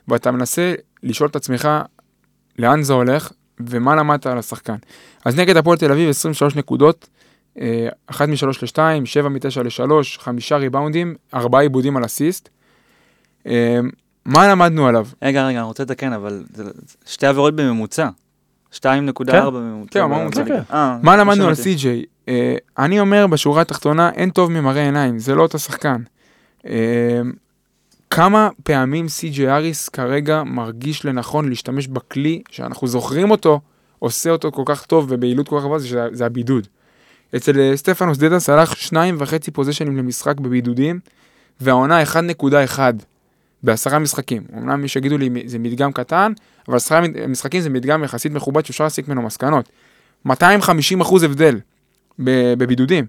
ואתה 0.07 0.31
מנסה 0.31 0.73
לשאול 1.03 1.29
את 1.29 1.35
עצמך 1.35 1.69
לאן 2.59 2.83
זה 2.83 2.93
הולך, 2.93 3.31
ומה 3.59 3.95
למדת 3.95 4.25
על 4.25 4.37
השחקן. 4.37 4.75
אז 5.25 5.35
נגד 5.35 5.57
הפועל 5.57 5.77
תל 5.77 5.91
אביב 5.91 6.09
23 6.09 6.55
נקודות, 6.55 7.07
אה, 7.59 7.87
אחת 8.07 8.29
משלוש 8.29 8.63
לשתיים, 8.63 9.05
שבע 9.05 9.29
מתשע 9.29 9.63
לשלוש, 9.63 10.17
חמישה 10.17 10.57
ריבאונדים, 10.57 11.15
ארבעה 11.33 11.61
עיבודים 11.61 11.97
על 11.97 12.05
אסיסט. 12.05 12.49
אה, 13.47 13.79
מה 14.25 14.47
למדנו 14.47 14.87
עליו? 14.87 15.07
רגע, 15.21 15.47
רגע, 15.47 15.59
אני 15.59 15.67
רוצה 15.67 15.83
לתקן, 15.83 16.13
אבל 16.13 16.43
שתי 17.05 17.27
עבירות 17.27 17.55
בממוצע. 17.55 18.09
2.4 18.73 18.79
כן. 19.91 20.03
בממוצע. 20.03 20.45
כן, 20.45 20.61
אה, 20.73 20.97
מה 21.03 21.15
לא 21.15 21.21
למדנו 21.23 21.47
על. 21.47 21.55
סי.ג'יי? 21.55 22.03
אני 22.77 22.99
אומר 22.99 23.27
בשורה 23.27 23.61
התחתונה, 23.61 24.09
אין 24.09 24.29
טוב 24.29 24.51
ממראה 24.51 24.83
עיניים, 24.83 25.19
זה 25.19 25.35
לא 25.35 25.41
אותו 25.41 25.59
שחקן. 25.59 26.01
כמה 28.15 28.49
פעמים 28.63 29.09
סי.ג'יי 29.09 29.49
אריס 29.49 29.89
כרגע 29.89 30.43
מרגיש 30.43 31.05
לנכון 31.05 31.49
להשתמש 31.49 31.87
בכלי 31.87 32.41
שאנחנו 32.49 32.87
זוכרים 32.87 33.31
אותו, 33.31 33.61
עושה 33.99 34.29
אותו 34.29 34.51
כל 34.51 34.63
כך 34.65 34.85
טוב 34.85 35.05
וביעילות 35.09 35.49
כל 35.49 35.57
כך 35.57 35.63
גבוהה, 35.63 35.79
זה, 35.79 36.07
זה 36.11 36.25
הבידוד. 36.25 36.67
אצל 37.35 37.59
אה, 37.59 37.77
סטפנוס 37.77 38.17
דדס 38.17 38.49
הלך 38.49 38.77
שניים 38.77 39.15
וחצי 39.19 39.51
פוזיישנים 39.51 39.97
למשחק 39.97 40.39
בבידודים, 40.39 40.99
והעונה 41.61 42.03
1.1 42.03 42.79
בעשרה 43.63 43.99
משחקים. 43.99 44.43
אמנם 44.57 44.85
יש 44.85 44.93
שיגידו 44.93 45.17
לי 45.17 45.29
זה 45.45 45.59
מדגם 45.59 45.91
קטן, 45.91 46.33
אבל 46.67 46.77
עשרה 46.77 47.01
משחקים 47.27 47.61
זה 47.61 47.69
מדגם 47.69 48.03
יחסית 48.03 48.31
מכובד 48.31 48.65
שאפשר 48.65 48.83
להסיק 48.83 49.07
ממנו 49.07 49.21
מסקנות. 49.21 49.69
250 50.25 51.01
אחוז 51.01 51.23
הבדל 51.23 51.59
בבידודים. 52.19 53.05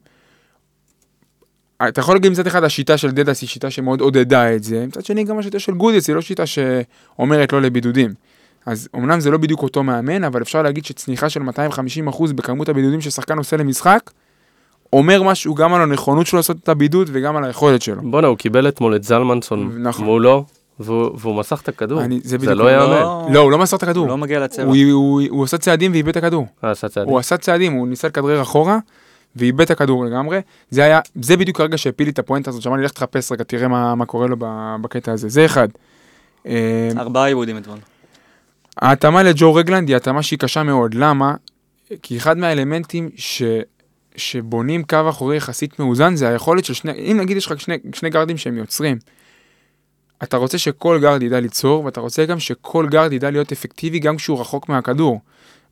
אתה 1.88 2.00
יכול 2.00 2.14
להגיד 2.14 2.32
מצד 2.32 2.46
אחד 2.46 2.64
השיטה 2.64 2.96
של 2.96 3.10
דדס 3.10 3.40
היא 3.40 3.48
שיטה 3.48 3.70
שמאוד 3.70 4.00
עודדה 4.00 4.54
את 4.54 4.62
זה, 4.64 4.86
מצד 4.86 5.04
שני 5.04 5.24
גם 5.24 5.38
השיטה 5.38 5.58
של 5.58 5.72
גודיס 5.74 6.08
היא 6.08 6.16
לא 6.16 6.20
שיטה 6.20 6.42
שאומרת 6.46 7.52
לא 7.52 7.62
לבידודים. 7.62 8.14
אז 8.66 8.88
אמנם 8.96 9.20
זה 9.20 9.30
לא 9.30 9.38
בדיוק 9.38 9.62
אותו 9.62 9.82
מאמן, 9.82 10.24
אבל 10.24 10.42
אפשר 10.42 10.62
להגיד 10.62 10.84
שצניחה 10.84 11.28
של 11.28 11.40
250 11.42 12.08
אחוז 12.08 12.32
בכמות 12.32 12.68
הבידודים 12.68 13.00
ששחקן 13.00 13.38
עושה 13.38 13.56
למשחק, 13.56 14.10
אומר 14.92 15.22
משהו 15.22 15.54
גם 15.54 15.74
על 15.74 15.82
הנכונות 15.82 16.26
שלו 16.26 16.36
לעשות 16.38 16.56
את 16.62 16.68
הבידוד 16.68 17.10
וגם 17.12 17.36
על 17.36 17.44
היכולת 17.44 17.82
שלו. 17.82 18.02
בואנה, 18.02 18.26
הוא 18.26 18.36
קיבל 18.38 18.68
אתמול 18.68 18.96
את 18.96 19.04
זלמנסון 19.04 19.78
נכון. 19.82 20.04
מולו, 20.04 20.44
והוא, 20.80 21.10
והוא 21.18 21.34
מסך 21.36 21.60
את 21.62 21.68
הכדור. 21.68 22.00
אני- 22.02 22.20
זה 22.24 22.36
זה 22.40 22.54
לא 22.54 22.70
יאמן. 22.72 22.90
לא- 22.90 23.26
לא, 23.30 23.38
הוא 23.38 23.50
לא 23.50 23.58
מסר 23.58 23.76
את 23.76 23.82
הכדור. 23.82 24.02
הוא 24.04 24.08
לא 24.10 24.18
מגיע 24.18 24.40
לצבע. 24.40 24.64
הוא, 24.64 24.76
הוא, 24.92 25.22
הוא 25.30 25.44
עשה 25.44 25.58
צעדים 25.58 25.92
ואיבד 25.92 26.08
את 26.08 26.16
הכדור. 26.16 26.46
אה, 26.64 26.70
עשה 26.70 26.88
צעדים. 26.88 27.10
הוא 27.10 27.18
עשה 27.18 27.36
צעדים, 27.36 27.72
הוא 27.72 27.88
ניסה 27.88 28.08
לכדרר 28.08 28.42
אחורה, 28.42 28.78
ואיבד 29.36 29.60
את 29.60 29.70
הכדור 29.70 30.04
לגמרי. 30.04 30.40
זה 30.70 30.84
היה, 30.84 31.00
זה 31.22 31.36
בדיוק 31.36 31.60
הרגע 31.60 31.78
שהפיל 31.78 32.06
לי 32.06 32.12
את 32.12 32.18
הפואנטה 32.18 32.50
הזאת, 32.50 32.62
שאמר 32.62 32.76
לי, 32.76 32.82
לך 32.82 32.92
תחפש 32.92 33.32
רגע, 33.32 33.44
תראה 33.44 33.68
מה, 33.68 33.94
מה 33.94 34.06
קורה 34.06 34.26
לו 34.26 34.36
בקטע 34.80 35.12
הזה. 35.12 35.28
זה 35.28 35.44
אחד. 35.44 35.68
אה, 36.46 36.90
ארבעה 36.96 37.26
עיבודים 37.26 37.58
אתמול. 37.58 37.78
ההתאמה 38.76 39.22
לג'ו 39.22 39.54
רגלנד 39.54 39.88
היא 39.88 39.96
התאמה 39.96 40.22
שהיא 40.22 40.38
קשה 40.38 40.62
מאוד. 40.62 40.94
למה? 40.94 41.34
כי 42.02 42.16
אחד 42.16 42.38
מהאלמנטים 42.38 43.08
ש, 43.16 43.42
שבונים 44.16 44.84
קו 44.84 44.98
אחורי 45.08 45.36
יחסית 45.36 45.78
מאוזן, 45.78 46.16
זה 46.16 46.28
היכולת 46.28 46.64
של 46.64 46.74
שני, 46.74 46.92
אם 46.92 47.16
נגיד 47.20 47.36
יש 47.36 47.46
לך 47.46 47.60
שני, 47.60 47.76
שני 47.94 48.10
גארדים 48.10 48.36
שהם 48.36 48.56
יוצרים, 48.56 48.98
אתה 50.22 50.36
רוצה 50.36 50.58
שכל 50.58 50.98
גארד 51.02 51.22
ידע 51.22 51.40
ליצור, 51.40 51.84
ואתה 51.84 52.00
רוצה 52.00 52.26
גם 52.26 52.40
שכל 52.40 52.86
גארד 52.90 53.12
ידע 53.12 53.30
להיות 53.30 53.52
אפקטיבי 53.52 53.98
גם 53.98 54.16
כשהוא 54.16 54.40
רחוק 54.40 54.68
מהכדור. 54.68 55.20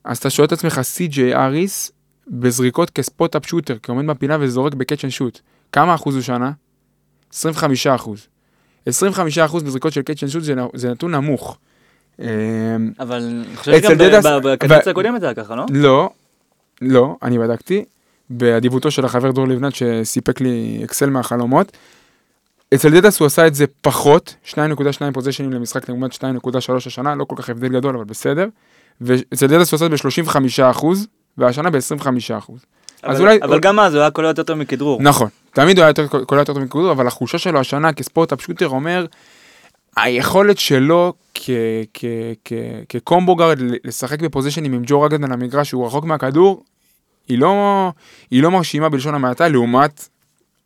אז 0.04 0.18
אתה 0.18 0.30
שואל 0.30 0.46
את 0.46 0.52
עצמך, 0.52 0.80
סי.ג'יי 0.82 1.34
אריס, 1.34 1.92
בזריקות 2.28 2.90
כ 2.90 3.03
spot-up 3.03 3.46
shooter, 3.46 3.76
כעומד 3.82 4.06
בפינה 4.06 4.36
וזורק 4.40 4.74
ב 4.74 4.79
catch 4.79 5.04
and 5.04 5.12
shoot, 5.12 5.40
כמה 5.72 5.94
אחוז 5.94 6.14
הוא 6.14 6.22
השנה? 6.22 6.50
25 7.32 7.86
אחוז. 7.86 8.26
25 8.86 9.38
אחוז 9.38 9.62
בזריקות 9.62 9.92
של 9.92 10.02
catch 10.02 10.22
and 10.22 10.32
shoot 10.32 10.42
זה, 10.74 10.90
נתון 10.90 11.14
נמוך. 11.14 11.58
אה, 12.20 12.26
אבל 13.00 13.22
אני 13.22 13.56
חושב 13.56 13.82
שגם 13.82 14.42
בקדנציה 14.44 14.92
הקודמת 14.92 15.20
זה 15.20 15.26
היה 15.26 15.34
ככה, 15.34 15.56
לא? 15.56 15.66
לא, 15.70 16.10
לא, 16.82 17.16
אני 17.22 17.38
בדקתי, 17.38 17.84
באדיבותו 18.30 18.90
של 18.90 19.04
החבר 19.04 19.30
דור 19.30 19.48
לבנת 19.48 19.74
שסיפק 19.74 20.40
לי 20.40 20.80
אקסל 20.84 21.10
מהחלומות. 21.10 21.72
אצל 22.74 23.00
דדס 23.00 23.20
הוא 23.20 23.26
עשה 23.26 23.46
את 23.46 23.54
זה 23.54 23.64
פחות, 23.80 24.34
2.2 24.50 24.56
פוזיישנים 25.14 25.52
למשחק 25.52 25.88
לעומת 25.88 26.12
2.3 26.12 26.22
השנה, 26.76 27.14
לא 27.14 27.24
כל 27.24 27.36
כך 27.38 27.50
הבדל 27.50 27.68
גדול, 27.68 27.94
אבל 27.94 28.04
בסדר. 28.04 28.46
ואצל 29.00 29.46
דדס 29.46 29.72
הוא 29.72 29.76
עשה 29.76 29.86
את 29.86 29.90
זה 29.90 30.08
ב-35 30.08 30.40
והשנה 31.38 31.70
ב-25 31.70 31.78
אז 33.02 33.16
אבל- 33.16 33.20
אולי- 33.20 33.38
אבל 33.42 33.60
גם 33.60 33.80
אז 33.80 33.94
הוא 33.94 34.00
היה 34.00 34.10
קולע 34.10 34.28
יותר 34.28 34.42
טוב 34.42 34.58
מכדרור. 34.58 35.02
נכון, 35.02 35.28
תמיד 35.52 35.78
הוא 35.78 35.84
היה 35.84 35.92
קולע 36.26 36.40
יותר 36.40 36.52
טוב 36.54 36.62
מכדרור, 36.62 36.92
אבל 36.92 37.06
החולשה 37.06 37.38
שלו 37.38 37.60
השנה 37.60 37.92
כ 37.92 38.01
spot-up 38.01 38.32
shooter 38.32 38.68
אומר, 38.68 39.06
היכולת 39.96 40.58
שלו 40.58 41.12
כ 42.88 43.02
combo 43.02 43.36
guard 43.36 43.58
לשחק 43.84 44.20
בפוזיישנים 44.20 44.72
עם 44.72 44.82
ג'ו 44.86 45.00
רגלנד 45.00 45.24
על 45.24 45.32
המגרש 45.32 45.68
שהוא 45.68 45.86
רחוק 45.86 46.04
מהכדור, 46.04 46.64
היא 47.28 47.38
לא, 47.38 47.92
היא 48.30 48.42
לא 48.42 48.50
מרשימה 48.50 48.88
בלשון 48.88 49.14
המעטה, 49.14 49.48
לעומת 49.48 50.08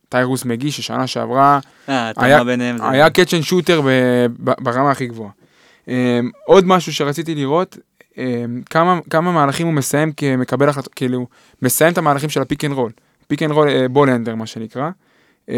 טיירוס 0.08 0.44
מגי 0.44 0.70
ששנה 0.70 1.06
שעברה 1.06 1.58
אה, 1.88 2.10
היה-. 2.16 2.42
היה 2.90 3.10
catch 3.10 3.34
and 3.34 3.42
shooter 3.42 3.80
ב- 3.80 3.86
ב- 4.44 4.64
ברמה 4.64 4.90
הכי 4.90 5.06
גבוהה. 5.06 5.30
Um, 5.86 5.88
עוד 6.46 6.66
משהו 6.66 6.92
שרציתי 6.92 7.34
לראות, 7.34 7.78
כמה, 8.70 8.98
כמה 9.10 9.32
מהלכים 9.32 9.66
הוא 9.66 9.74
מסיים 9.74 10.12
כמקבל 10.12 10.68
החלטות, 10.68 10.94
כאילו, 10.94 11.26
מסיים 11.62 11.92
את 11.92 11.98
המהלכים 11.98 12.30
של 12.30 12.42
ה 12.42 12.47
pick 12.47 12.64
and 12.64 12.72
roll, 12.72 12.90
pick 13.26 13.42
and 13.42 13.50
roll 13.50 13.68
ball 13.68 13.86
handler 13.86 14.34
מה 14.34 14.46
שנקרא. 14.46 14.90
Um, 15.48 15.52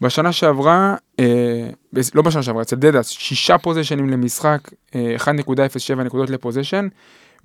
בשנה 0.00 0.32
שעברה 0.32 0.94
אה, 1.20 1.70
לא 2.14 2.22
בשנה 2.22 2.42
שעברה, 2.42 2.62
אצל 2.62 2.76
דדס, 2.76 3.08
שישה 3.08 3.58
פוזיישנים 3.58 4.08
למשחק, 4.10 4.58
אה, 4.94 5.16
1.07 5.18 5.94
נקודות 6.04 6.30
ל 6.30 6.35
possession, 6.35 6.88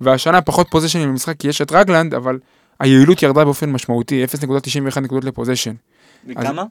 והשנה 0.00 0.42
פחות 0.42 0.66
פוזיישנים 0.70 1.08
למשחק 1.08 1.36
כי 1.38 1.48
יש 1.48 1.62
את 1.62 1.72
רגלנד, 1.72 2.14
אבל 2.14 2.38
היעילות 2.80 3.22
ירדה 3.22 3.44
באופן 3.44 3.72
משמעותי, 3.72 4.24
0.91 4.24 5.00
נקודות 5.00 5.24
לפוזיישן. 5.24 5.74
מכמה? 6.26 6.64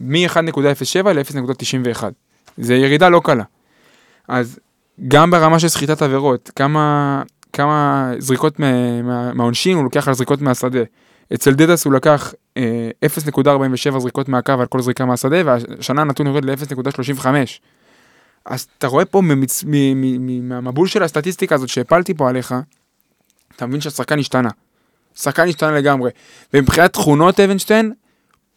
מ-1.07 0.00 1.08
ל-0.91. 1.12 2.04
זה 2.58 2.74
ירידה 2.74 3.08
לא 3.08 3.20
קלה. 3.24 3.44
אז 4.28 4.58
גם 5.08 5.30
ברמה 5.30 5.58
של 5.58 5.68
סחיטת 5.68 6.02
עבירות, 6.02 6.50
כמה, 6.56 7.22
כמה 7.52 8.10
זריקות 8.18 8.58
מה- 8.60 9.02
מה- 9.02 9.32
מהעונשין 9.34 9.76
הוא 9.76 9.84
לוקח 9.84 10.08
על 10.08 10.14
זריקות 10.14 10.40
מהשדה. 10.42 10.80
אצל 11.34 11.54
דדס 11.54 11.84
הוא 11.84 11.92
לקח 11.92 12.34
אה, 12.56 12.90
0.47 13.06 13.98
זריקות 13.98 14.28
מהקו 14.28 14.52
על 14.52 14.66
כל 14.66 14.82
זריקה 14.82 15.04
מהשדה, 15.04 15.36
והשנה 15.44 16.02
הנתון 16.02 16.26
יורד 16.26 16.44
ל-0.35. 16.44 17.26
אז 18.46 18.66
אתה 18.78 18.86
רואה 18.86 19.04
פה 19.04 19.20
ממצ... 19.20 19.64
מ- 19.64 19.70
מ- 20.00 20.26
מ- 20.26 20.48
מהמבול 20.48 20.86
של 20.88 21.02
הסטטיסטיקה 21.02 21.54
הזאת 21.54 21.68
שהפלתי 21.68 22.14
פה 22.14 22.28
עליך, 22.28 22.54
אתה 23.56 23.66
מבין 23.66 23.80
שהשחקן 23.80 24.18
השתנה. 24.18 24.48
שחקן 25.14 25.48
השתנה 25.48 25.70
לגמרי. 25.72 26.10
ומבחינת 26.54 26.92
תכונות 26.92 27.40
אבנשטיין, 27.40 27.92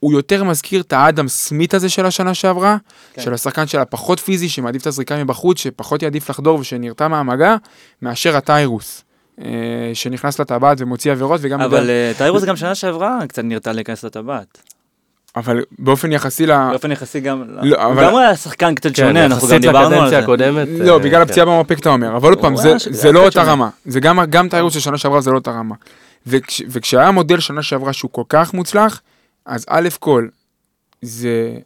הוא 0.06 0.14
יותר 0.14 0.44
מזכיר 0.44 0.82
את 0.82 0.94
האדם 0.94 1.28
סמית 1.28 1.74
הזה 1.74 1.90
של 1.90 2.06
השנה 2.06 2.34
שעברה, 2.34 2.78
כן. 3.14 3.22
של 3.22 3.34
השחקן 3.34 3.68
של 3.68 3.80
הפחות 3.80 4.20
פיזי, 4.20 4.50
שמעדיף 4.50 4.82
את 4.82 4.88
הזריקה 4.88 5.24
מבחוץ, 5.24 5.60
שפחות 5.60 6.04
יעדיף 6.04 6.30
לחדור 6.30 6.60
ושנרתע 6.60 7.08
מהמגע, 7.08 7.56
מאשר 8.02 8.38
הטיירוס, 8.38 9.04
אה, 9.42 9.46
שנכנס 9.94 10.40
לטבעת 10.40 10.78
ומוציא 10.82 11.12
עבירות 11.12 11.40
וגם... 11.44 11.62
אבל 11.62 11.78
יודע- 11.80 11.90
אה, 11.90 12.12
טיירוס 12.18 12.44
גם 12.44 12.56
שנה 12.56 12.76
שעברה 12.76 13.20
קצת 13.28 13.44
נרתע 13.44 13.72
להיכנס 13.74 14.04
לטבעת. 14.04 14.58
אבל 15.36 15.62
באופן 15.80 16.12
יחסי 16.12 16.46
ל... 16.46 16.52
באופן 16.72 16.92
יחסי 16.92 17.20
גם... 17.20 17.44
לא, 17.62 17.86
אבל- 17.86 18.04
גם 18.04 18.16
היה 18.16 18.36
שחקן 18.36 18.76
קצת 18.76 18.90
כן, 18.90 18.96
שונה, 18.96 19.26
אנחנו 19.26 19.48
גם 19.48 19.58
דיברנו 19.58 20.02
על 20.02 20.10
זה. 20.10 20.20
הקודמת. 20.20 20.68
לא, 20.80 20.94
אה, 20.94 21.00
בגלל 21.00 21.12
כן. 21.16 21.30
הפציעה 21.30 21.46
במרפק 21.46 21.80
אתה 21.80 21.90
אומר, 21.90 22.18
אבל 22.18 22.30
עוד 22.30 22.42
פעם, 22.42 22.56
זה- 22.90 23.12
לא 23.12 23.26
אותה. 23.26 23.44
רמה. 23.44 23.70
זה 23.86 24.00
גם 24.00 24.20
גם 24.30 24.50
טיירוס 24.50 24.74
של 24.74 24.80
שנה 24.80 24.98
שעברה 24.98 25.22
זה 25.22 25.32
לא 25.32 25.36
אותה 25.38 25.52
רמה. 25.52 25.76
וכש- 26.28 26.62
וכשהיה 26.70 27.12
מודל 27.12 27.40
שנה 27.40 27.64
שעברה 27.64 27.94
שהוא 27.94 28.12
כל 28.12 28.24
כך 28.30 28.54
מוצלח, 28.54 29.02
אז 29.46 29.66
א' 29.70 29.90
כל, 30.00 30.28
זה 31.02 31.58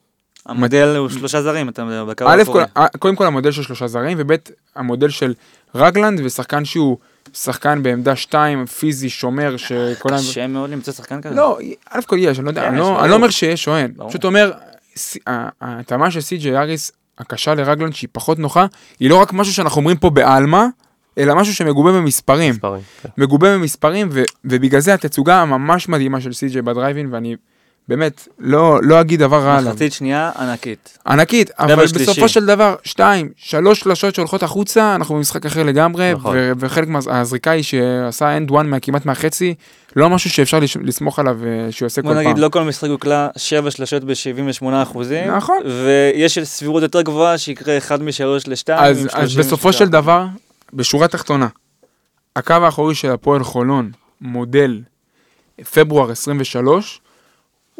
המודל 0.46 0.96
הוא 0.96 1.10
שלושה 1.10 1.42
זרים, 1.42 1.70
אתה 1.70 1.84
מדבר 1.84 2.06
בקו 2.06 2.26
האחורי. 2.26 2.64
כל, 2.74 2.98
קודם 3.00 3.16
כל 3.16 3.26
המודל 3.26 3.52
של 3.52 3.64
שלושה 3.64 3.88
זרים, 3.88 4.18
וב', 4.20 4.36
המודל 4.76 5.10
של 5.10 5.34
רגלנד 5.76 6.22
ושחקן 6.24 6.66
שהוא 6.66 6.98
שחקן 7.34 7.84
בעמדה 7.84 8.16
2, 8.16 8.66
פיזי, 8.66 9.10
שומר, 9.10 9.58
שכל 9.58 10.10
היום... 10.10 10.20
קשה 10.20 10.48
מאוד 10.48 10.70
למצוא 10.70 10.94
שחקן 10.94 11.22
כזה. 11.22 11.36
לא, 11.36 11.58
א' 11.90 12.00
כל 12.08 12.16
יש, 12.20 12.38
אני 12.38 12.46
לא 12.46 12.50
יודע, 12.50 12.62
כן, 12.62 12.68
אני 12.68 12.78
לא-. 12.78 13.02
אני 13.02 13.10
לא 13.10 13.16
אומר 13.16 13.30
שיש 13.30 13.68
או 13.68 13.78
אין. 13.78 13.94
פשוט 14.08 14.26
אומר, 14.26 14.52
ההתאמה 15.62 16.12
של 16.12 16.22
סי.ג'יי 16.22 16.58
אריס, 16.58 16.92
הקשר 17.20 17.54
לרגלנד, 17.56 17.94
שהיא 17.94 18.10
פחות 18.12 18.40
נוחה, 18.40 18.66
היא 19.00 19.10
לא 19.10 19.16
רק 19.16 19.34
משהו 19.34 19.54
שאנחנו 19.54 19.80
אומרים 19.80 19.98
פה 19.98 20.10
בעלמא, 20.10 20.66
אלא 21.18 21.36
משהו 21.36 21.54
שמגובה 21.56 21.92
במספרים. 21.92 22.54
מספרים, 22.54 22.82
כן. 23.02 23.10
מגובה 23.18 23.54
במספרים, 23.54 24.10
ובגלל 24.46 24.80
זה 24.80 24.94
התצוגה 24.94 25.42
הממש 25.42 25.90
מדהימה 25.90 26.22
של 26.22 26.34
סי.ג'יי 26.34 26.62
בדרייבין, 26.62 27.14
ואני 27.14 27.36
באמת 27.90 28.28
לא 28.40 28.80
לא 28.84 29.02
אגיד 29.02 29.20
דבר 29.20 29.38
רע 29.44 29.58
עליו. 29.58 29.72
מחצית 29.72 29.94
שנייה 29.94 30.32
ענקית. 30.40 30.98
ענקית, 31.08 31.52
אבל 31.60 31.76
בשלישי. 31.84 32.12
בסופו 32.12 32.30
של 32.30 32.46
דבר, 32.46 32.76
שתיים, 32.84 33.30
שלוש 33.36 33.80
שלשות 33.80 34.16
שהולכות 34.16 34.44
החוצה, 34.44 34.96
אנחנו 34.96 35.16
במשחק 35.16 35.46
אחר 35.46 35.64
לגמרי, 35.64 36.14
נכון. 36.14 36.36
ו- 36.38 36.52
וחלק 36.60 36.88
מהזריקה 36.88 37.52
ההיא 37.52 37.64
שעשה 37.64 38.38
and 38.38 38.52
one 38.52 38.80
כמעט 38.82 39.06
מהחצי, 39.06 39.54
לא 39.96 40.10
משהו 40.10 40.30
שאפשר 40.30 40.60
לש- 40.60 40.78
לסמוך 40.78 41.20
עליו 41.20 41.38
אה, 41.46 41.72
שהוא 41.72 41.86
יעשה 41.86 42.02
כל 42.02 42.08
בוא 42.08 42.16
פעם. 42.16 42.24
נגיד, 42.24 42.38
לא 42.38 42.50
כל 42.50 42.62
משחק 42.64 42.90
הוקלע 42.90 43.28
שבע 43.38 43.72
שלשות 43.72 44.04
ב-78 44.04 44.66
אחוזים. 44.84 45.32
נכון. 45.32 45.58
ויש 45.86 46.40
סבירות 46.40 46.84
יותר 46.84 47.02
גבוהה 47.02 47.38
שיקרה 47.38 47.78
אחד 47.78 48.04
משלוש 48.04 48.48
לשתיים. 48.48 48.80
אז, 48.84 48.98
אז 49.14 49.30
30 49.32 49.40
בסופו 49.40 49.74
של 49.74 49.90
דבר, 49.90 50.26
בשורה 50.74 51.06
התחתונה, 51.06 51.48
הקו 52.36 52.54
האחורי 52.54 52.96
של 52.96 53.12
הפועל 53.12 53.44
חולון, 53.44 53.92
מודל 54.22 54.82
פברואר 55.74 56.12
23, 56.12 57.02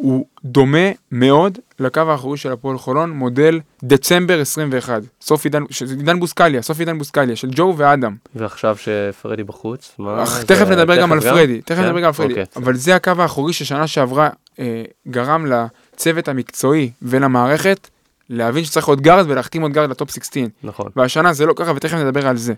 הוא 0.02 0.26
דומה 0.44 0.78
מאוד 1.12 1.58
לקו 1.80 2.00
האחורי 2.00 2.36
של 2.38 2.52
הפועל 2.52 2.78
חולון, 2.78 3.10
מודל 3.10 3.60
דצמבר 3.84 4.40
21. 4.40 5.02
סוף 5.20 5.44
עידן, 5.44 5.62
של 5.70 5.86
עידן 5.86 6.20
בוסקליה, 6.20 6.62
סוף 6.62 6.78
עידן 6.78 6.98
בוסקליה, 6.98 7.36
של 7.36 7.48
ג'ו 7.54 7.74
ואדם. 7.76 8.14
ועכשיו 8.34 8.76
שפרדי 8.76 9.44
בחוץ, 9.44 9.92
מה? 9.98 10.22
אך, 10.22 10.38
זה- 10.40 10.46
תכף 10.46 10.68
נדבר 10.68 11.00
גם 11.00 11.12
על 11.12 11.20
פרדי, 11.20 11.60
תכף 11.60 11.76
כן? 11.78 11.84
נדבר 11.84 12.00
גם 12.00 12.06
על 12.06 12.12
פרדי, 12.12 12.30
אוקיי. 12.32 12.44
אבל 12.56 12.76
זה 12.76 12.96
הקו 12.96 13.12
האחורי 13.18 13.52
ששנה 13.52 13.86
שעברה 13.86 14.28
אה, 14.58 14.82
גרם 15.08 15.46
לצוות 15.46 16.28
המקצועי 16.28 16.90
ולמערכת 17.02 17.88
להבין 18.30 18.64
שצריך 18.64 18.86
עוד 18.88 19.00
גארד 19.00 19.26
ולהחתים 19.28 19.62
עוד 19.62 19.72
גארד 19.72 19.90
לטופ 19.90 20.10
16, 20.10 20.42
נכון. 20.62 20.90
והשנה 20.96 21.32
זה 21.32 21.46
לא 21.46 21.52
ככה 21.56 21.72
ותכף 21.76 21.94
נדבר 21.94 22.26
על 22.26 22.36
זה. 22.36 22.54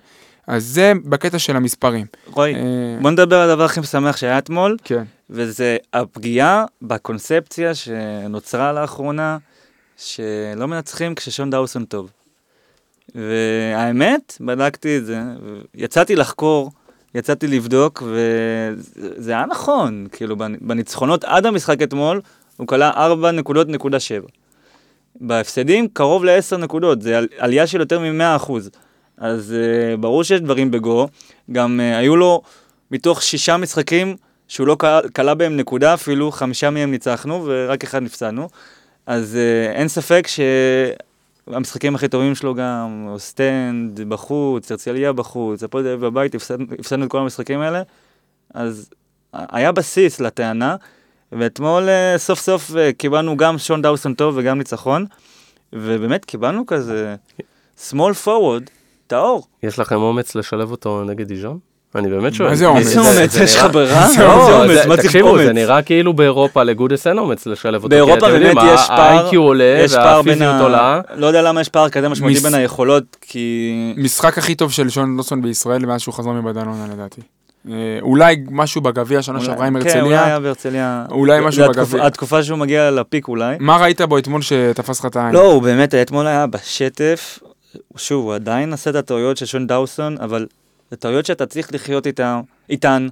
אז 0.46 0.64
זה 0.64 0.92
בקטע 1.04 1.38
של 1.38 1.56
המספרים. 1.56 2.06
רועי, 2.26 2.54
אה, 2.54 2.60
בוא 3.02 3.10
נדבר 3.10 3.36
על 3.40 3.50
הדבר 3.50 3.64
הכי 3.64 3.80
משמח 3.80 4.16
שהיה 4.16 4.38
אתמול, 4.38 4.76
כן. 4.84 5.04
וזה 5.30 5.76
הפגיעה 5.92 6.64
בקונספציה 6.82 7.74
שנוצרה 7.74 8.72
לאחרונה, 8.72 9.38
שלא 9.96 10.68
מנצחים 10.68 11.14
כששון 11.14 11.50
דאוסון 11.50 11.84
טוב. 11.84 12.10
והאמת, 13.14 14.38
בדקתי 14.40 14.98
את 14.98 15.06
זה, 15.06 15.20
יצאתי 15.74 16.16
לחקור, 16.16 16.70
יצאתי 17.14 17.46
לבדוק, 17.46 18.02
וזה 18.06 19.32
היה 19.32 19.46
נכון, 19.46 20.06
כאילו 20.12 20.36
בניצחונות 20.60 21.24
עד 21.24 21.46
המשחק 21.46 21.82
אתמול, 21.82 22.20
הוא 22.56 22.66
קלע 22.66 22.90
4 22.90 23.30
נקודות 23.30 23.68
נקודה 23.68 24.00
7. 24.00 24.26
בהפסדים 25.20 25.88
קרוב 25.88 26.24
ל-10 26.24 26.56
נקודות, 26.56 27.02
זה 27.02 27.18
על, 27.18 27.28
עלייה 27.38 27.66
של 27.66 27.80
יותר 27.80 28.00
מ-100%. 28.00 28.50
אז 29.18 29.54
uh, 29.54 29.96
ברור 29.96 30.24
שיש 30.24 30.40
דברים 30.40 30.70
בגו, 30.70 31.08
גם 31.52 31.80
uh, 31.80 31.98
היו 31.98 32.16
לו 32.16 32.42
מתוך 32.90 33.22
שישה 33.22 33.56
משחקים 33.56 34.16
שהוא 34.48 34.66
לא 34.66 34.76
קלע 35.14 35.34
בהם 35.34 35.56
נקודה, 35.56 35.94
אפילו 35.94 36.32
חמישה 36.32 36.70
מהם 36.70 36.90
ניצחנו 36.90 37.42
ורק 37.46 37.84
אחד 37.84 38.02
נפסדנו. 38.02 38.48
אז 39.06 39.38
uh, 39.38 39.76
אין 39.76 39.88
ספק 39.88 40.26
שהמשחקים 41.46 41.94
הכי 41.94 42.08
טובים 42.08 42.34
שלו 42.34 42.54
גם, 42.54 43.06
אוסטנד 43.08 44.00
בחוץ, 44.00 44.70
הרצליה 44.70 45.12
בחוץ, 45.12 45.62
הפועל 45.62 45.84
תל 45.84 45.90
אביב 45.90 46.06
בבית, 46.06 46.34
הפסדנו, 46.34 46.66
הפסדנו 46.78 47.04
את 47.04 47.10
כל 47.10 47.18
המשחקים 47.18 47.60
האלה. 47.60 47.82
אז 48.54 48.90
היה 49.32 49.72
בסיס 49.72 50.20
לטענה, 50.20 50.76
ואתמול 51.32 51.88
uh, 51.88 52.18
סוף 52.18 52.40
סוף 52.40 52.70
uh, 52.70 52.74
קיבלנו 52.98 53.36
גם 53.36 53.58
שון 53.58 53.82
דאוסון 53.82 54.14
טוב 54.14 54.34
וגם 54.36 54.58
ניצחון, 54.58 55.06
ובאמת 55.72 56.24
קיבלנו 56.24 56.66
כזה 56.66 57.16
small 57.90 58.26
forward, 58.26 58.81
טהור. 59.12 59.46
יש 59.62 59.78
לכם 59.78 59.96
אומץ 59.96 60.34
לשלב 60.34 60.70
אותו 60.70 61.04
נגד 61.04 61.28
דיז'ון? 61.28 61.58
אני 61.94 62.08
באמת 62.08 62.34
שואל. 62.34 62.48
מה 62.48 62.54
זה 62.54 62.66
אומץ? 62.66 62.86
איזה 62.86 63.00
אומץ, 63.00 63.34
יש 63.36 63.56
לך 63.56 63.66
ברירה? 63.72 64.08
זה 64.08 64.22
לא, 64.22 64.62
אומץ, 64.62 64.86
מה 64.86 64.96
צריך 64.96 65.06
תקשיבו, 65.06 65.28
אומץ? 65.28 65.46
זה 65.46 65.52
נראה 65.52 65.82
כאילו 65.82 66.12
באירופה 66.12 66.62
לגודס 66.62 67.06
אין 67.06 67.18
אומץ 67.18 67.46
לשלב 67.46 67.74
אותו. 67.74 67.88
באירופה 67.88 68.28
באמת 68.28 68.56
יש 68.74 68.86
פער, 68.86 69.26
ה-IQ 69.26 69.36
עולה 69.36 69.84
והפיזיות 69.90 70.60
עולה. 70.60 71.00
לא 71.14 71.26
יודע 71.26 71.42
למה 71.42 71.60
יש 71.60 71.68
פער 71.68 71.88
כזה 71.88 72.08
משמעותי 72.08 72.40
בין 72.40 72.54
היכולות, 72.54 73.16
כי... 73.20 73.94
משחק 73.96 74.38
הכי 74.38 74.54
טוב 74.54 74.72
של 74.72 74.88
שון 74.88 75.16
לוסון 75.16 75.42
בישראל 75.42 75.86
מאז 75.86 76.00
שהוא 76.00 76.14
חזר 76.14 76.30
מבדלונה 76.30 76.86
לדעתי. 76.92 77.20
אה, 77.70 77.74
אולי 78.00 78.36
משהו 78.50 78.80
בגביע 78.80 79.22
שנה 79.22 79.40
שעברה 79.40 79.66
עם 79.66 79.82
כן, 79.82 80.00
אולי 80.00 80.14
הרצליה. 80.14 80.26
היה 80.26 80.40
בהרצליה. 80.40 81.04
אולי 81.10 81.40
משהו 81.40 81.68
בגביע. 81.68 82.06
התקופה 82.06 82.42
שהוא 82.42 82.58
מגיע 82.58 82.90
לפיק 82.90 83.28
אולי. 83.28 83.56
מה 83.60 83.76
ראית 83.76 84.00
בו 84.00 84.18
אתמול 84.18 84.42
שתפס 84.42 85.00
לך 85.00 85.06
את 85.06 85.16
העין? 85.16 85.34
לא, 85.34 85.52
הוא 85.52 85.62
באמת, 85.62 85.94
אתמול 85.94 86.26
היה 86.26 86.46
בשטף. 86.46 87.38
שוב, 87.96 88.24
הוא 88.24 88.34
עדיין 88.34 88.72
עשה 88.72 88.90
את 88.90 88.94
הטעויות 88.94 89.36
של 89.36 89.46
שון 89.46 89.66
דאוסון, 89.66 90.18
אבל 90.18 90.46
זה 90.90 90.96
טעויות 90.96 91.26
שאתה 91.26 91.46
צריך 91.46 91.74
לחיות 91.74 92.06
איתה, 92.06 92.40
איתן. 92.70 93.08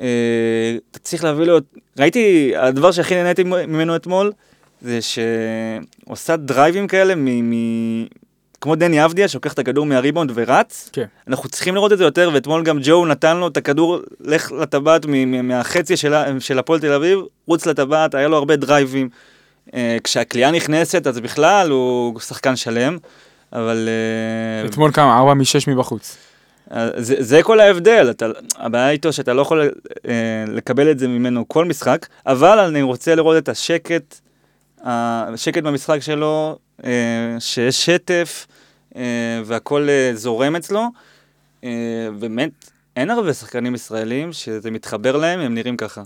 אה, 0.00 0.76
אתה 0.90 0.98
צריך 0.98 1.24
להביא 1.24 1.44
לו... 1.44 1.58
ראיתי, 1.98 2.52
הדבר 2.56 2.92
שהכי 2.92 3.14
נהניתי 3.14 3.44
ממנו 3.44 3.96
אתמול, 3.96 4.32
זה 4.82 5.02
שהוא 5.02 5.24
עושה 6.04 6.36
דרייבים 6.36 6.86
כאלה 6.88 7.14
מ... 7.14 7.50
מ... 7.50 8.06
כמו 8.60 8.74
דני 8.74 9.04
אבדיה, 9.04 9.28
שלוקח 9.28 9.52
את 9.52 9.58
הכדור 9.58 9.86
מהריבאונד 9.86 10.32
ורץ. 10.34 10.90
כן. 10.92 11.04
אנחנו 11.28 11.48
צריכים 11.48 11.74
לראות 11.74 11.92
את 11.92 11.98
זה 11.98 12.04
יותר, 12.04 12.30
ואתמול 12.32 12.62
גם 12.62 12.78
ג'ו 12.82 13.06
נתן 13.06 13.36
לו 13.36 13.48
את 13.48 13.56
הכדור, 13.56 13.98
לך 14.20 14.52
לטבעת 14.52 15.06
מ- 15.08 15.48
מהחצי 15.48 15.96
של, 15.96 16.14
של 16.38 16.58
הפועל 16.58 16.80
תל 16.80 16.92
אביב, 16.92 17.18
רוץ 17.46 17.66
לטבעת, 17.66 18.14
היה 18.14 18.28
לו 18.28 18.36
הרבה 18.36 18.56
דרייבים. 18.56 19.08
אה, 19.74 19.96
כשהקליעה 20.04 20.50
נכנסת, 20.50 21.06
אז 21.06 21.20
בכלל 21.20 21.70
הוא 21.70 22.20
שחקן 22.20 22.56
שלם, 22.56 22.98
אבל... 23.52 23.88
אה, 23.88 24.68
אתמול 24.68 24.92
כמה? 24.92 25.18
4 25.18 25.34
מ-6 25.34 25.70
מבחוץ. 25.70 26.16
אה, 26.72 26.88
זה, 26.96 27.14
זה 27.18 27.42
כל 27.42 27.60
ההבדל, 27.60 28.10
אתה, 28.10 28.26
הבעיה 28.56 28.90
איתו 28.90 29.12
שאתה 29.12 29.32
לא 29.32 29.42
יכול 29.42 29.70
אה, 30.08 30.44
לקבל 30.48 30.90
את 30.90 30.98
זה 30.98 31.08
ממנו 31.08 31.48
כל 31.48 31.64
משחק, 31.64 32.06
אבל 32.26 32.58
אני 32.58 32.82
רוצה 32.82 33.14
לראות 33.14 33.36
את 33.38 33.48
השקט, 33.48 34.20
השקט 34.84 35.62
במשחק 35.62 35.98
שלו, 36.00 36.58
אה, 36.84 36.90
שיש 37.38 37.86
שטף 37.86 38.46
אה, 38.96 39.02
והכל 39.44 39.88
אה, 39.88 40.10
זורם 40.14 40.56
אצלו. 40.56 40.82
אה, 41.64 42.08
באמת, 42.18 42.50
אין 42.96 43.10
הרבה 43.10 43.32
שחקנים 43.32 43.74
ישראלים 43.74 44.32
שזה 44.32 44.70
מתחבר 44.70 45.16
להם, 45.16 45.40
הם 45.40 45.54
נראים 45.54 45.76
ככה. 45.76 46.02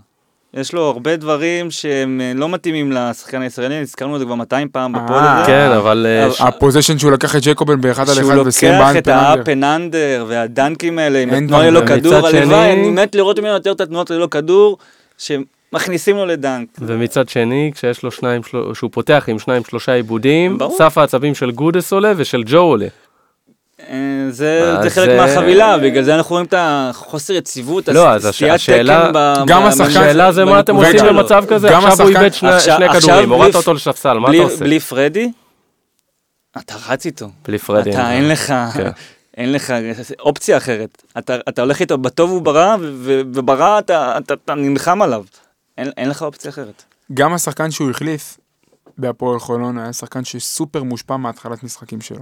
יש 0.57 0.73
לו 0.73 0.83
הרבה 0.83 1.17
דברים 1.17 1.71
שהם 1.71 2.21
אה, 2.21 2.33
לא 2.35 2.49
מתאימים 2.49 2.93
לשחקן 2.93 3.43
הישראלי, 3.43 3.81
הזכרנו 3.81 4.15
את 4.15 4.21
זה 4.21 4.25
כבר 4.25 4.35
200 4.35 4.69
פעם 4.69 4.93
בפוד 4.93 5.17
אה, 5.17 5.39
הזה. 5.39 5.47
כן, 5.47 5.71
אבל... 5.77 6.07
אה, 6.09 6.49
הפוזיישן 6.49 6.99
שהוא 6.99 7.13
לקח 7.13 7.37
את 7.37 7.43
ג'קובן 7.43 7.81
באחד 7.81 8.09
על 8.09 8.15
שהוא 8.15 8.33
אחד 8.33 8.47
וסיים 8.47 8.73
לוקח 8.73 8.85
באנד 8.85 8.97
את 8.97 9.09
האפ 9.09 9.49
אנד 9.49 9.65
אנדר 9.65 10.25
והדנקים 10.29 10.99
האלה, 10.99 11.19
עם 11.19 11.31
התנועה. 11.31 11.71
ללא 11.71 11.87
כדור, 11.87 12.27
הלוואי, 12.27 12.73
אני 12.73 12.91
מת 12.91 13.15
לראות 13.15 13.39
ממנו 13.39 13.53
יותר 13.53 13.73
את 13.73 13.81
התנועות 13.81 14.11
ללא 14.11 14.27
כדור, 14.27 14.79
שמכניסים 15.19 16.17
לו 16.17 16.27
לדנק. 16.27 16.69
ומצד 16.81 17.29
שני, 17.29 17.71
כשיש 17.75 18.03
לו 18.03 18.11
שניים. 18.11 18.43
שהוא 18.75 18.91
פותח 18.93 19.25
עם 19.29 19.39
שניים 19.39 19.65
שלושה 19.65 19.93
עיבודים. 19.93 20.59
סף 20.77 20.99
העצבים 20.99 21.35
של 21.35 21.51
גודס 21.51 21.93
עולה 21.93 22.13
ושל 22.17 22.43
ג'ו 22.47 22.59
עולה. 22.59 22.87
זה 24.31 24.77
זה 24.83 24.91
חלק 24.91 25.09
זה- 25.11 25.17
מהחבילה, 25.17 25.79
בגלל 25.79 26.03
זה 26.05 26.15
אנחנו 26.15 26.31
רואים 26.35 26.47
את 26.47 26.55
החוסר 26.57 27.33
יציבות, 27.35 27.89
לא, 27.89 28.11
אז 28.11 28.25
השאלה- 28.25 28.59
תקן 28.59 29.11
ב- 29.15 29.35
גם 29.47 29.63
השחקן- 29.63 29.85
השאלה 29.87 30.33
זה 30.33 30.45
מה 30.45 30.61
אתם 30.61 30.77
עושים. 30.77 31.07
במצב 31.07 31.45
כזה, 31.49 31.77
עכשיו 31.79 32.07
הוא 32.07 32.17
איבד 32.17 32.35
שני 32.35 32.49
עכשיו- 32.49 32.77
שני 32.77 32.85
עכשיו 32.87 33.01
כדורים, 33.01 33.29
בלי- 33.29 33.35
הורדת 33.39 33.55
אותו 33.55 33.75
לספסל, 33.75 34.19
מה 34.19 34.29
בלי- 34.29 34.39
אתה 34.39 34.45
עושה? 34.53 34.65
בלי 34.65 34.81
פרדי, 34.81 35.31
אתה 36.59 36.75
רץ 36.89 37.07
איתו. 37.07 37.27
בלי 37.49 37.59
פרדי. 37.59 37.91
אתה 37.91 38.13
אין 38.13 38.29
לך, 38.29 38.55
כן. 38.75 38.91
אין 39.37 39.53
לך 39.53 39.73
אופציה 40.21 40.57
אחרת. 40.57 41.03
אתה, 41.19 41.37
אתה 41.49 41.63
הולך 41.63 41.81
איתו 41.81 41.99
בטוב 41.99 42.31
וברע, 42.33 42.77
וברע 43.33 43.79
אתה, 43.79 44.19
אתה, 44.19 44.35
אתה 44.45 44.55
נלחם 44.55 45.03
עליו. 45.03 45.25
אין, 45.79 45.91
אין 45.97 46.09
לך 46.09 46.23
אופציה 46.23 46.51
אחרת. 46.51 46.83
גם 47.15 47.33
השחקן 47.35 47.71
שהוא 47.71 47.91
החליף 47.91 48.37
בהפועל 48.99 49.39
חולון 49.39 49.79
היה 49.79 49.93
שחקן 49.93 50.25
שסופר 50.25 50.83
מושפע 50.83 51.17
מהתחלת 51.17 51.63
משחקים 51.63 52.01
שלו. 52.01 52.19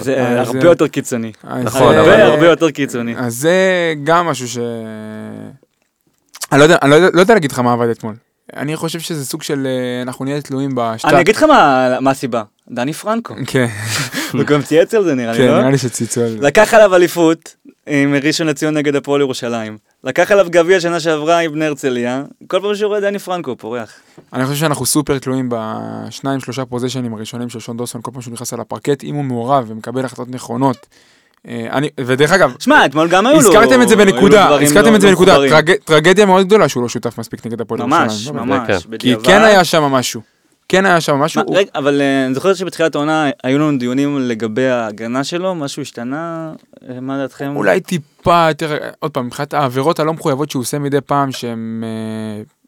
זה 0.00 0.14
אה, 0.14 0.40
הרבה 0.40 0.60
זה- 0.60 0.66
יותר 0.66 0.88
קיצוני. 0.88 1.32
נכון, 1.64 1.94
הרבה 1.94 2.24
הרבה 2.24 2.46
יותר 2.46 2.70
קיצוני. 2.70 3.14
אז 3.16 3.34
זה 3.34 3.56
גם 4.04 4.26
משהו 4.26 4.48
ש... 4.48 4.58
אני 6.52 6.58
לא 6.60 6.64
יודע, 6.64 6.76
לא 6.82 6.98
לא 7.12 7.20
יודע 7.20 7.34
להגיד 7.34 7.52
לך 7.52 7.58
מה 7.58 7.72
עבד 7.72 7.88
אתמול. 7.88 8.14
אני 8.56 8.76
חושב 8.76 9.00
שזה 9.00 9.26
סוג 9.26 9.42
של 9.42 9.66
אה, 9.66 10.02
אנחנו 10.02 10.24
נהיה 10.24 10.40
תלויים 10.40 10.70
בשטר. 10.74 11.08
אני 11.08 11.20
אגיד 11.20 11.36
לך 11.36 11.42
מה 11.42 11.96
מה 12.00 12.10
הסיבה. 12.10 12.42
דני 12.70 12.92
פרנקו. 12.92 13.34
כן, 13.46 13.66
הוא 14.32 14.42
גם 14.44 14.62
צייץ 14.62 14.94
על 14.94 15.04
זה 15.04 15.14
נראה 15.14 15.32
לי, 15.32 15.38
כן, 15.38 15.46
לא? 15.46 15.58
נראה 15.58 15.70
לי 15.70 15.78
שצייצו 15.78 16.20
על 16.20 16.28
זה. 16.28 16.38
לקח 16.40 16.74
עליו 16.74 16.94
אליפות 16.94 17.56
עם 17.86 18.14
ראשון 18.22 18.46
לציון 18.46 18.76
נגד 18.76 18.96
הפועל 18.96 19.20
ירושלים. 19.20 19.78
לקח 20.04 20.30
עליו 20.32 20.46
גביע 20.50 20.80
שנה 20.80 21.00
שעברה 21.00 21.38
עם 21.38 21.52
בני 21.52 21.66
הרצליה. 21.66 22.22
כל 22.46 22.60
פעם 22.62 22.74
שהוא 22.74 22.88
רואה 22.88 23.00
דני 23.00 23.18
פרנקו 23.18 23.56
פורח. 23.56 23.92
אני 24.32 24.44
חושב 24.46 24.56
שאנחנו 24.56 24.86
סופר 24.86 25.18
תלויים 25.18 25.48
בשניים 25.52 26.40
שלושה 26.40 26.64
פוזיישנים 26.64 27.14
הראשונים 27.14 27.48
של 27.48 27.60
שון 27.60 27.76
דוסון 27.76 28.02
כל 28.02 28.10
פעם 28.10 28.22
שהוא 28.22 28.34
נכנס 28.34 28.52
על 28.52 28.60
הפרקט, 28.60 29.04
אם 29.04 29.14
הוא 29.14 29.24
מעורב 29.24 29.64
ומקבל 29.68 30.04
החלטות 30.04 30.30
נכונות. 30.30 30.86
אה, 31.48 31.66
אני, 31.70 31.88
ודרך 32.00 32.32
אגב, 32.32 32.54
שמע, 32.58 32.84
אתמול 32.84 33.08
גם 33.08 33.26
היו 33.26 33.40
לו... 33.40 33.48
הזכרתם 33.48 33.82
את 33.82 33.88
זה 33.88 33.96
בנקודה, 33.96 34.48
הזכרתם 34.48 34.90
לא- 34.90 34.96
את 34.96 35.00
זה 35.00 35.06
לא 35.06 35.12
בנקודה, 35.12 35.36
טרגדיה 35.84 36.26
מאוד 36.26 36.46
גדולה 36.46 36.68
שהוא 36.68 36.82
לא 36.82 36.88
שותף 36.88 37.18
מספיק 37.18 37.46
נגד 37.46 37.60
הפועל 37.60 37.80
ממש, 37.82 38.12
ירושלים. 38.12 38.36
ממש, 38.36 38.66
כן. 38.66 38.78
כי 38.78 38.88
בדיעבד. 38.88 39.24
כן 39.24 39.42
היה 39.42 39.64
שם 39.64 39.82
משהו, 39.82 40.20
כן 40.72 40.86
היה 40.86 41.00
שם 41.00 41.16
משהו, 41.16 41.42
מה, 41.50 41.56
רגע, 41.58 41.70
אבל 41.74 42.00
אה, 42.00 42.26
אני 42.26 42.34
זוכר 42.34 42.54
שבתחילת 42.54 42.94
העונה 42.94 43.30
היו 43.44 43.58
לנו 43.58 43.78
דיונים 43.78 44.18
לגבי 44.20 44.66
ההגנה 44.68 45.24
שלו, 45.24 45.54
משהו 45.54 45.82
השתנה? 45.82 46.52
אה, 46.88 47.00
מה 47.00 47.18
דעתכם? 47.18 47.56
אולי 47.56 47.80
טיפה 47.80 48.46
יותר, 48.48 48.76
עוד 48.98 49.10
פעם, 49.10 49.26
מבחינת 49.26 49.54
העבירות 49.54 50.00
הלא 50.00 50.12
מחויבות 50.12 50.50
שהוא 50.50 50.60
עושה 50.60 50.78
מדי 50.78 51.00
פעם, 51.00 51.32
שהן 51.32 51.84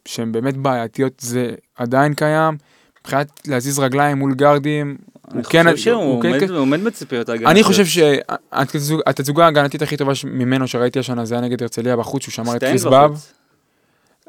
שהן 0.04 0.32
באמת 0.32 0.56
בעייתיות, 0.56 1.12
זה 1.18 1.50
עדיין 1.76 2.14
קיים. 2.14 2.56
מבחינת 3.00 3.40
להזיז 3.46 3.78
רגליים 3.78 4.18
מול 4.18 4.34
גארדים, 4.34 4.96
אני 5.30 5.36
הוא 5.42 5.44
כן- 5.50 5.64
חושב 5.64 5.76
שהוא 5.76 5.94
הוא 6.02 6.22
כן- 6.22 6.28
עומד- 6.34 6.50
הוא 6.50 6.58
עומד 6.58 6.84
בציפיות 6.84 7.28
ההגנה. 7.28 7.50
אני 7.50 7.62
חושב 7.62 7.84
שהתצוגה 7.86 9.44
ההגנתית 9.44 9.82
הכי 9.82 9.96
טובה 9.96 10.12
ממנו 10.24 10.68
שראיתי 10.68 10.98
השנה 10.98 11.24
זה 11.24 11.34
היה 11.34 11.44
נגד 11.44 11.62
הרצליה 11.62 11.96
בחוץ, 11.96 12.22
שהוא 12.22 12.32
שמר 12.32 12.56
את 12.56 12.60
קריס 12.64 12.84
באב. 12.84 13.24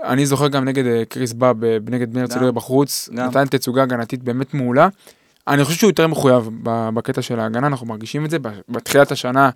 אני 0.03 0.25
זוכר 0.25 0.47
גם 0.47 0.65
נגד 0.65 0.85
אה, 0.85 1.03
קריס 1.09 1.33
באב, 1.33 1.63
אה, 1.63 1.77
נגד 1.89 2.13
בני 2.13 2.21
הרצליה 2.21 2.51
בחוץ. 2.51 3.09
נתן 3.11 3.45
תצוגה 3.45 3.83
הגנתית 3.83 4.23
באמת 4.23 4.53
מעולה. 4.53 4.87
אני 5.47 5.63
חושב 5.63 5.79
שהוא 5.79 5.89
יותר 5.89 6.07
מחויב 6.07 6.49
בקטע 6.63 7.21
של 7.21 7.39
ההגנה, 7.39 7.67
אנחנו 7.67 7.87
מרגישים 7.87 8.25
את 8.25 8.29
זה. 8.29 8.37
בתחילת 8.69 9.11
השנה 9.11 9.49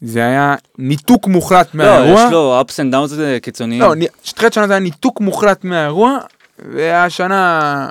זה 0.00 0.24
היה 0.26 0.54
ניתוק 0.78 1.26
מוחלט 1.26 1.74
לא, 1.74 1.84
מהאירוע. 1.84 2.24
יש 2.26 2.32
לו 2.32 2.60
ups 2.60 2.72
and 2.72 2.94
downs 2.94 3.14
קיצוניים. 3.42 3.82
לא, 3.82 3.94
תחילת 4.34 4.52
השנה 4.52 4.66
זה 4.66 4.72
היה 4.72 4.80
ניתוק 4.80 5.20
מוחלט 5.20 5.64
מהאירוע, 5.64 6.18
והשנה, 6.58 7.88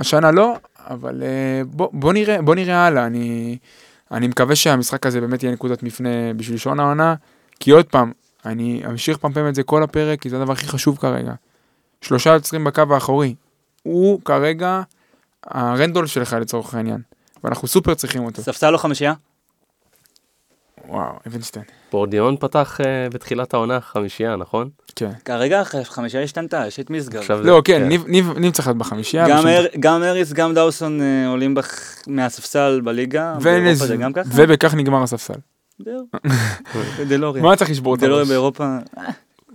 השנה 0.00 0.30
לא, 0.30 0.56
אבל 0.90 1.22
אה, 1.22 1.62
בוא, 1.66 1.88
בוא 1.92 2.12
נראה, 2.12 2.42
בוא 2.42 2.54
נראה 2.54 2.86
הלאה, 2.86 3.06
אני, 3.06 3.58
אני 4.10 4.28
מקווה 4.28 4.56
שהמשחק 4.56 5.06
הזה 5.06 5.20
באמת 5.20 5.42
יהיה 5.42 5.52
נקודת 5.52 5.82
מפנה 5.82 6.08
בשביל 6.36 6.58
שעון 6.58 6.80
העונה, 6.80 7.14
כי 7.60 7.70
עוד 7.70 7.86
פעם, 7.86 8.12
אני 8.46 8.82
אמשיך 8.86 9.16
לפמפם 9.16 9.48
את 9.48 9.54
זה 9.54 9.62
כל 9.62 9.82
הפרק, 9.82 10.20
כי 10.20 10.30
זה 10.30 10.36
הדבר 10.36 10.52
הכי 10.52 10.66
חשוב 10.68 10.98
כרגע. 10.98 11.32
שלושה 12.00 12.30
יוצרים 12.30 12.64
בקו 12.64 12.82
האחורי, 12.90 13.34
הוא 13.82 14.20
כרגע 14.24 14.82
הרנדול 15.46 16.06
שלך 16.06 16.32
לצורך 16.40 16.74
העניין, 16.74 17.00
ואנחנו 17.44 17.68
סופר 17.68 17.94
צריכים 17.94 18.24
אותו. 18.24 18.42
ספסל 18.42 18.72
או 18.74 18.78
חמישייה? 18.78 19.12
וואו, 20.88 21.12
אבנשטיין. 21.26 21.64
בורדיון 21.92 22.36
פתח 22.40 22.78
אה, 22.80 23.08
בתחילת 23.10 23.54
העונה 23.54 23.80
חמישייה, 23.80 24.36
נכון? 24.36 24.68
כן. 24.96 25.10
כרגע 25.24 25.60
החמישייה 25.60 26.22
השתנתה, 26.22 26.64
יש 26.66 26.80
את 26.80 26.90
מסגר. 26.90 27.18
עכשיו 27.18 27.42
זה- 27.42 27.48
לא, 27.50 27.62
כן, 27.64 27.82
ניב, 27.88 28.04
ניב, 28.06 28.30
ניב 28.38 28.52
צריך 28.52 28.66
להיות 28.68 28.78
בחמישייה. 28.78 29.28
גם 29.28 29.46
אר- 29.46 29.66
גם 29.80 30.02
אריס, 30.02 30.32
גם 30.32 30.54
דאוסון 30.54 31.00
אה, 31.02 31.28
עולים 31.28 31.54
בח- 31.54 31.94
מהספסל 32.06 32.80
בליגה. 32.84 33.34
ובכך 34.34 34.74
נגמר 34.74 35.02
הספסל. 35.02 35.34
זהו. 35.78 36.06
דלוריה. 37.08 37.42
מה 37.42 37.56
צריך 37.56 37.70
לשבור 37.70 37.94
את 37.94 38.02
הראש? 38.02 38.28
באירופה. 38.28 38.76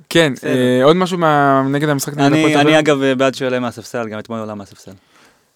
כן. 0.10 0.34
אה, 0.44 0.84
עוד 0.84 0.96
משהו 0.96 1.18
נגד 1.70 1.90
המשחק 1.90 2.14
נגד 2.14 2.26
הפועל 2.26 2.44
אני 2.44 2.54
תל 2.54 2.60
אני 2.60 2.62
אביב? 2.62 2.76
אגב 2.76 3.14
בעד 3.18 3.36
שהוא 3.36 3.46
יעלה 3.46 3.60
מהספסל, 3.60 4.08
גם 4.08 4.20
אתמול 4.20 4.38
הוא 4.38 4.44
עלה 4.44 4.56
מהספסל. 4.56 4.92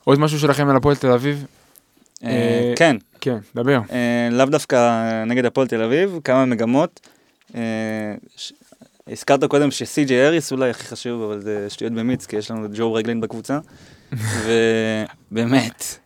עוד 0.03 0.19
משהו 0.19 0.39
שלכם 0.39 0.69
על 0.69 0.75
הפועל 0.75 0.95
תל 0.95 1.11
אביב? 1.11 1.45
אה, 2.23 2.29
אה, 2.29 2.73
כן, 2.75 2.97
כן, 3.21 3.37
דבר. 3.55 3.79
לאו 4.31 4.45
דווקא 4.45 5.23
נגד 5.25 5.45
הפועל 5.45 5.67
תל 5.67 5.81
אביב, 5.81 6.19
כמה 6.23 6.45
מגמות. 6.45 7.07
הזכרת 9.07 9.43
קודם 9.43 9.71
שסי.ג'י 9.71 10.21
אריס 10.21 10.51
אולי 10.51 10.69
הכי 10.69 10.83
חשוב, 10.83 11.21
אבל 11.23 11.41
זה 11.41 11.69
שטויות 11.69 11.93
במיץ, 11.93 12.25
כי 12.25 12.35
יש 12.35 12.51
לנו 12.51 12.67
ג'ו 12.73 12.93
רגלין 12.93 13.21
בקבוצה. 13.21 13.59
ובאמת, 15.31 15.99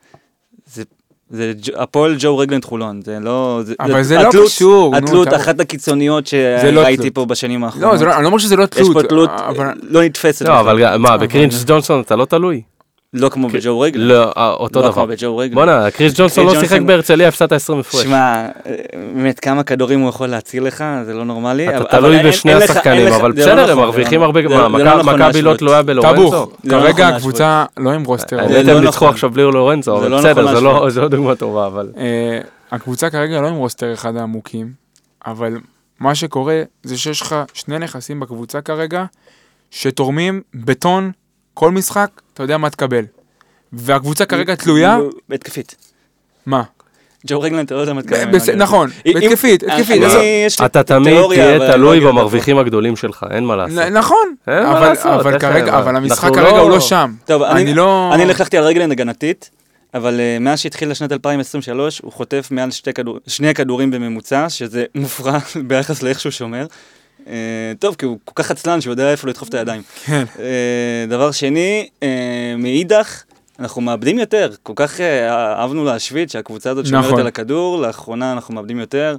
זה... 1.29 1.53
זה 1.63 1.71
הפועל 1.75 2.15
ג'ו 2.19 2.37
רגלנד 2.37 2.65
חולון, 2.65 3.01
זה 3.05 3.17
לא... 3.21 3.61
אבל 3.79 4.03
זה 4.03 4.15
לא 4.15 4.27
התלות- 4.29 4.45
קשור, 4.45 4.91
נו, 4.91 4.97
התלות, 4.97 5.27
אתה- 5.27 5.35
אחת 5.35 5.59
הקיצוניות 5.59 6.27
זה 6.27 6.71
לא 6.71 6.81
שראיתי 6.81 7.01
תלות. 7.01 7.15
פה 7.15 7.25
בשנים 7.25 7.63
האחרונות. 7.63 7.91
לא, 7.91 7.97
זה 7.97 8.05
לא- 8.05 8.13
אני 8.13 8.21
לא 8.23 8.27
אומר 8.27 8.37
שזה 8.37 8.55
לא 8.55 8.63
יש 8.63 8.69
תלות. 8.69 8.93
פה 8.93 9.03
תלות 9.03 9.29
אבל- 9.29 9.73
לא 9.89 10.03
נתפסת. 10.03 10.45
לא. 10.45 10.59
אבל 10.59 10.97
מה, 10.97 11.17
בקרינג' 11.17 11.53
ג'ונסון 11.65 12.01
אתה 12.01 12.15
לא 12.15 12.25
תלוי? 12.25 12.61
לא 13.13 13.29
כמו 13.29 13.47
בג'ו 13.49 13.79
רגלין. 13.79 14.07
לא, 14.07 14.31
אה, 14.37 14.49
אותו 14.49 14.79
לא 14.81 14.85
דבר. 14.85 14.93
כמו 14.93 15.07
בג'ו 15.07 15.37
רגלין. 15.37 15.55
בואנה, 15.55 15.91
קריס 15.91 16.13
ג'ונסון 16.15 16.45
לא 16.45 16.59
שיחק 16.59 16.81
בהרצליה, 16.81 17.27
הפסדת 17.27 17.51
20 17.51 17.79
הפרש. 17.79 18.03
שמע, 18.03 18.17
אה, 18.65 18.75
באמת 19.13 19.39
כמה 19.39 19.63
כדורים 19.63 19.99
הוא 19.99 20.09
יכול 20.09 20.27
להציל 20.27 20.63
לך, 20.63 20.83
זה 21.05 21.13
לא 21.13 21.25
נורמלי. 21.25 21.77
אתה 21.77 21.83
תלוי 21.83 22.23
בשני 22.23 22.53
השחקנים, 22.53 23.07
אבל 23.13 23.29
לא 23.29 23.35
בסדר, 23.35 23.51
נכון, 23.53 23.59
הם 23.59 23.67
זה 23.67 23.75
מרוויחים 23.75 24.19
לא- 24.19 24.25
הרבה, 24.25 24.41
לא 24.41 24.99
נכון 24.99 25.15
מכבי 25.21 25.41
לא. 25.41 25.53
תלויה 25.57 25.83
בלורנצו? 25.83 26.15
טבוך, 26.15 26.49
זה 26.63 26.75
לא 26.75 26.81
כרגע 26.81 27.03
נכון 27.05 27.15
הקבוצה 27.17 27.65
לא 27.77 27.89
עם 27.89 28.03
רוסטר. 28.03 28.37
לא 28.47 28.79
ניצחו 28.79 28.87
נכון. 28.87 29.09
עכשיו 29.09 29.29
בלי 29.29 29.43
לורנצו, 29.43 29.91
זה 29.99 30.05
אבל 30.05 30.11
לא 30.11 30.17
בסדר, 30.17 30.41
נכון 30.43 30.89
זה 30.89 30.99
לא- 30.99 31.03
לא 31.03 31.09
דוגמה 31.09 31.35
טובה, 31.35 31.67
אבל... 31.67 31.89
אה, 31.97 32.39
הקבוצה 32.71 33.09
כרגע 33.09 33.41
לא 33.41 33.47
עם 33.47 33.55
רוסטר 33.55 33.93
אחד 33.93 34.15
העמוקים, 34.17 34.71
אבל 35.27 35.57
מה 35.99 36.15
שקורה 36.15 36.61
זה 36.83 36.97
שיש 36.97 37.21
לך 37.21 37.35
שני 37.53 37.79
נכסים 37.79 38.19
בקבוצה 38.19 38.61
כרגע, 38.61 39.05
שתורמים 39.71 40.41
בטון 40.55 41.11
כל 41.53 41.71
משחק, 41.71 42.09
אתה 42.37 42.43
יודע 42.43 42.57
מה 42.57 42.69
תקבל. 42.69 43.03
והקבוצה 43.73 44.25
כרגע 44.25 44.55
תלויה, 44.55 44.97
בהתקפית. 45.29 45.75
מה? 46.45 46.63
ג'ו 47.27 47.41
רגלן, 47.41 47.65
אתה 47.65 47.75
לא 47.75 47.79
יודע 47.79 47.93
מה 47.93 48.01
תקבל. 48.01 48.55
נכון, 48.55 48.89
התקפית. 49.05 49.63
יש 49.63 50.59
לי 50.59 50.65
אתה 50.65 50.83
תמיד 50.83 51.17
תהיה 51.29 51.57
לא 51.57 51.71
תלוי 51.71 51.99
במרוויחים 51.99 52.57
הגדולים 52.57 52.95
שלך, 52.95 53.25
אין 53.31 53.43
מה 53.45 53.55
לעשות. 53.55 53.77
נכון, 53.91 54.35
אבל- 54.47 55.39
כרגע, 55.39 55.77
אבל 55.79 55.95
המשחק 55.95 56.33
כרגע 56.33 56.41
לא- 56.41 56.59
הוא 56.59 56.69
לא 56.69 56.79
שם. 56.79 57.11
פה. 57.19 57.25
טוב, 57.25 57.41
אני 57.43 57.73
לא... 57.73 58.11
אני 58.13 58.25
לקחתי 58.25 58.57
על 58.57 58.63
רגלן 58.63 58.91
הגנתית, 58.91 59.49
אבל 59.93 60.19
אה, 60.19 60.37
מאז 60.39 60.59
שהתחילה 60.59 60.95
שנת 60.95 61.11
2023, 61.11 61.99
הוא 61.99 62.11
חוטף 62.11 62.47
מעל 62.51 62.71
שתי 62.71 62.93
כדור- 62.93 63.19
שני 63.27 63.53
כדורים 63.53 63.91
בממוצע, 63.91 64.49
שזה 64.49 64.85
מופרע 64.95 65.37
ביחס 65.67 66.03
לאיך 66.03 66.19
שהוא 66.19 66.31
שומר. 66.31 66.65
אה, 67.27 67.33
טוב, 67.79 67.95
כי 67.95 68.05
הוא 68.05 68.17
כל 68.25 68.43
כך 68.43 68.51
עצלן 68.51 68.81
שהוא 68.81 68.91
יודע 68.91 69.11
איפה 69.11 69.27
לדחוף 69.27 69.49
את 69.49 69.53
הידיים. 69.53 69.81
כן. 70.05 70.23
אה, 70.39 70.45
דבר 71.09 71.31
שני, 71.31 71.89
אה, 72.03 72.07
מאידך, 72.57 73.23
אנחנו 73.59 73.81
מאבדים 73.81 74.19
יותר. 74.19 74.51
כל 74.63 74.73
כך 74.75 75.01
אה, 75.01 75.29
אהבנו 75.53 75.85
להשוויץ 75.85 76.31
שהקבוצה 76.33 76.69
הזאת 76.69 76.85
שומרת 76.85 77.05
נכון. 77.05 77.19
על 77.19 77.27
הכדור, 77.27 77.77
לאחרונה 77.81 78.31
אנחנו 78.31 78.53
מאבדים 78.53 78.79
יותר. 78.79 79.15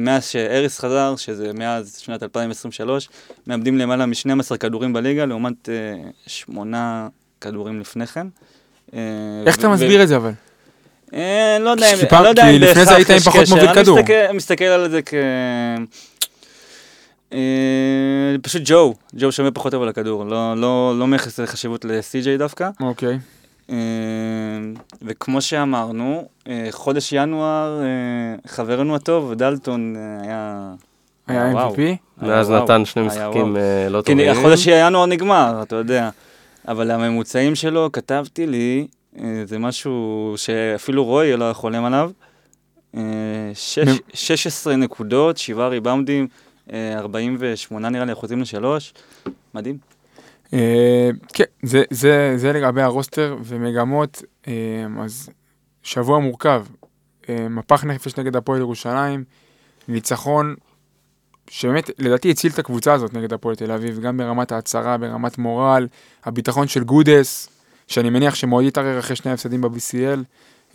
מאז 0.00 0.26
שאריס 0.26 0.78
חזר, 0.78 1.14
שזה 1.16 1.50
מאז 1.54 1.96
שנת 1.98 2.22
2023, 2.22 3.08
מאבדים 3.46 3.78
למעלה 3.78 4.06
מ-12 4.06 4.56
כדורים 4.56 4.92
בליגה, 4.92 5.24
לעומת 5.26 5.68
שמונה 6.26 7.08
כדורים 7.40 7.80
לפני 7.80 8.06
כן. 8.06 8.26
איך 9.46 9.58
אתה 9.58 9.68
מסביר 9.68 10.02
את 10.02 10.08
זה 10.08 10.16
אבל? 10.16 10.30
אה, 11.14 11.58
לא 11.60 11.70
יודע 11.70 11.92
אם, 11.94 11.98
אני 12.00 12.08
פעם- 12.08 12.24
לא 12.24 12.32
כי 12.34 12.58
לפני 12.58 12.74
זה 12.84 12.90
בהכרח 12.90 12.96
היית 12.96 13.10
עם 13.10 13.18
פחות. 13.18 13.48
מוביל 13.48 13.68
אני 13.68 13.74
כדור. 13.74 13.98
מסתכל- 13.98 14.32
מסתכל 14.34 14.64
על 14.64 14.90
זה 14.90 15.00
כ... 15.02 15.14
אה, 17.32 17.38
פשוט 18.42 18.62
ג'ו, 18.64 18.94
ג'ו 19.14 19.32
שומר 19.32 19.50
פחות 19.54 19.72
טוב 19.72 19.82
על 19.82 19.88
הכדור, 19.88 20.24
לא- 20.24 20.54
לא 20.56 20.94
לא 20.98 21.06
מייחס 21.06 21.40
חשיבות 21.40 21.84
לסי.ג'יי 21.84 22.36
דווקא. 22.38 22.68
אוקיי. 22.80 23.18
אה, 23.70 23.76
וכמו 25.02 25.40
שאמרנו, 25.40 26.24
אה, 26.48 26.66
חודש 26.70 27.12
ינואר, 27.12 27.80
אה, 27.82 27.86
חברנו 28.50 28.94
הטוב, 28.94 29.32
דלטון, 29.34 29.94
אה, 29.96 30.22
היה... 30.26 30.72
היה. 31.26 31.52
MVP? 31.68 31.80
מאז 32.26 32.50
נתן 32.50 32.84
שני 32.84 33.02
היה 33.02 33.08
משחקים. 33.28 33.56
אה, 33.56 33.88
לא 33.88 34.00
טובים. 34.02 34.28
החודש 34.30 34.66
ינואר 34.66 35.06
נגמר, 35.06 35.60
אתה 35.62 35.76
יודע. 35.76 36.10
אבל 36.68 36.90
הממוצעים 36.90 37.54
שלו, 37.54 37.92
כתבתי 37.92 38.46
לי, 38.46 38.86
אה, 39.18 39.42
זה 39.44 39.58
משהו 39.58 39.94
שאפילו 40.36 41.04
רוי 41.04 41.36
לא 41.36 41.52
חולם 41.52 41.84
עליו. 41.84 42.10
אה, 42.96 43.00
שש- 43.54 43.78
מ- 43.78 43.96
16 44.14 44.76
נקודות, 44.76 45.38
7 45.38 45.68
ריבאונדים, 45.68 46.24
אה, 46.24 46.51
48 46.70 47.88
נראה 47.88 48.04
לי 48.04 48.12
אחוזים 48.12 48.40
לשלוש. 48.40 48.94
מדהים. 49.54 49.78
אה, 50.52 51.10
כן, 51.34 51.44
זה- 51.62 51.84
זה 51.90 52.32
זה 52.36 52.52
לגבי 52.52 52.82
הרוסטר 52.82 53.36
ומגמות, 53.44 54.22
אה, 54.48 54.52
אז 55.04 55.28
שבוע 55.82 56.18
מורכב. 56.18 56.64
אה, 57.28 57.48
מפח 57.48 57.84
נפש 57.84 58.16
נגד 58.18 58.36
הפועל 58.36 58.58
ירושלים, 58.60 59.24
ניצחון 59.88 60.54
שבאמת, 61.50 61.90
לדעתי 61.98 62.30
הציל 62.30 62.52
את 62.52 62.58
הקבוצה 62.58 62.92
הזאת 62.92 63.14
נגד 63.14 63.32
הפועל 63.32 63.54
תל 63.56 63.72
אביב, 63.72 64.00
גם 64.00 64.16
ברמת 64.16 64.52
ההצהרה, 64.52 64.98
ברמת 64.98 65.38
מורל, 65.38 65.86
הביטחון 66.24 66.68
של 66.68 66.84
גודס, 66.84 67.48
שאני 67.88 68.10
מניח 68.10 68.34
שמאוד 68.34 68.64
יתערער 68.64 68.98
אחרי 68.98 69.16
שני 69.16 69.32
הפסדים 69.32 69.60
ב-BCL, 69.60 70.18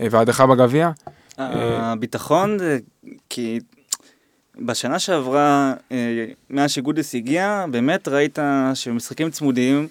אה, 0.01 0.07
וההדחה 0.11 0.45
בגביע. 0.47 0.91
אה, 1.39 1.91
הביטחון 1.91 2.57
כי 3.29 3.59
בשנה 4.60 4.99
שעברה, 4.99 5.74
אה, 5.91 6.26
מאז 6.49 6.72
שגודס 6.72 7.16
הגיע, 7.16 7.66
באמת 7.72 8.08
ראית 8.08 8.39
שמשחקים 8.74 9.30
צמודים, 9.30 9.88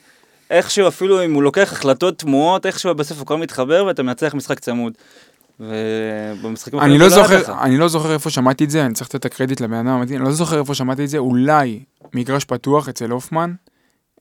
איכשהו 0.51 0.89
אפילו 0.89 1.25
אם 1.25 1.35
הוא 1.35 1.43
לוקח 1.43 1.73
החלטות 1.73 2.19
תמוהות, 2.19 2.67
איכשהו 2.67 2.95
בסוף 2.95 3.21
הכל 3.21 3.37
מתחבר 3.37 3.85
ואתה 3.87 4.03
מנצח 4.03 4.35
משחק 4.35 4.61
צמוד. 4.61 4.93
ובמשחקים 5.61 6.81
אני 6.81 6.99
לא 6.99 7.05
היה 7.05 7.15
זוכר. 7.15 7.63
אני 7.63 7.79
לא 7.79 7.89
זוכר 7.89 8.13
איפה 8.13 8.31
שמעתי 8.31 8.65
את 8.65 8.71
זה, 8.71 8.87
אני 8.87 8.95
צריך 8.95 9.09
לתת 9.09 9.17
את 9.17 9.25
הקרדיט 9.25 9.61
לבן 9.61 9.75
אדם 9.75 9.87
המתאים, 9.87 10.19
אני 10.19 10.29
לא 10.29 10.33
זוכר 10.33 10.59
איפה 10.59 10.75
שמעתי 10.75 11.05
את 11.05 11.09
זה, 11.09 11.19
אולי 11.19 11.81
מגרש 12.15 12.45
פתוח 12.45 12.89
אצל 12.89 13.11
הופמן, 13.11 13.55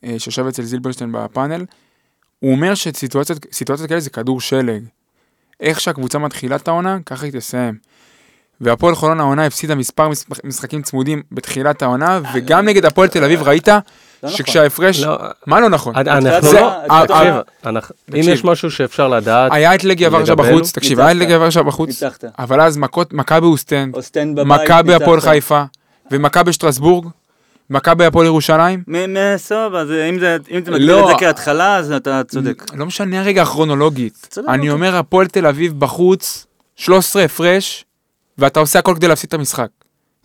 אה, 0.03 0.15
שיושב 0.17 0.45
אצל 0.45 0.63
זילברשטיין 0.63 1.11
בפאנל, 1.11 1.65
הוא 2.39 2.51
אומר 2.51 2.75
שסיטואציות 2.75 3.45
סיטואציות 3.51 3.89
כאלה 3.89 3.99
זה 3.99 4.09
כדור 4.09 4.41
שלג. 4.41 4.83
איך 5.59 5.81
שהקבוצה 5.81 6.19
מתחילה 6.19 6.55
את 6.55 6.67
העונה, 6.67 6.97
ככה 7.05 7.25
היא 7.25 7.33
תסיים. 7.33 7.77
והפועל 8.61 8.95
חולון 8.95 9.19
העונה 9.19 9.45
הפסידה 9.45 9.75
מספר 9.75 10.09
מש- 10.09 10.23
משחקים 10.43 10.81
צמודים 10.81 11.21
בתחילת 11.31 11.81
העונה, 11.81 12.19
וגם 12.33 12.65
נגד 12.65 12.85
הפועל 12.85 13.07
תל 13.07 13.23
אביב 13.23 13.43
ראית 13.43 13.67
לא 13.67 13.75
נכון. 14.23 14.37
שכשההפרש, 14.37 15.03
לא, 15.03 15.17
מה 15.47 15.59
לא 15.59 15.69
נכון? 15.69 15.95
אנחנו 15.95 16.21
זה- 16.21 16.39
תקשיב, 16.41 16.65
אנחנו- 17.65 17.95
אם. 18.13 18.19
יש 18.23 18.43
משהו 18.43 18.71
שאפשר 18.71 19.07
לדעת, 19.07 19.51
היה 19.53 19.75
את 19.75 19.83
לגיה 19.83 20.09
ורשה 20.11 20.35
בחוץ, 20.35 20.71
תקשיב, 20.71 20.99
היה 20.99 21.11
את. 21.11 21.15
לגיה 21.15 21.39
ורשה 21.39 21.63
בחוץ. 21.63 22.03
אבל 22.39 22.61
אז 22.61 22.77
מכות, 22.77 23.13
מכבי 23.13 23.45
אוסטנד, 23.45 23.95
או 23.95 24.01
סטנד 24.01 24.39
בבית, 24.39 24.61
מכבי 24.61 24.93
הפועל 24.93 25.15
ניצחת. 25.15 25.29
חיפה, 25.31 25.63
ומכבי 26.11 26.53
שטרסבורג, 26.53 27.05
מכבי 27.69 28.05
הפועל 28.05 28.25
ירושלים. 28.25 28.83
מ- 28.87 29.13
מסבבה, 29.35 29.85
זה- 29.85 30.05
אם 30.09 30.19
זה 30.19 30.37
אם 30.51 30.57
אתה 30.59 30.71
לא. 30.71 30.77
מגדיר 30.77 31.03
את 31.03 31.07
זה 31.07 31.25
כהתחלה, 31.25 31.77
אז 31.77 31.91
אתה 31.91 32.21
צודק. 32.27 32.63
לא 32.73 32.85
משנה 32.85 33.21
רגע 33.21 33.41
הכרונולוגית. 33.41 34.27
צודק, 34.29 34.47
אני. 34.49 34.69
אומר, 34.69 34.95
הפועל 34.95 35.27
תל 35.27 35.45
אביב 35.47 35.79
בחוץ, 35.79 36.45
13 36.75 37.23
הפרש, 37.23 37.85
ואתה 38.37 38.59
עושה 38.59 38.79
הכל 38.79 38.93
כדי 38.95 39.07
להפסיד 39.07 39.27
את 39.27 39.33
המשחק. 39.33 39.67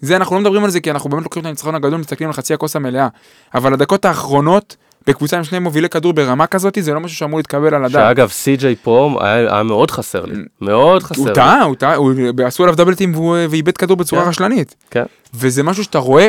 זה, 0.00 0.16
אנחנו 0.16 0.36
לא 0.36 0.40
מדברים 0.40 0.64
על 0.64 0.70
זה 0.70 0.80
כי 0.80 0.90
אנחנו 0.90 1.10
באמת 1.10 1.22
לוקחים 1.22 1.40
את 1.40 1.46
הניצחון 1.46 1.74
הגדול, 1.74 2.00
מסתכלים 2.00 2.28
על 2.28 2.32
חצי 2.32 2.54
הכוס 2.54 2.76
המלאה. 2.76 3.08
אבל 3.54 3.72
הדקות 3.72 4.04
האחרונות, 4.04 4.76
בקבוצה 5.06 5.36
עם 5.36 5.44
שני 5.44 5.58
מובילי 5.58 5.88
כדור 5.88 6.12
ברמה 6.12 6.46
כזאת, 6.46 6.78
זה 6.80 6.94
לא 6.94 7.00
משהו 7.00 7.16
שאמור 7.16 7.38
להתקבל 7.38 7.74
על 7.74 7.84
הדעת. 7.84 8.16
שאגב, 8.16 8.28
סי.ג'יי 8.28 8.76
פה 8.82 9.18
היה 9.20 9.54
היה 9.54 9.62
מאוד 9.62 9.90
חסר 9.90 10.24
לי, 10.24 10.34
מאוד 10.60 11.02
חסר 11.02 11.20
הוא 11.20 11.28
לי. 11.28 11.34
טעה, 11.34 11.62
הוא 11.62 11.74
טעה, 11.76 11.94
הוא- 11.94 12.12
עשו 12.46 12.62
עליו 12.62 12.76
דאבלטים 12.76 13.14
ואיבד 13.50 13.76
כדור 13.76 13.96
בצורה 13.96 14.22
כן. 14.22 14.28
רשלנית. 14.28 14.74
כן. 14.90 15.04
וזה 15.34 15.62
משהו 15.62 15.84
שאתה 15.84 15.98
רואה, 15.98 16.28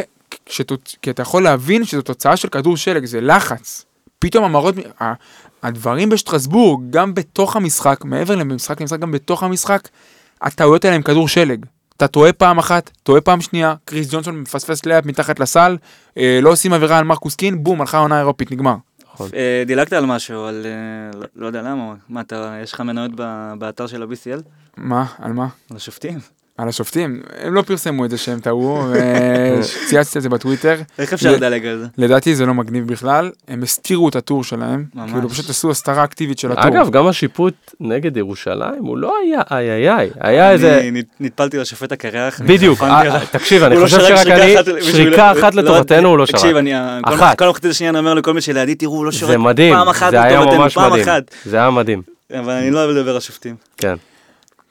שתוצ... 0.49 0.95
כי 1.01 1.09
אתה 1.09 1.21
יכול 1.21 1.43
להבין 1.43 1.85
שזו 1.85 2.01
תוצאה 2.01 2.37
של 2.37 2.47
כדור 2.47 2.77
שלג, 2.77 3.05
זה 3.05 3.21
לחץ. 3.21 3.85
פתאום 4.19 4.43
המראות, 4.43 4.75
הדברים 5.63 6.09
בשטרסבורג, 6.09 6.81
גם 6.89 7.13
בתוך 7.13 7.55
המשחק, 7.55 8.05
מעבר 8.05 8.35
למשחק 8.35 8.81
למשחק, 8.81 8.99
גם 8.99 9.11
בתוך 9.11 9.43
המשחק, 9.43 9.87
הטעויות 10.41 10.85
האלה 10.85 10.95
הם 10.95 11.01
כדור 11.01 11.27
שלג. 11.27 11.65
אתה 11.97 12.07
טועה 12.07 12.33
פעם 12.33 12.57
אחת, 12.57 12.91
טועה 13.03 13.21
פעם 13.21 13.41
שנייה, 13.41 13.75
קריס 13.85 14.07
ג'ונסון 14.11 14.37
מפספס 14.41 14.85
לאפ 14.85 15.05
מתחת 15.05 15.39
לסל, 15.39 15.77
אה, 16.17 16.39
לא 16.41 16.49
עושים 16.49 16.73
עבירה 16.73 16.97
על 16.97 17.03
מרקוס 17.03 17.35
קין, 17.35 17.63
בום, 17.63 17.81
הלכה 17.81 17.97
העונה 17.97 18.15
האירופית, 18.15 18.51
נגמר. 18.51 18.75
אה, 19.33 19.63
דילגת 19.67 19.93
על 19.93 20.05
משהו, 20.05 20.43
על... 20.45 20.65
אה, 20.65 21.19
לא- 21.19 21.27
לא 21.35 21.47
יודע 21.47 21.61
למה, 21.61 21.93
מה 22.09 22.21
אתה, 22.21 22.55
יש 22.63 22.73
לך 22.73 22.81
מניות 22.81 23.11
ב- 23.15 23.53
באתר 23.59 23.87
של 23.87 24.01
ה-BCL? 24.03 24.41
מה? 24.77 25.05
על 25.19 25.33
מה? 25.33 25.47
על 25.71 25.77
השופטים? 25.77 26.19
על 26.57 26.69
השופטים? 26.69 27.21
הם 27.43 27.53
לא 27.53 27.61
פרסמו 27.61 28.05
את 28.05 28.09
זה 28.09 28.17
שהם 28.17 28.39
טעו, 28.39 28.83
צייצתי 29.89 30.17
את 30.17 30.23
זה 30.23 30.29
בטוויטר. 30.29 30.75
איך 30.99 31.13
אפשר 31.13 31.31
לדלג 31.31 31.65
על 31.65 31.77
זה? 31.79 31.85
לדעתי 31.97 32.35
זה 32.35 32.45
לא 32.45 32.53
מגניב 32.53 32.87
בכלל, 32.87 33.31
הם 33.47 33.63
הסתירו 33.63 34.09
את 34.09 34.15
הטור 34.15 34.43
שלהם. 34.43 34.85
כאילו 35.07 35.29
פשוט 35.29 35.49
עשו 35.49 35.71
הסתרה 35.71 36.03
אקטיבית 36.03 36.39
של 36.39 36.51
הטור. 36.51 36.67
אגב, 36.67 36.89
גם 36.89 37.07
השיפוט 37.07 37.53
נגד 37.79 38.17
ירושלים, 38.17 38.79
הוא 38.85 38.97
לא 38.97 39.13
היה 39.23 39.41
איי 39.51 39.71
איי 39.71 39.89
איי, 39.97 40.09
היה 40.19 40.51
איזה... 40.51 40.79
אני 40.79 40.91
נט- 40.91 41.05
נטפלתי 41.19 41.57
לשופט 41.57 41.91
הקרח. 41.91 42.41
בדיוק, 42.45 42.81
אה. 42.83 43.25
תקשיב, 43.31 43.63
אני 43.63 43.75
לא 43.75 43.83
חושב 43.85 43.99
שרק 43.99 44.17
שרק 44.23 44.27
אני, 44.27 44.55
שריקה 44.83 45.31
אחת 45.31 45.55
לא, 45.55 45.63
לטובתנו 45.63 46.09
הוא 46.09 46.17
לא 46.17 46.25
תקשיב, 46.25 46.39
שרק. 46.49 46.55
אני, 46.55 46.75
אה, 46.75 46.99
כל- 47.03 47.13
אחת. 47.13 47.37
כל 47.39 47.45
המחצית 47.45 47.71
השנייה 47.71 47.89
אני 47.89 47.99
אומר 47.99 48.13
לכל 48.13 48.33
מי 48.33 48.41
שלידי, 48.41 48.75
תראו, 48.75 48.95
הוא 48.95 49.05
לא 49.05 49.37
מדהים, 49.39 49.75
פעם 49.75 49.89
אחת 49.89 50.11
זה 50.11 50.21
היה 50.23 50.39
לטובתנו, 50.41 50.59
ממש 50.61 50.73
פעם 50.73 50.91
מדהים, 50.91 51.03
אחת. 51.09 51.23
זה 51.45 51.57
היה 51.57 51.69
מדהים, 51.69 52.01
אבל 52.39 52.53
אני 52.53 52.71
לא 52.71 52.79
אוהב 52.79 52.89
לדבר 52.89 53.13
על 53.13 53.19
שופטים. 53.19 53.55
כן, 53.77 53.95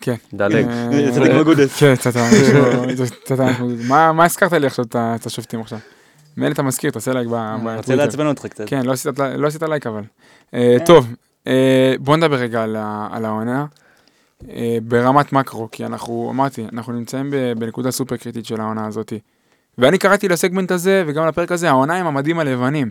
כן. 0.01 0.15
דלג. 0.35 0.67
אה, 0.69 1.11
צדיק 1.15 1.33
בגודס. 1.41 1.79
כן, 1.79 1.97
קצת 1.97 2.13
קצת- 3.25 3.37
מה 3.89 4.13
מה 4.13 4.25
הזכרת 4.25 4.53
לי 4.53 4.67
עכשיו 4.67 4.85
את 4.95 5.27
השופטים 5.27 5.61
עכשיו? 5.61 5.79
מילא 6.37 6.53
אתה 6.53 6.63
מזכיר, 6.63 6.91
תעשה 6.91 7.13
לייק 7.13 7.29
ב- 7.29 7.35
אני 7.35 7.55
רוצה 7.63 7.79
בטוויטר. 7.79 8.05
לעצבן 8.05 8.27
אותך 8.27 8.47
קצת. 8.47 8.65
כן, 8.69 8.87
לא 8.87 8.93
עשית- 8.93 9.19
לא 9.37 9.69
לייק 9.69 9.87
אבל. 9.87 10.03
אה, 10.55 10.77
כן. 10.79 10.85
טוב, 10.85 11.07
אה, 11.47 11.95
בוא 12.01 12.17
נדבר 12.17 12.37
רגע 12.37 12.63
על 13.13 13.25
העונה. 13.25 13.67
אה, 14.51 14.79
ברמת 14.83 15.33
מקרו, 15.33 15.69
כי 15.73 15.87
אנחנו, 15.87 16.29
אמרתי, 16.33 16.67
אנחנו 16.73 16.93
נמצאים 16.93 17.31
ב- 17.31 17.53
בנקודה 17.59 17.91
סופר 17.91 18.17
קריטית 18.17 18.47
של 18.47 18.61
העונה 18.61 18.87
הזאתי. 18.87 19.19
ואני 19.79 19.99
קראתי 19.99 20.29
לסגמנט 20.29 20.71
הזה 20.71 21.05
וגם 21.07 21.27
לפרק 21.27 21.53
הזה, 21.53 21.69
העונה 21.69 21.97
עם 21.97 22.07
המדים 22.07 22.39
הלבנים. 22.39 22.91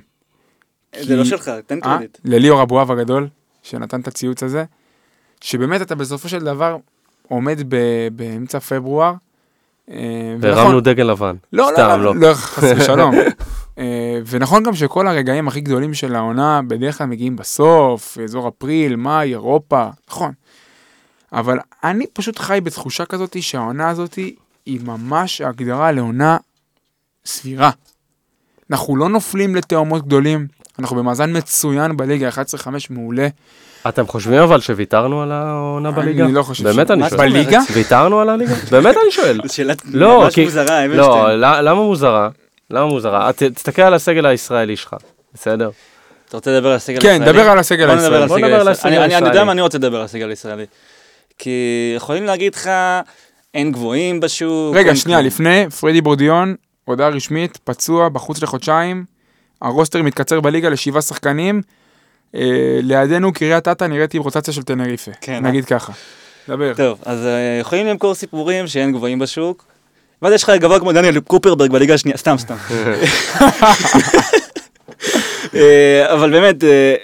זה 1.02 1.16
לא 1.16 1.24
שלך, 1.26 1.52
תן 1.68 1.76
אה? 1.76 1.82
קרדיט. 1.82 2.18
לליאור 2.26 2.62
אבואב 2.62 2.92
הגדול, 2.92 3.28
שנתן 3.64 4.00
את 4.02 4.08
הציוץ 4.08 4.44
הזה, 4.44 4.64
שבאמת 5.42 5.82
אתה 5.82 5.96
בסופו 5.96 6.30
של 6.30 6.40
דבר 6.44 6.78
עומד 7.30 7.60
ב- 7.68 8.08
באמצע 8.12 8.60
פברואר. 8.60 9.14
אה, 9.92 10.36
והרמנו 10.40 10.82
דגל 10.82 11.04
לבן, 11.04 11.36
לא, 11.54 11.70
סתם 11.74 12.02
לא, 12.02 12.16
לא. 12.16 12.16
לא, 12.16 12.34
חס 12.34 12.64
ושלום. 12.78 13.16
אה, 13.78 14.20
ונכון 14.30 14.64
גם 14.64 14.76
שכל 14.76 15.08
הרגעים 15.08 15.48
הכי 15.48 15.62
גדולים 15.62 15.94
של 15.94 16.16
העונה 16.16 16.62
בדרך 16.68 16.98
כלל 16.98 17.08
מגיעים 17.08 17.36
בסוף, 17.36 18.18
אזור 18.24 18.48
אפריל, 18.48 18.96
מאי, 18.96 19.30
אירופה, 19.30 19.88
נכון. 20.10 20.32
אבל 21.34 21.60
אני 21.84 22.06
פשוט 22.14 22.40
חי 22.40 22.60
בתחושה 22.64 23.06
כזאת 23.06 23.42
שהעונה 23.42 23.90
הזאת 23.90 24.14
היא 24.66 24.80
ממש 24.84 25.42
הגדרה 25.42 25.92
לעונה 25.92 26.38
סבירה. 27.26 27.72
אנחנו 28.72 28.96
לא 28.96 29.10
נופלים 29.10 29.56
לתאומות 29.56 30.06
גדולים, 30.06 30.48
אנחנו 30.80 30.96
במאזן 30.96 31.38
מצוין 31.38 31.98
בליגה, 31.98 32.30
11-5 32.30 32.34
מעולה. 32.90 33.28
אתם 33.88 34.08
חושבים 34.08 34.40
אבל 34.42 34.60
שוויתרנו 34.60 35.22
על 35.22 35.32
העונה 35.32 35.92
בליגה? 35.92 36.26
אני 36.26 36.34
לא 36.34 36.44
חושב 36.44 36.64
באמת 36.64 36.88
ש- 36.88 36.92
אני 36.92 37.00
מה 37.02 37.10
שואל. 37.10 37.20
בליגה? 37.30 37.60
ויתרנו 37.74 38.20
על 38.20 38.30
הליגה? 38.30 38.54
באמת 38.72 38.96
אני 39.04 39.12
שואל. 39.12 39.40
זו 39.48 39.54
שאלה 39.56 39.74
לא, 39.94 40.22
ממש. 40.24 40.40
מוזרה, 40.40 40.88
לא, 40.88 41.06
אבנשטיין. 41.06 41.40
ל- 41.40 41.62
למה 41.70 41.82
מוזרה? 41.82 42.30
למה 42.70 42.86
מוזרה? 42.86 43.32
תסתכל 43.56 43.82
על 43.82 43.94
הסגל 43.94 44.26
הישראלי 44.26 44.76
שלך, 44.76 44.96
בסדר? 45.34 45.70
אתה 46.30 46.38
רוצה 46.38 46.52
לדבר 46.52 46.70
על 46.70 46.76
הסגל 46.76 47.02
כן, 47.02 47.10
הישראלי? 47.10 47.32
דבר 47.34 47.50
על 47.50 47.60
הסגל 47.60 47.90
הישראלי. 47.90 48.28
בוא 48.28 48.38
נדבר 48.40 48.60
על 48.62 48.68
הישראלי. 48.68 48.72
הסגל 48.72 48.90
אני- 48.90 48.98
אני- 48.98 49.06
אני 49.06 49.26
יודע 49.26 49.28
הישראלי. 49.30 49.46
מה 49.46 49.52
אני 49.52 49.62
רוצה 49.62 49.78
לדבר 49.78 49.98
על 49.98 50.04
הסגל 50.06 50.30
הישראלי. 50.30 50.66
כי 51.38 51.50
יכולים 51.96 52.24
להגיד 52.26 52.56
לך, 52.56 52.70
אין 53.54 53.72
גבוהים 53.72 54.20
בשוק. 54.20 54.76
רגע, 54.76 54.96
שנייה. 54.96 55.22
לפני, 55.22 55.66
פרדי 55.80 56.02
בורדיון, 56.02 56.56
הודעה 56.86 57.10
רשמית, 57.10 57.58
פצוע, 57.64 58.10
בחוץ 58.10 58.42
לחודשיים, 58.44 59.06
הרוסטר 59.62 60.02
מתקצר 60.02 60.40
בליגה 60.40 60.70
לשבעה 60.70 61.02
שחקנים, 61.02 61.62
אה, 62.36 62.42
לידינו 62.84 63.34
קריית 63.34 63.68
אתא 63.68 63.84
נראית 63.84 64.14
עם 64.14 64.22
רוטציה 64.22 64.54
של 64.54 64.64
טנריפה, 64.64 65.12
כן, 65.22 65.46
נגיד 65.46 65.66
ככה. 65.66 65.94
דבר. 66.50 66.74
טוב, 66.78 67.00
אז 67.06 67.26
אה, 67.26 67.58
יכולים 67.62 67.88
למכור 67.88 68.16
סיפורים 68.16 68.68
שאין 68.68 68.92
גבוהים 68.92 69.20
בשוק. 69.20 69.66
ואז 70.22 70.34
יש 70.34 70.44
לך 70.44 70.50
גבוה 70.50 70.80
כמו 70.80 70.92
דניאל 70.92 71.20
קופרברג 71.20 71.72
בליגה 71.72 71.94
השנייה, 71.94 72.18
סתם 72.18 72.36
סתם. 72.38 72.56
אה, 75.56 76.14
אבל 76.14 76.32
באמת, 76.32 76.64
אה, 76.64 76.96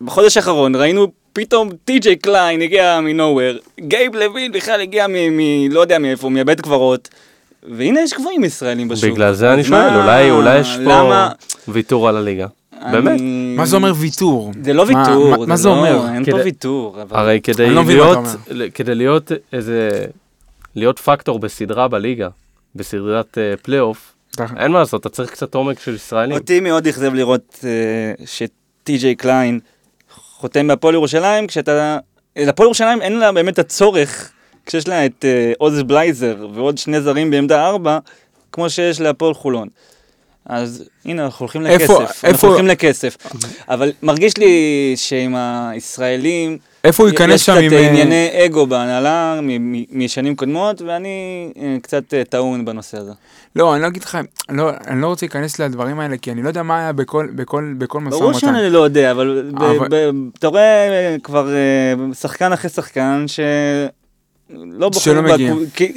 בחודש 0.00 0.36
האחרון 0.36 0.76
ראינו 0.76 1.06
פתאום 1.32 1.70
טי.ג'יי 1.84 2.16
קליין 2.16 2.62
הגיע 2.62 3.00
מ 3.00 3.06
nowhere, 3.06 3.52
גייב 3.80 4.14
לוין 4.14 4.52
בכלל 4.52 4.80
הגיע 4.80 5.06
מ... 5.06 5.12
מ- 5.12 5.72
לא 5.72 5.80
יודע 5.80 5.98
מאיפה, 5.98 6.30
מבית 6.30 6.60
קברות. 6.60 7.08
והנה 7.62 8.00
יש 8.00 8.14
גבוהים 8.14 8.44
ישראלים 8.44 8.88
בשוק. 8.88 9.10
בגלל 9.10 9.34
זה 9.34 9.52
אני 9.54 9.64
שואל, 9.64 9.96
אולי 10.00 10.30
אולי 10.30 10.58
יש 10.58 10.76
פה 10.76 10.80
למה? 10.82 11.30
ויתור 11.68 12.08
על 12.08 12.16
הליגה. 12.16 12.46
אני- 12.82 12.92
באמת? 12.92 13.20
מה 13.56 13.66
זה 13.66 13.76
אומר 13.76 13.92
ויתור? 13.96 14.52
זה 14.64 14.72
לא 14.72 14.82
ויתור. 14.82 15.30
מה- 15.38 15.46
מה 15.46 15.56
זה 15.56 15.68
לא- 15.68 15.74
אומר? 15.74 16.14
אין 16.14 16.24
פה 16.24 16.36
ויתור. 16.44 17.02
אבל- 17.02 17.16
הרי 17.18 17.40
כדי 17.42 17.70
לא 17.70 17.82
להיות, 17.84 18.18
כדי 18.74 18.94
להיות 18.94 19.32
איזה, 19.52 20.04
להיות 20.74 20.98
פקטור 20.98 21.38
בסדרה 21.38 21.88
בליגה, 21.88 22.28
בסדרת 22.74 23.38
אה, 23.38 23.54
פלייאוף, 23.62 24.12
אין 24.56 24.72
מה 24.72 24.78
לעשות, 24.78 25.00
אתה 25.00 25.08
צריך 25.08 25.30
קצת 25.30 25.54
עומק 25.54 25.80
של 25.80 25.94
ישראלים. 25.94 26.38
אותי 26.38 26.60
מאוד 26.60 26.86
אכזב 26.86 27.14
לראות 27.14 27.58
אה, 27.64 27.70
שטי.ג'יי 28.26 29.14
קליין 29.14 29.60
חותם 30.14 30.66
בהפועל 30.68 30.94
ירושלים, 30.94 31.46
כשאתה... 31.46 31.98
להפועל 32.36 32.66
ירושלים 32.66 33.02
אין 33.02 33.18
לה 33.18 33.32
באמת 33.32 33.58
הצורך, 33.58 34.30
כשיש 34.66 34.88
לה 34.88 35.06
את 35.06 35.24
אה, 35.24 35.52
עוז 35.58 35.82
בלייזר 35.82 36.46
ועוד 36.54 36.78
שני 36.78 37.00
זרים 37.00 37.30
בעמדה 37.30 37.66
ארבע, 37.66 37.98
כמו 38.52 38.70
שיש 38.70 39.00
להפועל 39.00 39.34
חולון. 39.34 39.68
אז 40.46 40.84
הנה, 41.04 41.24
אנחנו 41.24 41.44
הולכים 41.44 41.62
לכסף. 41.62 41.80
איפה- 41.80 42.00
אנחנו 42.02 42.28
איפה- 42.28 42.46
הולכים 42.46 42.66
לכסף. 42.66 43.16
אבל 43.68 43.92
מרגיש 44.02 44.36
לי 44.38 44.52
שעם 44.96 45.34
הישראלים, 45.36 46.58
איפה 46.84 47.02
הוא 47.02 47.10
ייכנס 47.10 47.34
יש 47.34 47.46
שם 47.46 47.52
קצת 47.52 47.62
עם... 47.62 47.72
אה, 47.72 47.88
ענייני 47.90 48.30
אגו 48.46 48.66
בהנהלה 48.66 49.40
משנים 49.92 50.36
קודמות, 50.36 50.82
ואני 50.82 51.08
אה, 51.62 51.76
קצת 51.82 52.02
טעון 52.28 52.64
בנושא 52.64 52.98
הזה. 52.98 53.12
לא, 53.56 53.74
אני 53.74 53.82
לא 53.82 53.86
אגיד 53.86 54.02
לך, 54.04 54.18
לא, 54.48 54.70
אני 54.86 55.00
לא 55.02 55.06
רוצה 55.06 55.26
להיכנס 55.26 55.58
לדברים 55.58 56.00
האלה, 56.00 56.16
כי 56.16 56.32
אני 56.32 56.42
לא 56.42 56.48
יודע 56.48 56.62
מה 56.62 56.78
היה 56.78 56.92
בכל, 56.92 57.28
בכל, 57.34 57.74
בכל 57.78 58.00
משא 58.00 58.10
ברור 58.16 58.26
ומתן. 58.26 58.38
שאני 58.38 58.70
לא 58.70 58.78
יודע, 58.84 59.10
אבל 59.10 59.50
אבל- 59.56 59.88
ב- 59.90 60.10
אתה 60.38 60.46
רואה 60.46 60.88
אה, 60.88 61.16
כבר 61.22 61.48
שחקן 62.20 62.52
אחרי 62.52 62.70
שחקן 62.70 63.24
שלא 64.52 64.88
בוחר... 64.88 65.00
שלא 65.04 65.20
בקו- 65.22 65.32
מגיע. 65.34 65.54
כי- 65.74 65.92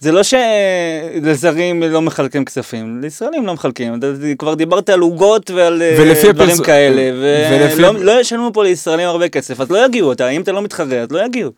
זה 0.00 0.12
לא 0.12 0.20
שלזרים 0.22 1.82
לא 1.82 2.02
מחלקים 2.02 2.44
כספים, 2.44 3.00
לישראלים 3.02 3.46
לא 3.46 3.54
מחלקים. 3.54 4.00
כבר 4.38 4.54
דיברת 4.54 4.88
על 4.88 5.00
עוגות 5.00 5.50
ועל 5.50 5.82
אה, 5.82 5.94
דברים 5.94 6.12
הפרסום- 6.30 6.64
כאלה, 6.66 7.02
ולפי- 7.22 7.76
ולא 7.82 8.04
לא 8.04 8.20
ישלמו 8.20 8.50
פה 8.52 8.64
לישראלים 8.64 9.08
הרבה 9.08 9.28
כסף, 9.28 9.60
אז 9.60 9.70
לא 9.70 9.86
יגיעו. 9.86 10.12
אתה- 10.12 10.28
אם 10.28 10.40
אתה 10.42 10.52
לא 10.52 10.62
מתחרה, 10.62 10.98
אז 11.00 11.10
לא 11.12 11.24
יגיעו. 11.26 11.50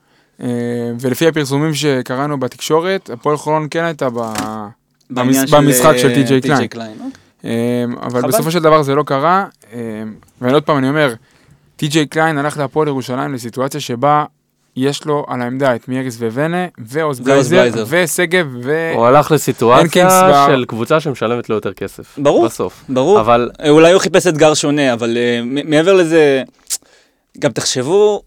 אה, 0.42 0.46
ולפי 1.00 1.26
הפרסומים 1.28 1.74
שקראנו 1.74 2.40
בתקשורת, 2.40 3.10
הפועל 3.10 3.36
חולון 3.36 3.66
כן 3.70 3.84
הייתה 3.84 4.08
ב... 4.10 4.32
במשחק 5.10 5.96
של 5.96 6.08
אה, 6.08 6.14
טי.ג'יי 6.14 6.40
טי.ג'יי 6.40 6.68
קליין. 6.68 6.92
אוקיי. 6.92 7.50
אה, 7.50 7.84
אבל 8.02 8.20
חבל. 8.20 8.28
בסופו 8.28 8.50
של 8.50 8.58
דבר 8.58 8.82
זה 8.82 8.94
לא 8.94 9.02
קרה, 9.02 9.44
ועוד 10.40 10.62
פעם 10.62 10.78
אני 10.78 10.88
אומר, 10.88 11.14
טי.ג'יי 11.76 12.06
קליין 12.06 12.38
הלך 12.38 12.58
להפועל 12.58 12.88
ירושלים 12.88 13.34
לסיטואציה 13.34 13.80
שבה 13.80 14.24
יש 14.76 15.04
לו 15.04 15.24
על 15.28 15.42
העמדה 15.42 15.74
את 15.74 15.88
מיאריס 15.88 16.16
וונה, 16.20 16.66
ועוז 16.78 17.20
בלייזר. 17.20 17.84
ושגב, 17.88 18.46
ו... 18.62 18.92
הוא 18.94 19.06
הלך 19.06 19.30
לסיטואציה 19.30 20.46
של 20.46 20.64
קבוצה 20.64 21.00
שמשלמת 21.00 21.48
לו 21.48 21.54
יותר 21.54 21.72
כסף. 21.72 22.18
ברור. 22.18 22.46
בסוף. 22.46 22.84
ברור. 22.88 23.20
אבל 23.20 23.50
אה, 23.60 23.70
אולי 23.70 23.92
הוא 23.92 24.00
חיפש 24.00 24.26
אתגר 24.26 24.54
שונה, 24.54 24.92
אבל 24.92 25.16
uh, 25.16 25.64
מעבר 25.64 25.92
לזה, 25.92 26.42
גם 27.38 27.52
תחשבו 27.52 28.22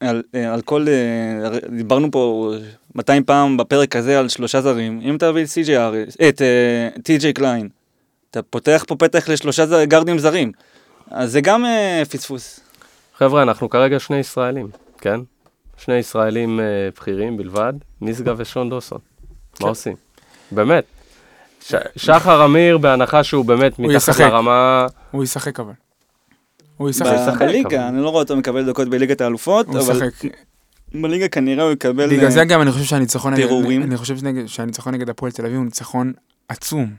על, 0.00 0.22
uh, 0.32 0.38
על 0.38 0.62
כל, 0.62 0.86
uh, 0.86 1.76
דיברנו 1.76 2.10
פה 2.10 2.52
200 2.94 3.24
פעם 3.24 3.56
בפרק 3.56 3.96
הזה 3.96 4.18
על 4.18 4.28
שלושה 4.28 4.60
זרים, 4.60 5.00
אם 5.04 5.16
אתה 5.16 5.30
מביא 5.30 5.44
את 6.28 6.42
uh, 6.42 7.00
טי.ג'יי 7.02 7.32
קליין, 7.32 7.68
אתה 8.30 8.42
פותח 8.42 8.84
פה 8.88 8.96
פתח 8.96 9.28
לשלושה 9.28 9.66
זר, 9.66 9.84
גארדים 9.84 10.18
זרים, 10.18 10.52
אז 11.10 11.32
זה 11.32 11.40
גם 11.40 11.64
uh, 11.64 12.08
פספוס. 12.08 12.60
חבר'ה, 13.16 13.42
אנחנו 13.42 13.70
כרגע 13.70 13.98
שני 13.98 14.16
ישראלים, 14.16 14.68
כן? 15.00 15.20
שני 15.76 15.94
ישראלים 15.94 16.60
אה, 16.60 16.64
בכירים 16.96 17.36
בלבד, 17.36 17.72
משגב 18.00 18.34
ושון 18.38 18.70
דוסון. 18.70 18.98
כן. 19.54 19.64
מה 19.64 19.68
עושים? 19.70 19.96
באמת. 20.50 20.84
ש- 21.60 21.74
שחר 21.96 22.44
אמיר, 22.44 22.78
בהנחה 22.78 23.24
שהוא 23.24 23.44
באמת 23.44 23.78
מתחת 23.78 23.94
ישחק. 23.96 24.20
לרמה... 24.20 24.86
הוא 25.10 25.24
ישחק 25.24 25.60
אבל. 25.60 25.72
הוא 26.76 26.90
ישחק, 26.90 27.12
ישחק, 27.22 27.40
בליגה. 27.42 27.88
אני 27.88 28.02
לא 28.02 28.08
רואה 28.08 28.22
אותו 28.22 28.36
מקבל 28.36 28.66
דקות 28.70 28.88
בליגת 28.88 29.20
האלופות, 29.20 29.66
הוא 29.66 29.78
אבל 29.80 29.96
ישחק. 29.96 30.30
בליגה 30.94 31.28
כנראה 31.28 31.64
הוא 31.64 31.72
יקבל... 31.72 32.10
בגלל 32.10 32.24
אה, 32.24 32.30
זה 32.30 32.44
גם 32.44 32.62
אני 32.62 32.72
חושב 32.72 32.84
שהניצחון 32.84 33.36
פירורים. 33.36 33.82
אני 33.82 33.96
חושב 33.96 34.16
שהניצחון 34.46 34.94
נגד 34.94 35.08
הפועל 35.08 35.32
תל 35.32 35.44
אביב 35.46 35.56
הוא 35.56 35.64
ניצחון 35.64 36.12
עצום. 36.48 36.90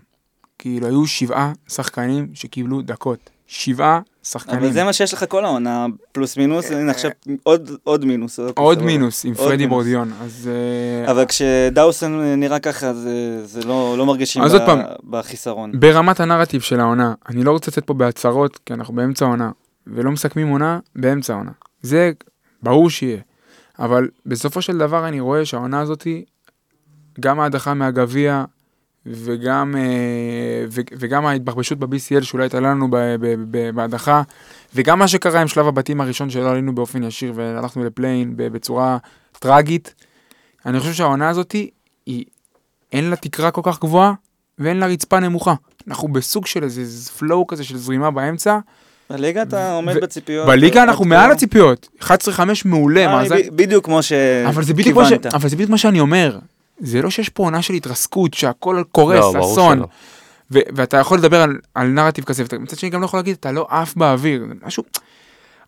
כאילו 0.60 0.88
היו 0.88 1.08
שבעה 1.08 1.54
שחקנים 1.68 2.28
שקיבלו 2.34 2.82
דקות. 2.82 3.30
שבעה 3.48 4.00
שחקנים. 4.24 4.60
אבל 4.60 4.72
זה 4.72 4.84
מה 4.84 4.94
שיש 4.94 5.14
לך 5.14 5.26
כל 5.30 5.46
העונה, 5.46 5.86
פלוס 6.12 6.38
מינוס, 6.38 6.72
הנה 6.72 6.92
עכשיו 6.92 7.12
עוד- 7.44 7.72
עוד 7.84 8.06
מינוס. 8.06 8.40
עוד. 8.56 8.82
מינוס 8.84 9.26
עם 9.26 9.34
פרדי. 9.34 9.68
בורדיון. 9.68 10.12
אז 10.22 10.50
אה, 11.06 11.12
אבל 11.12 11.26
כשדאוסון 11.26 12.22
נראה 12.38 12.60
ככה, 12.60 12.94
זה, 12.94 13.10
זה 13.46 13.64
לא, 13.64 13.96
לא 13.98 14.06
מרגישים 14.06 14.44
אז 14.44 14.56
ב- 14.56 14.66
פעם, 14.66 14.80
בחיסרון. 15.10 15.80
ברמת 15.80 16.20
הנרטיב 16.20 16.62
של 16.62 16.80
העונה, 16.80 17.14
אני 17.30 17.44
לא 17.44 17.52
רוצה 17.52 17.72
לצאת 17.72 17.84
פה 17.86 17.94
בהצהרות, 17.94 18.60
כי 18.66 18.74
אנחנו 18.74 18.96
באמצע 18.96 19.26
העונה, 19.26 19.52
ולא 19.88 20.12
מסכמים 20.12 20.48
עונה 20.48 20.80
באמצע 20.96 21.34
העונה. 21.34 21.52
זה 21.82 22.12
ברור 22.64 22.90
שיהיה. 22.90 23.22
אבל 23.80 24.10
בסופו 24.26 24.62
של 24.62 24.78
דבר 24.78 25.08
אני 25.08 25.20
רואה 25.20 25.46
שהעונה 25.46 25.80
הזאתי, 25.82 26.26
גם 27.20 27.40
ההדחה 27.40 27.74
מהגביע, 27.74 28.46
וגם, 29.06 29.76
אה, 29.78 30.66
וגם 30.70 31.26
ההתבחבשות 31.26 31.80
ב-BCL 31.80 32.24
שאולי 32.24 32.44
הייתה 32.44 32.60
לנו 32.60 32.88
בהדחה, 33.76 34.22
וגם 34.76 35.00
מה 35.00 35.08
שקרה 35.08 35.42
עם 35.42 35.48
שלב 35.48 35.68
הבתים 35.68 36.02
הראשון 36.02 36.30
שלא 36.30 36.52
עלינו 36.52 36.76
באופן 36.76 37.04
ישיר 37.04 37.32
והלכנו 37.36 37.84
לפליין 37.84 38.34
בצורה 38.36 38.98
טרגית, 39.40 39.94
אני 40.66 40.80
חושב 40.80 40.94
שהעונה 40.94 41.30
הזאתי, 41.30 41.70
היא, 42.06 42.26
אין 42.92 43.10
לה 43.10 43.16
תקרה 43.16 43.52
כל 43.52 43.62
כך 43.64 43.80
גבוהה, 43.80 44.14
ואין 44.60 44.78
לה 44.78 44.88
רצפה 44.88 45.20
נמוכה. 45.20 45.54
אנחנו 45.88 46.08
בסוג 46.08 46.46
של 46.46 46.64
איזה 46.64 47.12
פלואו 47.12 47.48
כזה 47.48 47.64
של 47.64 47.78
זרימה 47.78 48.12
באמצע. 48.12 48.60
בליגה 49.10 49.42
אתה 49.42 49.74
עומד 49.74 49.98
בציפיות. 49.98 50.48
בליגה 50.48 50.82
עד 50.82 50.90
אנחנו. 50.90 51.06
מעל 51.06 51.32
הציפיות. 51.32 51.90
11-5 52.02 52.08
מעולה, 52.66 53.06
אה, 53.06 53.24
בדיוק 53.52 53.86
כמו 53.86 54.04
שכיוונת. 54.04 55.26
אבל 55.26 55.50
זה 55.50 55.56
בדיוק 55.56 55.70
מה 55.70 55.78
שאני 55.78 56.00
אומר. 56.00 56.40
זה 56.80 57.02
לא 57.02 57.10
שיש 57.10 57.30
פה 57.30 57.44
עונה 57.44 57.62
של 57.62 57.74
התרסקות, 57.74 58.34
שהכל 58.34 58.84
קורס, 58.92 59.36
לא, 59.36 59.52
אסון. 59.52 59.82
ו- 60.52 60.60
ואתה 60.76 60.98
יכול 60.98 61.18
לדבר 61.18 61.42
על, 61.42 61.58
על 61.74 61.88
נרטיב 61.88 62.24
כזה, 62.24 62.44
ומצד 62.52 62.80
שני 62.80 62.90
גם 62.90 63.02
לא 63.02 63.06
יכול 63.06 63.20
להגיד, 63.20 63.36
אתה 63.40 63.52
לא 63.52 63.68
עף 63.70 63.96
באוויר. 63.96 64.46
משהו... 64.66 64.84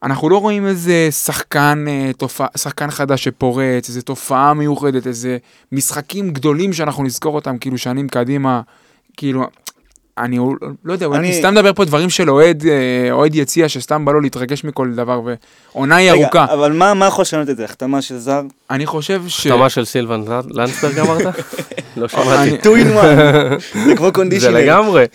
אנחנו 0.04 0.30
לא 0.30 0.38
רואים 0.38 0.68
איזה 0.68 1.08
שחקן, 1.12 1.86
אה, 1.88 2.12
תופעה, 2.18 2.48
שחקן 2.58 2.92
חדש 2.92 3.24
שפורץ, 3.24 3.90
איזה 3.90 4.02
תופעה 4.02 4.54
מיוחדת, 4.54 5.08
איזה 5.08 5.38
משחקים 5.72 6.30
גדולים 6.32 6.74
שאנחנו 6.74 7.04
נזכור 7.04 7.36
אותם 7.36 7.58
כאילו 7.58 7.78
שנים 7.78 8.10
קדימה. 8.10 8.62
כאילו, 9.18 9.44
אני 10.18 10.38
לא 10.86 10.94
יודע, 10.94 11.06
אני- 11.08 11.34
סתם 11.34 11.54
מדבר 11.54 11.74
פה 11.74 11.86
דברים 11.86 12.10
של 12.10 12.30
אוהד, 12.30 12.66
אה, 12.66 13.12
אוהד 13.12 13.36
יציע 13.36 13.70
שסתם 13.70 14.06
בא 14.06 14.12
לו 14.12 14.22
להתרגש 14.22 14.64
מכל 14.64 14.94
דבר, 14.96 15.22
ועונה 15.74 15.96
היא 15.96 16.12
רגע, 16.12 16.24
ארוכה. 16.24 16.46
אבל 16.54 16.72
מה 16.74 16.94
מה 16.94 17.06
יכול 17.06 17.22
לשנות 17.22 17.50
את 17.50 17.58
זה? 17.58 17.64
החתמה 17.66 18.02
של 18.02 18.18
זר? 18.18 18.42
אני 18.70 18.86
חושב 18.86 19.24
ש... 19.28 19.48
החתמה 19.48 19.70
של 19.70 19.86
סילבן 19.86 20.24
לנסברג 20.50 21.00
אמרת? 21.00 21.22
לא 21.98 22.08
שמעתי. 22.08 22.50
2 22.60 22.76
in 22.76 23.00
1. 23.00 23.04
זה 23.88 23.96
כמו 23.96 24.06
זה 24.06 24.12
conditioner. 24.12 24.58
לגמרי. 24.60 25.02
אני 25.02 25.08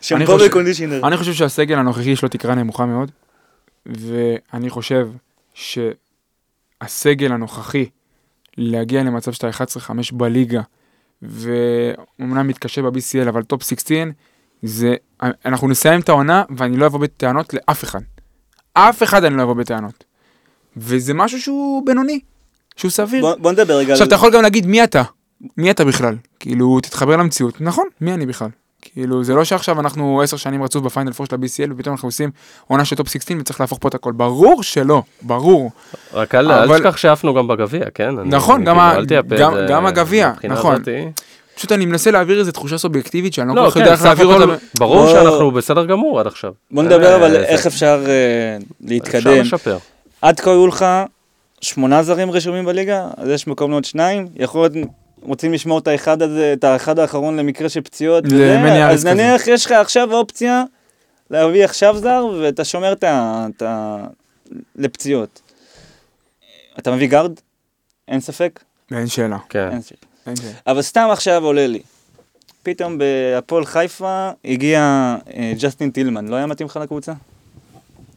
שמפו 0.00 0.32
חושב- 0.32 0.46
ו 0.50 0.54
conditioner. 0.54 1.06
אני 1.08 1.16
חושב 1.16 1.32
שהסגל 1.32 1.78
הנוכחי 1.78 2.10
יש 2.10 2.22
לו 2.22 2.28
תקרה 2.28 2.54
נמוכה 2.54 2.86
מאוד, 2.86 3.10
ואני 3.86 4.70
חושב 4.70 5.08
שהסגל 5.54 7.32
הנוכחי 7.32 7.86
להגיע 8.58 9.02
למצב 9.02 9.32
שאתה 9.32 9.48
11-5 9.48 9.52
בליגה, 10.12 10.60
ואומנם 11.22 12.46
מתקשה 12.48 12.82
ב-BCL, 12.82 13.28
אבל 13.28 13.42
טופ 13.42 13.62
16, 13.62 14.02
זה, 14.62 14.94
אנחנו 15.46 15.68
נסיים 15.68 16.00
את 16.00 16.08
העונה 16.08 16.42
ואני 16.56 16.76
לא 16.76 16.86
אבוא 16.86 16.98
בטענות 17.00 17.54
לאף 17.54 17.84
אחד. 17.84 18.00
אף 18.74 19.02
אחד 19.02 19.24
אני 19.24 19.36
לא 19.36 19.42
אבוא 19.42 19.54
בטענות. 19.54 20.04
וזה 20.76 21.14
משהו 21.14 21.40
שהוא 21.40 21.86
בינוני, 21.86 22.20
שהוא 22.76 22.90
סביר. 22.90 23.20
בוא 23.20 23.34
בוא 23.38 23.52
נדבר 23.52 23.74
רגע 23.76 23.92
עכשיו 23.92 24.04
על... 24.04 24.08
אתה 24.08 24.14
יכול 24.14 24.30
גם 24.32 24.42
להגיד 24.42 24.66
מי 24.66 24.84
אתה, 24.84 25.02
מי 25.56 25.70
אתה 25.70 25.84
בכלל, 25.84 26.16
כאילו 26.40 26.80
תתחבר 26.80 27.16
למציאות, 27.16 27.60
נכון, 27.60 27.86
מי 28.00 28.14
אני 28.14 28.26
בכלל, 28.26 28.48
כאילו 28.82 29.24
זה 29.24 29.34
לא 29.34 29.44
שעכשיו 29.44 29.80
אנחנו 29.80 30.20
עשר 30.22 30.36
שנים 30.36 30.62
רצוף 30.62 30.84
בפיינל 30.84 31.12
פור 31.12 31.26
של 31.26 31.34
ה-BCL 31.34 31.72
ופתאום 31.76 31.94
אנחנו 31.94 32.08
עושים 32.08 32.30
עונה 32.68 32.84
של 32.84 32.96
טופ 32.96 33.08
16 33.08 33.36
וצריך 33.40 33.60
להפוך 33.60 33.78
פה 33.82 33.88
את 33.88 33.94
הכל, 33.94 34.12
ברור 34.12 34.62
שלא, 34.62 35.02
ברור, 35.22 35.70
רק 36.12 36.34
אל 36.34 36.52
אבל- 36.52 36.78
תשכח 36.78 36.96
שעפנו 36.96 37.34
גם 37.34 37.48
בגביע, 37.48 37.84
כן? 37.94 38.18
אני- 38.18 38.28
נכון, 38.28 38.64
גם 38.64 38.76
כאילו, 39.06 39.06
גם- 39.40 39.52
את 39.52 39.58
זה 39.58 39.66
גם 39.68 39.86
הגביע, 39.86 40.32
נכון. 40.48 40.74
הזאתי. 40.74 41.06
פשוט 41.60 41.72
אני 41.72 41.86
מנסה 41.86 42.10
להעביר 42.10 42.38
איזה 42.40 42.52
תחושה 42.52 42.78
סובייקטיבית 42.78 43.34
שאני 43.34 43.48
לא 43.48 43.52
כל 43.54 43.60
לא, 43.60 43.66
כך 43.70 43.74
כן, 43.74 43.80
יודע 43.80 43.92
איך 43.92 44.04
להעביר 44.04 44.26
אותה, 44.26 44.44
ברור 44.78 45.06
שאנחנו 45.06 45.50
בסדר 45.50 45.84
גמור 45.84 46.20
עד 46.20 46.26
עכשיו. 46.26 46.52
בוא 46.70 46.82
נדבר 46.82 47.16
אבל 47.16 47.36
אה, 47.36 47.44
איך 47.44 47.62
זה- 47.62 47.68
אפשר 47.68 48.04
אה, 48.08 48.56
אפשר 48.56 48.66
להתקדם. 48.80 49.40
לשפר. 49.40 49.78
עד 50.22 50.40
כה 50.40 50.50
היו 50.50 50.66
לך 50.66 50.86
שמונה 51.60 52.02
זרים 52.02 52.30
רשומים 52.30 52.64
בליגה, 52.64 53.08
אז 53.16 53.28
יש 53.28 53.46
מקום 53.46 53.70
לעוד 53.70 53.84
שניים. 53.84 54.26
יכול 54.36 54.68
להיות, 54.74 54.88
רוצים 55.22 55.52
לשמור 55.52 55.78
את 55.78 55.88
האחד 55.88 56.22
הזה, 56.22 56.52
את 56.58 56.64
האחד 56.64 56.98
האחרון 56.98 57.36
למקרה 57.36 57.68
של 57.68 57.80
פציעות. 57.80 58.24
אז 58.90 59.06
נניח 59.06 59.46
יש 59.48 59.66
לך 59.66 59.72
עכשיו 59.72 60.12
אופציה 60.12 60.64
להביא 61.30 61.64
עכשיו 61.64 61.96
זר, 61.96 62.26
ואתה 62.40 62.64
שומר 62.64 62.92
את 62.92 63.04
ה... 63.04 63.46
את 63.56 63.62
ה... 63.62 63.96
לפציעות. 64.76 65.40
אתה 66.78 66.90
מביא 66.92 67.08
גארד? 67.08 67.32
אין 68.08 68.20
ספק? 68.20 68.60
אין 68.92 69.06
שאלה, 69.06 69.38
כן. 69.48 69.68
אין 69.72 69.82
שאלה. 69.82 70.09
אבל 70.66 70.82
סתם 70.82 71.08
עכשיו 71.12 71.44
עולה 71.44 71.66
לי. 71.66 71.80
פתאום 72.62 72.98
בהפועל 72.98 73.64
חיפה 73.64 74.30
הגיע 74.44 74.80
אה, 75.36 75.52
ג'סטין 75.60 75.90
טילמן, 75.90 76.28
לא 76.28 76.36
היה 76.36 76.46
מתאים 76.46 76.66
לך 76.66 76.76
לקבוצה? 76.82 77.12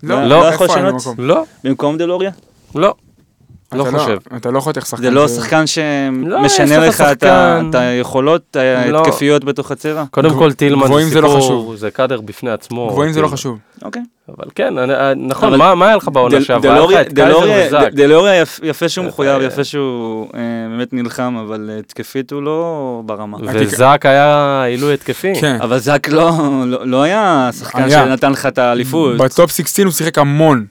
לא, 0.03 0.23
לא 0.23 0.51
איפה 0.51 0.65
יכול 0.65 0.77
היה 0.77 0.91
לשנות? 0.91 1.15
לא, 1.19 1.43
במקום 1.63 1.97
דלוריה? 1.97 2.31
לא. 2.75 2.93
לא 3.75 3.83
אתה 3.89 3.97
חושב. 3.99 4.17
אתה 4.37 4.51
לא 4.51 4.59
חותך 4.59 4.85
שחקן. 4.85 5.03
זה 5.03 5.11
לא 5.11 5.27
שחקן 5.27 5.59
לא, 6.25 6.47
שמשנה 6.47 6.85
יש 6.87 6.95
לך 6.95 7.01
את 7.01 7.23
היכולות 7.75 8.57
לא. 8.89 8.97
ההתקפיות 8.99 9.43
בתוך 9.43 9.71
הצבע? 9.71 10.03
קודם 10.11 10.29
כל 10.29 10.51
טילמן 10.53 10.87
זה 11.03 11.21
לא 11.21 11.27
סיפור, 11.27 11.37
חשוב. 11.45 11.75
זה 11.75 11.91
קאדר 11.91 12.21
בפני 12.21 12.51
עצמו. 12.51 12.87
גבוהים 12.89 13.11
זה 13.13 13.19
לא 13.21 13.25
טילמן. 13.25 13.37
חשוב. 13.37 13.57
אוקיי. 13.83 14.01
אבל 14.29 14.45
כן, 14.55 14.77
אני- 14.77 14.93
אה, 14.93 15.13
נכון, 15.15 15.55
מה 15.57 15.75
מה 15.75 15.87
היה 15.87 15.95
לך 15.95 16.07
בעונה 16.13 16.41
שעברה? 16.41 16.71
היה 16.71 16.73
לך 16.73 16.79
דלוריה- 16.79 17.01
את 17.01 17.13
קייזר 17.13 17.29
דלוריה- 17.29 17.67
וזאק. 17.67 17.93
ד- 17.93 18.01
דלוריה 18.01 18.41
יפ- 18.41 18.59
יפה 18.63 18.89
שהוא 18.89 19.03
אה, 19.03 19.09
מחויב, 19.09 19.41
אה, 19.41 19.47
יפה 19.47 19.63
שהוא 19.63 20.27
באמת 20.77 20.93
נלחם, 20.93 21.35
אבל 21.45 21.69
התקפית 21.79 22.31
הוא 22.31 22.43
לא 22.43 23.01
ברמה. 23.05 23.37
וזאק 23.53 24.05
היה 24.05 24.63
עילוי 24.67 24.93
התקפי. 24.93 25.33
כן. 25.41 25.57
אבל 25.61 25.79
זאק 25.79 26.09
לא, 26.09 26.31
לא, 26.65 26.87
לא 26.87 27.03
היה 27.03 27.49
שחקן. 27.59 27.89
שנתן 27.89 28.31
לך 28.31 28.45
את 28.45 28.57
האליפות. 28.57 29.17
בטופ 29.17 29.51
16 29.51 29.85
הוא 29.85 29.93
שיחק 29.93 30.17
המון. 30.17 30.65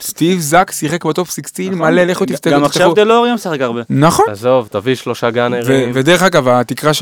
סטיב 0.00 0.40
זאק 0.40 0.70
שיחק 0.70 1.04
בטופ 1.04 1.30
16 1.30 1.66
נכון. 1.66 1.78
מלא, 1.78 2.04
לכו 2.04 2.24
תפתחו. 2.24 2.50
גם 2.54 2.64
עכשיו 2.64 2.94
דלוריה 2.94 3.34
משחק 3.34 3.60
הרבה. 3.60 3.80
נכון. 3.90 4.24
עזוב, 4.30 4.68
תביא 4.70 4.94
שלושה 4.94 5.30
גאנרים. 5.30 5.90
ודרך 5.94 6.22
אגב, 6.22 6.48
התקרה 6.48 6.94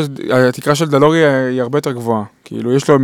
של, 0.75 0.87
דלורי 0.87 1.25
היא 1.27 1.63
הרבה 1.63 1.79
יותר 1.79 1.93
גבוהה. 1.93 2.23
כאילו, 2.45 2.73
יש 2.77 2.89
לו 2.89 2.99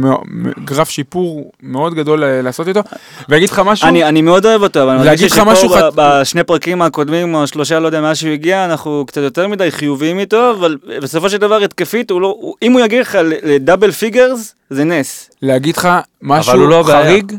גרף 0.64 0.90
שיפור 0.90 1.52
מאוד 1.62 1.94
גדול 1.94 2.24
אה, 2.24 2.42
לעשות 2.42 2.68
איתו. 2.68 2.80
ואגיד 3.28 3.50
לך 3.50 3.62
משהו, 3.64 3.88
אני, 3.88 4.04
אני 4.04 4.22
מאוד 4.22 4.46
אוהב 4.46 4.62
אותו, 4.62 4.82
אבל 4.82 5.08
אני 5.08 5.16
משהו 5.46 5.68
שפה 5.68 5.88
בשני 5.94 6.44
פרקים 6.44 6.82
הקודמים, 6.82 7.34
או 7.34 7.46
שלושה, 7.46 7.78
לא 7.78 7.86
יודע, 7.86 8.00
מאז 8.00 8.16
שהוא 8.16 8.30
הגיע, 8.32 8.64
אנחנו 8.64 9.04
קצת 9.06 9.20
יותר 9.20 9.48
מדי 9.48 9.70
חיוביים 9.70 10.18
איתו, 10.18 10.50
אבל 10.50 10.76
בסופו 11.02 11.30
של 11.30 11.36
דבר 11.36 11.62
התקפית, 11.62 12.10
הוא 12.10 12.20
לא, 12.20 12.36
אם 12.62 12.72
הוא 12.72 12.80
יגיע 12.80 13.00
לך 13.00 13.14
ל- 13.14 13.32
ל 13.42 13.49
double 13.49 13.90
figures, 13.90 14.54
זה 14.70 14.84
נס. 14.84 15.30
להגיד 15.42 15.76
לך 15.76 15.88
משהו 16.22 16.66
לא. 16.66 16.84
חריג, 16.86 17.32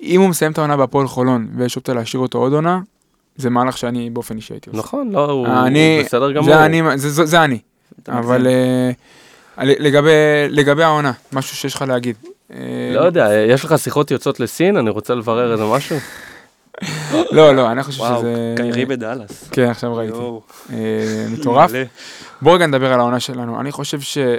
אם 0.00 0.20
הוא 0.20 0.28
מסיים 0.28 0.52
את 0.52 0.58
העונה 0.58 0.76
בהפועל 0.76 1.06
חולון, 1.08 1.48
ויש 1.56 1.76
אופציה 1.76 1.94
להשאיר 1.94 2.22
אותו 2.22 2.38
עוד 2.38 2.52
עונה, 2.52 2.80
זה 3.36 3.50
מהלך 3.50 3.78
שאני 3.78 4.10
באופן 4.10 4.36
אישי 4.36 4.52
הייתי 4.54 4.70
עושה. 4.70 4.78
נכון, 4.82 5.10
לא, 5.12 5.30
הוא 5.30 5.46
אני, 5.46 6.02
בסדר 6.04 6.32
גמור. 6.32 6.44
זה 6.44 6.64
אני, 6.64 6.82
זה, 6.98 7.10
זה, 7.10 7.24
זה 7.24 7.44
אני. 7.44 7.58
אבל. 8.08 8.46
אה, 8.46 8.90
לגבי, 9.58 10.10
לגבי 10.48 10.82
העונה, 10.82 11.12
משהו 11.32 11.56
שיש 11.56 11.74
לך 11.74 11.82
להגיד. 11.82 12.16
אה, 12.52 12.56
לא 12.94 13.00
יודע, 13.00 13.28
יש 13.48 13.64
לך 13.64 13.74
שיחות 13.78 14.10
יוצאות 14.10 14.40
לסין? 14.40 14.76
אני 14.76 14.90
רוצה 14.90 15.14
לברר 15.14 15.52
איזה 15.52 15.64
משהו. 15.64 15.96
לא, 17.32 17.56
לא, 17.56 17.72
אני 17.72 17.82
חושב 17.82 18.00
וואו, 18.00 18.20
שזה... 18.20 18.54
קיירי 18.56 18.84
בדאלאס. 18.84 19.48
כן, 19.50 19.68
עכשיו 19.68 19.94
ראיתי. 19.96 20.18
אה, 20.72 21.26
מטורף. 21.32 21.70
בואו 22.42 22.54
רגע 22.54 22.66
נדבר 22.66 22.92
על 22.92 23.00
העונה 23.00 23.20
שלנו. 23.20 23.60
אני 23.60 23.72
חושב 23.72 24.00
שה- 24.00 24.36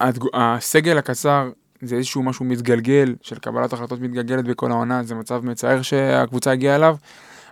הדג- 0.00 0.28
הסגל 0.34 0.98
הקצר 0.98 1.48
זה 1.82 1.96
איזשהו 1.96 2.22
משהו 2.22 2.44
מתגלגל, 2.44 3.14
של 3.22 3.36
קבלת 3.38 3.72
החלטות 3.72 4.00
מתגלגלת 4.00 4.44
בכל 4.44 4.70
העונה, 4.70 5.02
זה 5.02 5.14
מצב 5.14 5.44
מצער 5.44 5.82
שהקבוצה 5.82 6.50
הגיעה 6.50 6.76
אליו. 6.76 6.96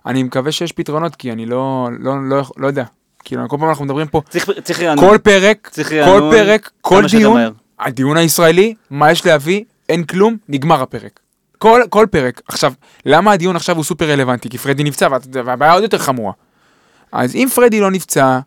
אני 0.06 0.22
מקווה 0.22 0.52
שיש 0.52 0.72
פתרונות, 0.72 1.16
כי 1.16 1.32
אני 1.32 1.46
לא, 1.46 1.88
לא, 2.00 2.28
לא, 2.28 2.42
לא 2.56 2.66
יודע. 2.66 2.84
כאילו, 3.24 3.48
כל 3.48 3.56
פעם 3.60 3.68
אנחנו 3.68 3.84
מדברים 3.84 4.06
פה, 4.06 4.22
צריך, 4.28 4.50
צריך. 4.64 4.82
כל 5.00 5.18
פרק, 5.22 5.68
צריך 5.72 5.88
כל 6.04 6.30
פרק, 6.32 6.70
כל 6.80 7.04
דיון. 7.10 7.40
הדיון 7.80 8.16
הישראלי, 8.16 8.74
מה 8.90 9.10
יש 9.12 9.26
להביא, 9.26 9.64
אין 9.88 10.04
כלום, 10.04 10.36
נגמר 10.48 10.82
הפרק. 10.82 11.20
כל, 11.58 11.82
כל 11.90 12.06
פרק. 12.10 12.40
עכשיו, 12.48 12.72
למה 13.06 13.32
הדיון 13.32 13.56
עכשיו 13.56 13.76
הוא 13.76 13.84
סופר 13.84 14.10
רלוונטי? 14.10 14.48
כי 14.48 14.58
פרדי 14.58 14.84
נפצע, 14.84 15.08
וה- 15.10 15.44
והבעיה 15.44 15.72
עוד 15.72 15.82
יותר 15.82 15.98
חמורה. 15.98 16.32
אז 17.12 17.34
אם 17.34 17.48
פרדי 17.54 17.80
לא 17.80 17.90
נפצע, 17.90 18.38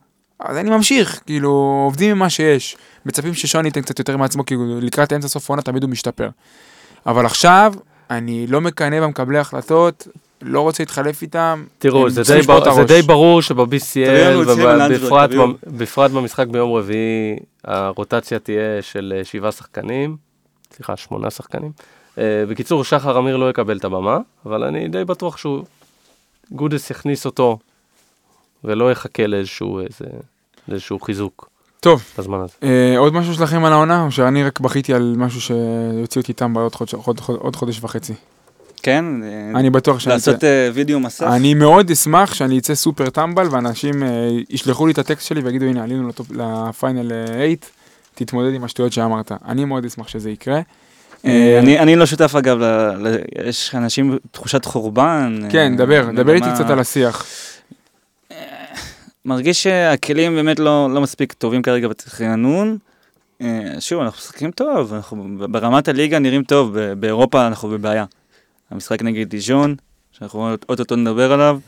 אז 0.45 0.57
אני 0.57 0.69
ממשיך, 0.69 1.21
כאילו, 1.25 1.81
עובדים 1.85 2.11
עם 2.11 2.19
מה 2.19 2.29
שיש. 2.29 2.77
מצפים 3.05 3.33
ששון 3.33 3.65
ייתן 3.65 3.81
קצת 3.81 3.99
יותר 3.99 4.17
מעצמו, 4.17 4.45
כאילו, 4.45 4.79
לקראת 4.81 5.13
אמצע 5.13 5.27
סוף 5.27 5.49
העונה 5.49 5.61
תמיד 5.61 5.83
הוא 5.83 5.91
משתפר. 5.91 6.29
אבל 7.05 7.25
עכשיו, 7.25 7.73
אני 8.09 8.47
לא 8.47 8.61
מקנא 8.61 9.01
במקבלי 9.01 9.37
החלטות, 9.37 10.07
לא 10.41 10.61
רוצה 10.61 10.83
להתחלף 10.83 11.21
איתם. 11.21 11.63
תראו, 11.79 12.09
זה 12.09 12.21
די 12.35 12.41
בר- 12.41 12.73
זה. 12.73 12.83
די 12.83 13.01
ברור 13.01 13.41
שב-BCL, 13.41 13.99
ובפרט 15.01 15.29
בפרט 15.67 16.11
במשחק 16.11 16.47
ביום 16.47 16.73
רביעי, 16.73 17.35
הרוטציה 17.63 18.39
תהיה 18.39 18.81
של 18.81 19.13
אה, 19.17 19.23
שבעה 19.23 19.51
שחקנים, 19.51 20.17
סליחה, 20.75 20.97
שמונה 20.97 21.29
שחקנים. 21.31 21.71
אה, 22.17 22.43
בקיצור, 22.49 22.83
שחר 22.83 23.19
אמיר 23.19 23.37
לא 23.37 23.49
יקבל 23.49 23.77
את 23.77 23.85
הבמה, 23.85 24.17
אבל 24.45 24.63
אני 24.63 24.87
די 24.87 25.05
בטוח 25.05 25.37
שהוא, 25.37 25.63
גודס 26.51 26.89
יכניס 26.89 27.25
אותו, 27.25 27.57
ולא 28.63 28.91
יחכה 28.91 29.27
לאיזשהו 29.27 29.79
איזה- 29.79 30.05
לאיזשהו 30.67 30.99
חיזוק 30.99 31.49
טוב, 31.79 32.03
בזמן 32.17 32.39
הזה. 32.39 32.53
אה, 32.63 32.97
עוד 32.97 33.13
משהו 33.13 33.33
שלכם 33.33 33.65
על 33.65 33.73
העונה, 33.73 34.03
או 34.05 34.11
שאני 34.11 34.43
רק 34.43 34.59
בכיתי 34.59 34.93
על 34.93 35.15
משהו 35.17 35.41
שיוציא 35.41 36.21
אותי 36.21 36.31
איתם 36.31 36.53
בעוד 36.53 36.75
חודש, 36.75 36.93
עוד, 36.93 37.19
עוד, 37.27 37.37
עוד 37.39 37.55
חודש 37.55 37.79
וחצי? 37.83 38.13
כן, 38.83 39.05
אה, 39.23 39.59
אני 39.59 39.69
בטוח 39.69 39.99
שאני 39.99 40.15
אצא. 40.15 40.31
לעשות 40.31 40.43
אה, 40.43 40.69
וידאו 40.73 40.99
מסך. 40.99 41.23
אני 41.23 41.53
מאוד 41.53 41.91
אשמח 41.91 42.33
שאני 42.33 42.57
אצא 42.59 42.75
סופר 42.75 43.09
טמבל 43.09 43.47
ואנשים 43.51 44.03
אה, 44.03 44.07
ישלחו 44.49 44.85
לי 44.87 44.93
את 44.93 44.97
הטקסט 44.97 45.27
שלי 45.27 45.41
ויגידו 45.41 45.65
הנה 45.65 45.83
עלינו 45.83 46.09
לטופ- 46.09 46.33
לפיינל 46.37 47.11
8, 47.27 47.45
תתמודד 48.15 48.53
עם 48.53 48.63
השטויות 48.63 48.93
שאמרת. 48.93 49.31
אני 49.45 49.65
מאוד 49.65 49.85
אשמח 49.85 50.07
שזה 50.07 50.29
יקרה. 50.29 50.59
אה, 51.25 51.59
אני, 51.59 51.79
אני 51.79 51.95
לא 51.95 52.05
שותף 52.05 52.35
אגב, 52.35 52.57
ל, 52.59 52.63
ל, 53.07 53.15
יש 53.45 53.75
אנשים 53.75 54.17
תחושת 54.31 54.65
חורבן. 54.65 55.39
כן, 55.51 55.71
אה, 55.71 55.77
דבר, 55.77 56.09
דבר 56.15 56.33
איתי 56.33 56.47
קצת 56.55 56.69
על 56.69 56.79
השיח. 56.79 57.25
מרגיש 59.25 59.63
שהכלים 59.63 60.35
באמת 60.35 60.59
לא, 60.59 60.89
לא 60.93 61.01
מספיק 61.01 61.33
טובים 61.33 61.61
כרגע 61.61 61.87
רענון. 62.19 62.77
אה, 63.41 63.75
שוב, 63.79 64.01
אנחנו 64.01 64.17
משחקים 64.17 64.51
טוב, 64.51 64.93
אנחנו 64.93 65.27
ברמת 65.49 65.87
הליגה 65.87 66.19
נראים 66.19 66.43
טוב, 66.43 66.77
באירופה 66.79 67.47
אנחנו 67.47 67.69
בבעיה. 67.69 68.05
המשחק 68.71 69.01
נגד 69.01 69.29
דיז'ון, 69.29 69.75
שאנחנו 70.11 70.53
אוטוטו 70.69 70.95
נדבר 70.95 71.31
עליו, 71.31 71.59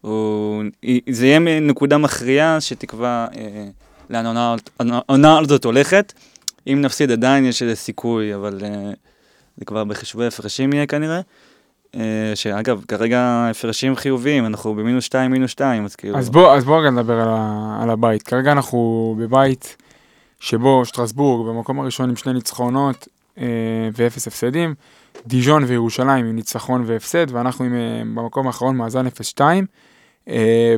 הוא, 0.00 0.64
זה 1.10 1.26
יהיה 1.26 1.38
נקודה 1.60 1.98
מכריעה 1.98 2.60
שתקבע 2.60 3.26
אה, 3.36 3.66
לאן 4.10 4.26
העונה 4.90 5.38
הזאת 5.38 5.64
הולכת. 5.64 6.12
אם 6.66 6.78
נפסיד 6.80 7.10
עדיין 7.10 7.44
יש 7.44 7.62
איזה 7.62 7.76
סיכוי, 7.76 8.34
אבל 8.34 8.60
אה, 8.64 8.92
זה 9.56 9.64
כבר 9.64 9.84
בחישובי 9.84 10.26
הפרשים 10.26 10.72
יהיה 10.72 10.86
כנראה. 10.86 11.20
אה, 11.96 12.32
שאגב, 12.34 12.84
כרגע 12.88 13.48
הפרשים 13.50 13.96
חיוביים, 13.96 14.46
אנחנו 14.46 14.74
במינוס 14.74 15.04
2, 15.04 15.30
מינוס 15.30 15.50
2, 15.50 15.84
אז 15.84 15.96
כאילו... 15.96 16.18
אז 16.18 16.30
בוא, 16.30 16.56
אז 16.56 16.64
בוא 16.64 16.80
רגע 16.80 16.90
נדבר 16.90 17.20
על, 17.20 17.28
ה, 17.28 17.78
על 17.82 17.90
הבית. 17.90 18.22
כרגע 18.22 18.52
אנחנו 18.52 19.14
בבית 19.18 19.76
שבו 20.40 20.84
שטרסבורג 20.84 21.48
במקום 21.48 21.80
הראשון 21.80 22.10
עם 22.10 22.16
שני 22.16 22.32
ניצחונות 22.32 23.08
אה, 23.38 23.44
ואפס 23.96 24.26
הפסדים, 24.26 24.74
דיז'ון 25.26 25.64
וירושלים 25.64 26.26
עם 26.26 26.36
ניצחון 26.36 26.82
והפסד, 26.86 27.26
ואנחנו 27.30 27.64
עם, 27.64 27.74
אה, 27.74 28.02
במקום 28.14 28.46
האחרון 28.46 28.76
מאזן 28.76 29.06
0-2. 29.06 29.40
אה, 30.28 30.76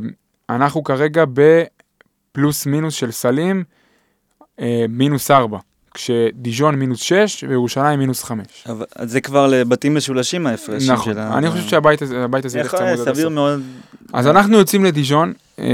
אנחנו 0.51 0.85
כרגע 0.85 1.25
בפלוס 1.33 2.66
מינוס 2.66 2.95
של 2.95 3.11
סלים, 3.11 3.64
אה, 4.61 4.85
מינוס 4.89 5.31
4, 5.31 5.59
כשדיז'ון 5.99 6.74
מינוס 6.74 7.01
6 7.01 7.44
וירושלים 7.49 7.99
מינוס 7.99 8.24
5. 8.24 8.46
אבל 8.68 8.84
אז 8.96 9.12
זה 9.12 9.20
כבר 9.20 9.46
לבתים 9.46 9.94
משולשים 9.94 10.46
ההפרשים 10.46 10.92
נכון, 10.92 11.12
של 11.12 11.18
ה... 11.18 11.38
אני 11.38 11.51
חושב 11.51 11.68
שהבית 11.68 12.03
הזה, 12.03 12.24
הבית 12.24 12.44
הזה 12.44 12.59
ילך 12.59 12.70
צמוד 12.70 12.82
להיות 12.82 13.01
עד 13.01 13.03
הסוף. 13.03 13.14
סביר 13.14 13.28
מאוד. 13.28 13.62
אז 14.12 14.26
אנחנו 14.26 14.59
יוצאים 14.59 14.84
לדיז'ון, 14.84 15.32
אה, 15.59 15.64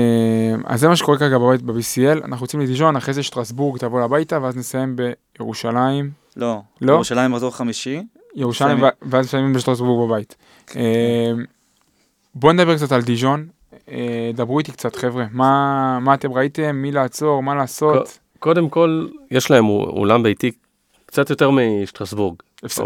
אז 0.64 0.80
זה 0.80 0.88
מה 0.88 0.96
שקורה 0.96 1.18
כרגע 1.18 1.38
בבית 1.38 1.62
ב-BCL, 1.62 2.24
אנחנו 2.24 2.44
יוצאים 2.44 2.62
לדיז'ון, 2.62 2.96
אחרי 2.96 3.14
זה 3.14 3.22
שטרסבורג 3.22 3.78
תבוא 3.78 4.02
הביתה, 4.02 4.38
ואז 4.42 4.56
נסיים 4.56 4.96
בירושלים, 5.38 6.10
לא. 6.36 6.60
לא? 6.80 6.92
ירושלים 6.92 7.30
מחזור 7.30 7.56
חמישי. 7.56 8.02
ירושלים. 8.34 8.82
ו- 8.82 8.86
ואז 9.02 9.26
מסיימים 9.26 9.52
בשטרסבורג 9.52 10.08
בבית. 10.10 10.36
אה, 10.76 11.32
בואו 12.34 12.52
נדבר 12.52 12.76
קצת 12.76 12.92
על 12.92 13.02
דיז'ון, 13.02 13.46
אה, 13.88 14.30
דברו 14.34 14.58
איתי 14.58 14.72
קצת 14.72 14.96
חבר'ה, 14.96 15.24
מה, 15.32 15.98
מה 16.00 16.14
אתם 16.14 16.32
ראיתם, 16.32 16.76
מי 16.76 16.92
לעצור, 16.92 17.42
מה 17.42 17.54
לעשות. 17.54 18.18
קודם 18.38 18.68
כל, 18.68 19.06
יש 19.30 19.50
להם 19.50 19.68
או- 19.68 19.90
אולם 19.96 20.22
ביתי 20.22 20.50
קצת 21.06 21.30
יותר 21.30 21.50
משטרסבורג. 21.50 22.34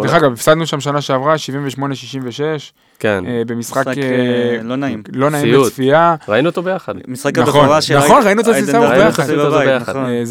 דרך 0.03 0.15
אגב, 0.15 0.33
הפסדנו 0.33 0.67
שם 0.67 0.81
שנה 0.81 1.01
שעברה, 1.01 1.39
78-66, 1.39 2.73
כן, 2.99 3.25
אה, 3.27 3.43
במשחק 3.47 3.81
משחק, 3.87 3.99
אה, 3.99 4.03
אה, 4.03 4.63
לא 4.63 4.77
נעים. 4.77 5.03
לא 5.13 5.31
נעים 5.31 5.45
סיוט. 5.45 5.67
לצפייה. 5.67 6.15
ראינו 6.29 6.49
אותו 6.49 6.63
ביחד. 6.63 6.95
משחק 7.09 7.39
נכון, 7.39 7.61
הבכורה 7.61 7.83
של... 7.83 7.99
נכון, 7.99 8.23
ראינו 8.25 8.41
את 8.41 8.47
דרקר 8.47 8.95
ביחד. 8.95 9.97
נכון. 9.97 10.25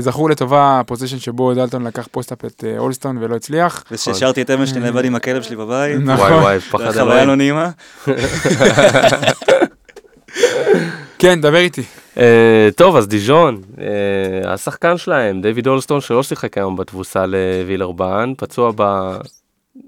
זכור, 0.00 0.30
לטובה 0.30 0.80
ה 0.80 0.83
possession 0.83 1.18
שבו 1.18 1.54
דלטון 1.54 1.86
לקח 1.86 2.08
post-up 2.10 2.44
את 2.44 2.64
אולסטון 2.78 3.18
ולא 3.20 3.36
הצליח. 3.36 3.84
וששרתי 3.90 4.42
את 4.42 4.50
אמנשטיין 4.50 4.84
לבד 4.84 5.04
עם 5.04 5.14
הכלב 5.14 5.42
שלי 5.42 5.56
בבית. 5.56 5.96
נכון. 6.00 6.26
וואי 6.32 6.40
וואי, 6.40 6.60
פחד 6.60 6.90
חוויה 6.92 7.02
אלוהים. 7.02 7.28
לא 7.28 7.34
נעימה. 7.34 7.70
כן, 11.24 11.40
דבר 11.40 11.56
איתי. 11.56 11.82
אה, 12.18 12.68
טוב, 12.76 12.96
אז 12.96 13.08
דיז'ון, 13.08 13.60
אה, 13.80 14.52
השחקן 14.52 14.96
שלהם, 14.96 15.42
דיוויד 15.42 15.66
אולסטון, 15.66 16.00
שלא 16.00 16.22
שיחק 16.22 16.58
היום 16.58 16.76
בתבוסה 16.76 17.26
לווילרבן, 17.26 18.32
פצוע 18.36 18.72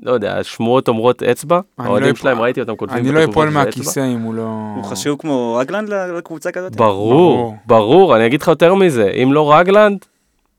לא 0.02 0.12
יודע, 0.12 0.44
שמועות 0.44 0.88
אומרות 0.88 1.22
אצבע, 1.22 1.60
אני 1.78 1.86
האוהדים 1.88 2.08
לא 2.08 2.14
שלהם, 2.14 2.40
ראיתי 2.40 2.60
אותם 2.60 2.76
כותבים 2.76 2.98
אני 2.98 3.12
לא 3.12 3.24
אפול. 3.24 3.48
מהכיסא 3.48 4.00
אם 4.14 4.20
הוא 4.20 4.34
לא... 4.34 4.48
הוא 4.76 4.84
חשוב 4.84 5.18
כמו 5.18 5.56
רגלנד 5.60 5.88
לקבוצה 5.88 6.52
כזאת? 6.52 6.76
ברור, 6.76 7.36
ברור. 7.36 7.56
ברור, 7.66 8.16
אני 8.16 8.26
אגיד 8.26 8.42
לך 8.42 8.48
יותר 8.48 8.74
מזה, 8.74 9.10
אם 9.22 9.32
לא 9.32 9.54
רגלנד, 9.54 9.98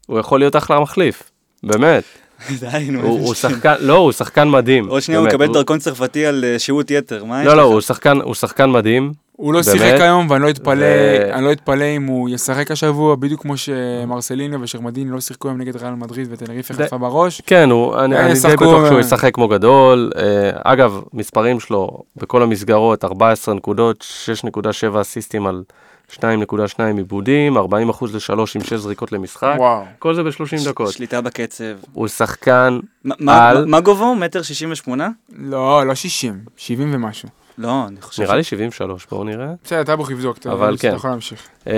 הוא 0.07 0.19
יכול 0.19 0.39
להיות 0.39 0.55
אחלה 0.55 0.79
מחליף, 0.79 1.31
באמת. 1.63 2.03
די, 2.59 2.87
נו. 2.91 3.01
הוא 3.01 3.33
שחקן, 3.33 3.75
לא, 3.79 3.97
הוא 3.97 4.11
שחקן 4.11 4.49
מדהים. 4.49 4.87
עוד 4.87 5.01
שנייה 5.01 5.19
הוא 5.19 5.27
באמת, 5.27 5.41
יקבל 5.41 5.53
דרכון 5.53 5.79
צרפתי 5.79 6.25
על 6.25 6.45
אה, 6.45 6.59
שהות 6.59 6.91
יתר, 6.91 7.23
מה 7.23 7.41
יש 7.41 7.47
לא, 7.47 7.53
לך? 7.53 7.59
לא, 7.59 7.81
שחקן, 7.81 8.21
הוא 8.21 8.33
שחקן 8.33 8.69
מדהים. 8.69 9.13
הוא 9.37 9.53
לא 9.53 9.61
באמת? 9.65 9.79
שיחק 9.79 10.01
היום, 10.01 10.27
ואני 10.29 10.43
לא 10.43 10.49
אתפלא, 10.49 10.85
ו- 10.85 11.33
אני 11.33 11.45
לא 11.45 11.51
אתפלא 11.51 11.85
אם 11.85 12.05
הוא 12.05 12.29
ישחק 12.29 12.71
השבוע, 12.71 13.15
בדיוק 13.15 13.41
כמו 13.41 13.53
שמרסליניו 13.57 14.61
ושרמדיני 14.61 15.11
לא 15.11 15.19
שיחקו 15.21 15.47
היום 15.47 15.57
נגד 15.61 15.75
ריאל 15.75 15.93
מדריד 15.93 16.27
וטנריפה 16.31 16.73
די- 16.73 16.83
חטפה 16.83 16.97
בראש. 16.97 17.41
כן, 17.45 17.69
הוא, 17.69 17.95
אני, 17.99 18.17
אני 18.19 18.33
די 18.33 18.55
בטוח 18.55 18.85
שהוא 18.85 18.95
אה. 18.95 18.99
ישחק 18.99 19.33
כמו 19.35 19.47
גדול. 19.47 20.11
אה, 20.17 20.23
אגב, 20.63 21.01
מספרים 21.13 21.59
שלו 21.59 21.89
בכל 22.15 22.43
המסגרות, 22.43 23.05
14 23.05 23.55
נקודות, 23.55 24.05
6.7 24.25 25.01
אסיסטים 25.01 25.47
על 25.47 25.63
2.2 26.11 26.17
איבודים, 26.97 27.57
40 27.57 27.89
אחוז 27.89 28.15
לשלוש 28.15 28.55
עם 28.55 28.63
6 28.63 28.73
זריקות 28.73 29.11
למשחק. 29.11 29.55
וואו. 29.57 29.83
כל 29.99 30.15
זה 30.15 30.23
ב-30 30.23 30.67
דקות. 30.69 30.91
שליטה 30.93 31.21
בקצב. 31.21 31.63
הוא 31.93 32.07
שחקן, 32.07 32.79
מה- 33.03 33.15
מה 33.19 33.49
על- 33.49 33.65
מה 33.65 33.79
גובהו? 33.79 34.15
מטר? 34.15 34.41
לא, 35.39 35.87
לא 35.87 35.95
60, 35.95 36.39
70 36.57 36.89
ומשהו. 36.93 37.29
לא, 37.57 37.87
אני 37.87 38.01
חושב... 38.01 38.23
נראה 38.23 38.35
לי 38.35 38.43
73, 38.43 39.05
בואו 39.11 39.23
נראה. 39.23 39.53
בסדר, 39.63 39.83
טאבוך 39.83 40.11
יבדוק, 40.11 40.37
אתה 40.37 40.51
אבל 40.51 40.75
אתה 40.75 40.81
כן. 40.81 40.93
יכול 40.95 41.09
להמשיך. 41.09 41.47
אה, 41.67 41.73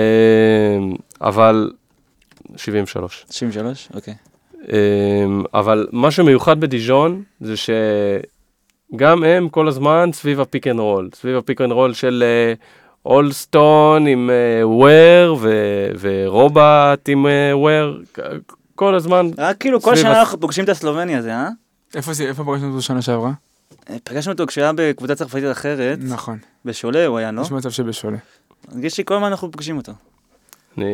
אבל 1.20 1.70
73. 2.56 3.24
93? 3.28 3.88
אוקיי. 3.94 4.14
אמ, 4.68 5.44
אבל 5.54 5.86
מה 5.92 6.10
שמיוחד 6.10 6.60
בדיז'ון 6.60 7.22
זה 7.40 7.54
שגם 7.56 9.24
הם 9.24 9.48
כל 9.48 9.68
הזמן 9.68 10.10
סביב 10.12 10.40
ה 10.40 10.45
pick 10.45 10.66
and 10.66 10.80
roll, 10.80 11.10
סביב 11.14 11.36
ה 11.36 11.41
pick 11.41 11.60
and 11.60 11.72
roll 11.72 11.94
של 11.94 12.24
אה, 12.26 12.54
אולסטון 13.06 14.06
עם 14.06 14.30
אה, 14.30 14.68
וויר 14.68 15.36
ו- 15.40 15.90
ורובט 16.00 17.08
עם 17.08 17.26
אה, 17.26 17.56
וויר, 17.56 18.02
כל 18.74 18.94
הזמן, 18.94 19.30
רק 19.38 19.56
כאילו 19.60 19.80
כל 19.80 19.96
שנה 19.96 20.20
אנחנו 20.20 20.40
פוגשים 20.40 20.64
את 20.64 20.68
הסלובני 20.68 21.16
הזה, 21.16 21.34
אה? 21.34 21.48
איפה 21.94 22.12
זה, 22.12 22.24
איפה 22.24 22.44
פגשנו 22.44 22.68
אותו 22.68 22.82
שנה 22.82 23.02
שעברה? 23.02 23.32
אה, 23.90 23.96
פגשנו 24.04 24.32
אותו 24.32 24.46
כשהיה 24.46 24.72
בקבוצה 24.76 25.14
צרפתית 25.14 25.50
אחרת, 25.50 25.98
נכון, 26.02 26.38
בשולה 26.64 27.06
הוא 27.06 27.18
היה, 27.18 27.32
לא? 27.32 27.40
יש 27.42 27.52
מצב 27.52 27.70
שבשולה. 27.70 28.16
מרגיש 28.74 28.98
לי 28.98 29.04
כל 29.04 29.14
הזמן 29.14 29.26
אנחנו 29.28 29.50
פוגשים 29.50 29.76
אותו. 29.76 29.92
אני, 30.78 30.84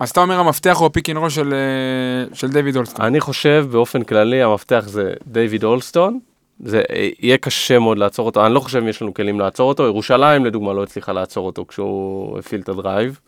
אז 0.00 0.10
אתה 0.10 0.20
אומר 0.20 0.38
המפתח 0.40 0.76
הוא 0.78 0.86
ה 0.86 0.91
pick 0.91 1.10
and 1.10 1.16
roll 1.18 1.30
של, 1.30 1.52
אה, 1.54 2.34
של 2.34 2.48
דיוויד 2.48 2.76
אולסטון. 2.76 3.04
אני 3.04 3.20
חושב 3.20 3.66
באופן 3.70 4.02
כללי 4.02 4.42
המפתח 4.42 4.84
זה 4.86 5.12
דיוויד 5.26 5.64
אולסטון. 5.64 6.18
זה 6.64 6.82
אה, 6.90 7.08
יהיה 7.20 7.38
קשה 7.38 7.78
מאוד 7.78 7.98
לעצור 7.98 8.26
אותו, 8.26 8.46
אני 8.46 8.54
לא 8.54 8.60
חושב 8.60 8.78
אם 8.78 8.88
יש 8.88 9.02
לנו 9.02 9.14
כלים 9.14 9.40
לעצור 9.40 9.68
אותו, 9.68 9.82
ירושלים 9.86 10.44
לדוגמה 10.44 10.72
לא 10.72 10.82
הצליחה 10.82 11.12
לעצור 11.12 11.46
אותו 11.46 11.64
כשהוא 11.68 12.38
הפעיל 12.38 12.60
את 12.60 12.68
ה 12.68 12.75
drive, 12.75 13.18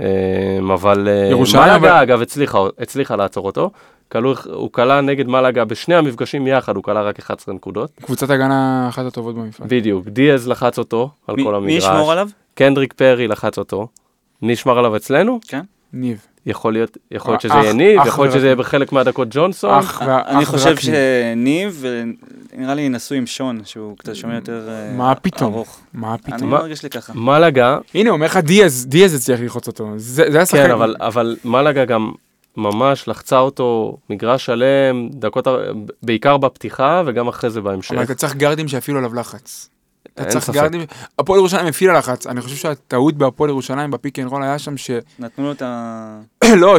אמ, 0.00 0.70
אבל 0.70 1.08
אה, 1.08 1.28
ירושלים, 1.30 1.64
מלאגה 1.64 1.76
אבל- 1.94 2.02
אגב 2.02 2.22
הצליחה, 2.22 2.58
הצליחה 2.78 3.16
לעצור 3.16 3.46
אותו, 3.46 3.70
קלע, 4.12 4.34
הוא 4.52 4.72
קלע 4.72 5.00
נגד 5.00 5.26
מלאגה 5.28 5.64
בשני 5.64 5.94
המפגשים 5.94 6.46
יחד, 6.46 6.76
הוא 6.76 6.82
קלע 6.84 7.02
רק 7.02 7.18
11 7.18 7.54
נקודות, 7.54 7.90
קבוצת 8.02 8.30
הגנה 8.30 8.86
אחת 8.88 9.04
הטובות 9.06 9.34
במפעל. 9.34 9.66
בדיוק, 9.70 10.08
דיאז 10.08 10.48
לחץ 10.48 10.78
אותו 10.78 11.10
על 11.26 11.36
מי- 11.36 11.44
כל 11.44 11.50
מי 11.50 11.56
המגרש, 11.56 11.84
ישמור 11.84 12.12
עליו? 12.12 12.28
קנדריק 12.54 12.92
פרי 12.92 13.28
לחץ 13.28 13.58
אותו, 13.58 13.88
מי 14.42 14.52
ישמר 14.52 14.78
עליו 14.78 14.96
אצלנו? 14.96 15.40
ניב. 15.92 16.26
יכול 16.46 16.72
להיות, 16.72 16.98
יכול 17.10 17.32
להיות 17.32 17.40
שזה 17.40 17.52
אח- 17.54 17.62
יהיה 17.62 17.72
ניב, 17.72 18.00
אח 18.00 18.06
יכול 18.06 18.24
להיות 18.24 18.34
שזה 18.36 18.46
יהיה 18.46 18.56
בחלק 18.56 18.92
מהדקות 18.92 19.28
ג'ונסון, 19.30 19.78
אח 19.78 20.02
אני 20.02 20.44
חושב. 20.44 20.76
שניב, 20.76 21.84
נראה 22.56 22.74
לי 22.74 22.88
נשוי 22.88 23.18
עם 23.18 23.26
שון, 23.26 23.60
שהוא 23.64 23.98
קצת 23.98 24.14
שומע 24.16 24.34
יותר 24.34 24.68
אה, 24.68 24.92
מה 24.96 25.14
פתאום? 25.14 25.54
ארוך. 25.54 25.80
מה 25.94 26.08
אני 26.14 26.18
פתאום? 26.22 26.50
מה- 26.50 26.58
מרגיש 26.58 26.82
לי 26.82 26.90
ככה. 26.90 27.12
מלאגה 27.14 27.78
הנה, 27.94 28.10
אומר 28.10 28.26
לך 28.26 28.36
דיאז, 28.36 28.86
דיאז 28.88 29.14
הצליח 29.14 29.40
ללחוץ 29.40 29.66
אותו. 29.66 29.88
זה 29.96 30.24
זה 30.30 30.40
השחקן. 30.40 30.64
כן, 30.66 30.70
אבל, 30.70 30.96
אבל 31.00 31.36
מלאגה 31.44 31.84
גם 31.84 32.12
ממש 32.56 33.08
לחצה 33.08 33.38
אותו 33.38 33.96
מגרש 34.10 34.46
שלם, 34.46 35.08
דקות, 35.10 35.46
בעיקר 36.02 36.36
בפתיחה 36.36 37.02
וגם 37.06 37.28
אחרי 37.28 37.50
זה 37.50 37.60
בהמשך. 37.60 37.92
אבל 37.92 38.02
אתה 38.02 38.14
צריך 38.14 38.36
גארדים 38.36 38.68
שיפעילו 38.68 38.98
עליו 38.98 39.14
לחץ. 39.14 39.68
אתה 40.14 40.24
צריך 40.24 40.44
ספק. 40.44 40.54
גארדים... 40.54 40.80
הפועל 41.18 41.38
ירושלים 41.38 41.66
הפעילה 41.66 41.98
לחץ. 41.98 42.26
אני 42.26 42.40
חושב 42.40 42.56
שהטעות 42.56 43.14
בהפועל 43.14 43.50
ירושלים 43.50 43.90
ב 43.90 43.96
pick 43.96 44.18
and 44.18 44.28
roll 44.28 44.42
היה 44.42 44.58
שם 44.58 44.76
ש... 44.76 44.90
נתנו 45.18 45.44
לו 45.44 45.52
את 45.52 45.62
ה... 45.62 46.20
לא, 46.62 46.76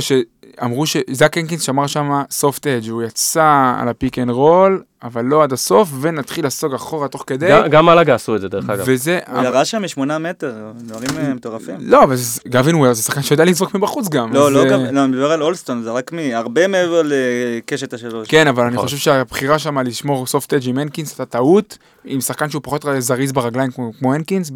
שאמרו 0.60 0.86
שזאק 0.86 1.38
הנקינס 1.38 1.62
שמר 1.62 1.88
שם 1.88 2.10
soft 2.32 2.68
hedge, 2.68 2.89
הוא 2.89 3.04
יצא 3.04 3.43
על 3.80 3.89
ה 3.89 3.95
pick 3.95 4.20
and 4.20 4.30
roll, 4.30 4.82
אבל 5.04 5.26
לא 5.26 5.43
עד 5.43 5.54
הסוף, 5.54 5.89
והתחיל 6.01 6.45
לסוג 6.45 6.74
אחורה 6.74 7.08
תוך 7.08 7.24
כדי. 7.28 7.49
גם, 7.49 7.68
גם 7.68 7.86
מלאגה 7.86 8.16
עשו 8.16 8.36
את 8.36 8.41
זה 8.41 8.47
דרך 8.47 8.70
אגב. 8.70 8.84
וזה... 8.88 9.20
הוא 9.32 9.41
ירה 9.43 9.66
שם 9.66 9.84
משמונה 9.84 10.18
מטר, 10.20 10.54
דברים 10.78 11.10
אה, 11.18 11.34
מטורפים. 11.34 11.76
לא, 11.80 12.04
אבל 12.04 12.16
זה- 12.16 12.41
גווין 12.51 12.76
וויר 12.76 12.93
זה 12.93 13.04
שחקן 13.04 13.22
שיודע 13.22 13.45
לזרוק 13.45 13.76
מבחוץ 13.76 14.10
גם. 14.10 14.34
לא, 14.34 14.47
אז, 14.47 14.54
לא, 14.54 14.64
אה, 14.64 14.70
גם- 14.70 14.80
לא, 14.95 15.04
אני 15.04 15.12
מדבר 15.12 15.32
על 15.32 15.41
אולסטון, 15.41 15.84
זה 15.84 15.91
רק 15.91 16.12
מהרבה 16.12 16.68
מעבר 16.68 17.01
לקשת 17.06 17.93
השלוש. 17.93 18.28
כן, 18.28 18.47
אבל 18.47 18.64
אני 18.64 18.74
נכון. 18.74 18.86
חושב 18.86 18.97
שהבחירה 18.97 19.60
שם 19.60 19.80
לשמור 19.80 20.28
soft 20.28 20.54
hedge 20.54 20.68
עם 20.70 20.78
הנקינס 20.78 21.10
הייתה 21.12 21.26
טעות, 21.26 21.78
עם 22.06 22.22
שחקן 22.22 22.49
שהוא 22.49 22.62
פחות 22.64 22.86
זריז 22.99 23.32
ברגליים 23.32 23.72
כמו, 23.72 23.91
כמו 23.99 24.14
הנקינס, 24.14 24.51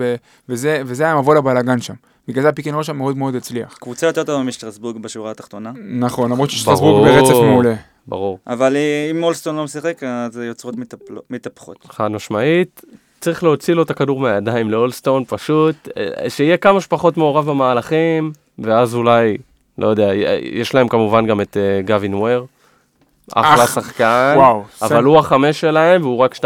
וזה 0.50 0.84
היה 1.06 1.16
מבוא 1.16 1.36
לבלאגן 1.36 1.82
שם. 1.82 1.94
בגלל 2.28 2.44
זה 2.44 2.50
ה 2.50 2.53
pick 2.53 2.68
and 2.68 2.76
roll 2.76 2.84
שם 2.84 2.98
מאוד 2.98 3.18
מאוד 3.18 3.36
הצליח. 3.36 3.78
קבוצה 3.80 4.08
יותר 4.08 4.24
טובה 4.24 4.44
משטרסבורג 4.44 4.98
בשורה 4.98 5.32
התחתונה. 5.32 5.72
נכון, 6.00 6.32
למרות 6.32 6.50
ששטרסבורג. 6.50 7.08
ברצף 7.08 7.34
מעולה. 7.34 7.76
ברור, 8.08 8.40
אבל 8.48 8.76
אה, 8.76 9.08
אם 9.12 9.24
אולסטון 9.24 9.56
לא 9.56 9.64
משחק, 9.64 10.04
אז 10.04 10.38
היוצרות 10.38 10.76
מתהפכות. 11.30 11.78
חד 11.90 12.08
משמעית. 12.08 12.82
צריך 13.20 13.44
להוציא 13.44 13.74
לו 13.74 13.84
את 13.84 13.90
הכדור 13.90 14.20
מהידיים 14.20 14.72
לאולסטון 14.72 15.24
פשוט, 15.28 15.76
אה, 15.98 16.30
שיהיה 16.30 16.58
כמה 16.58 16.82
שפחות 16.82 17.18
מעורב 17.18 17.50
במהלכים, 17.50 18.32
ואז 18.60 18.96
אולי, 18.96 19.38
לא 19.78 19.88
יודע, 19.88 20.10
יש 20.42 20.76
להם 20.76 20.88
כמובן 20.88 21.26
גם 21.26 21.42
את 21.42 21.58
אה, 21.58 21.82
גווין 21.82 22.14
וויר. 22.14 22.46
אחלה 23.36 23.64
אח, 23.64 23.76
שחקן, 23.76 24.34
וואו, 24.38 24.64
אבל 24.82 25.04
הוא 25.04 25.20
החמש 25.20 25.60
שלהם 25.62 26.02
והוא 26.02 26.18
רק 26.18 26.36
2.06. 26.36 26.42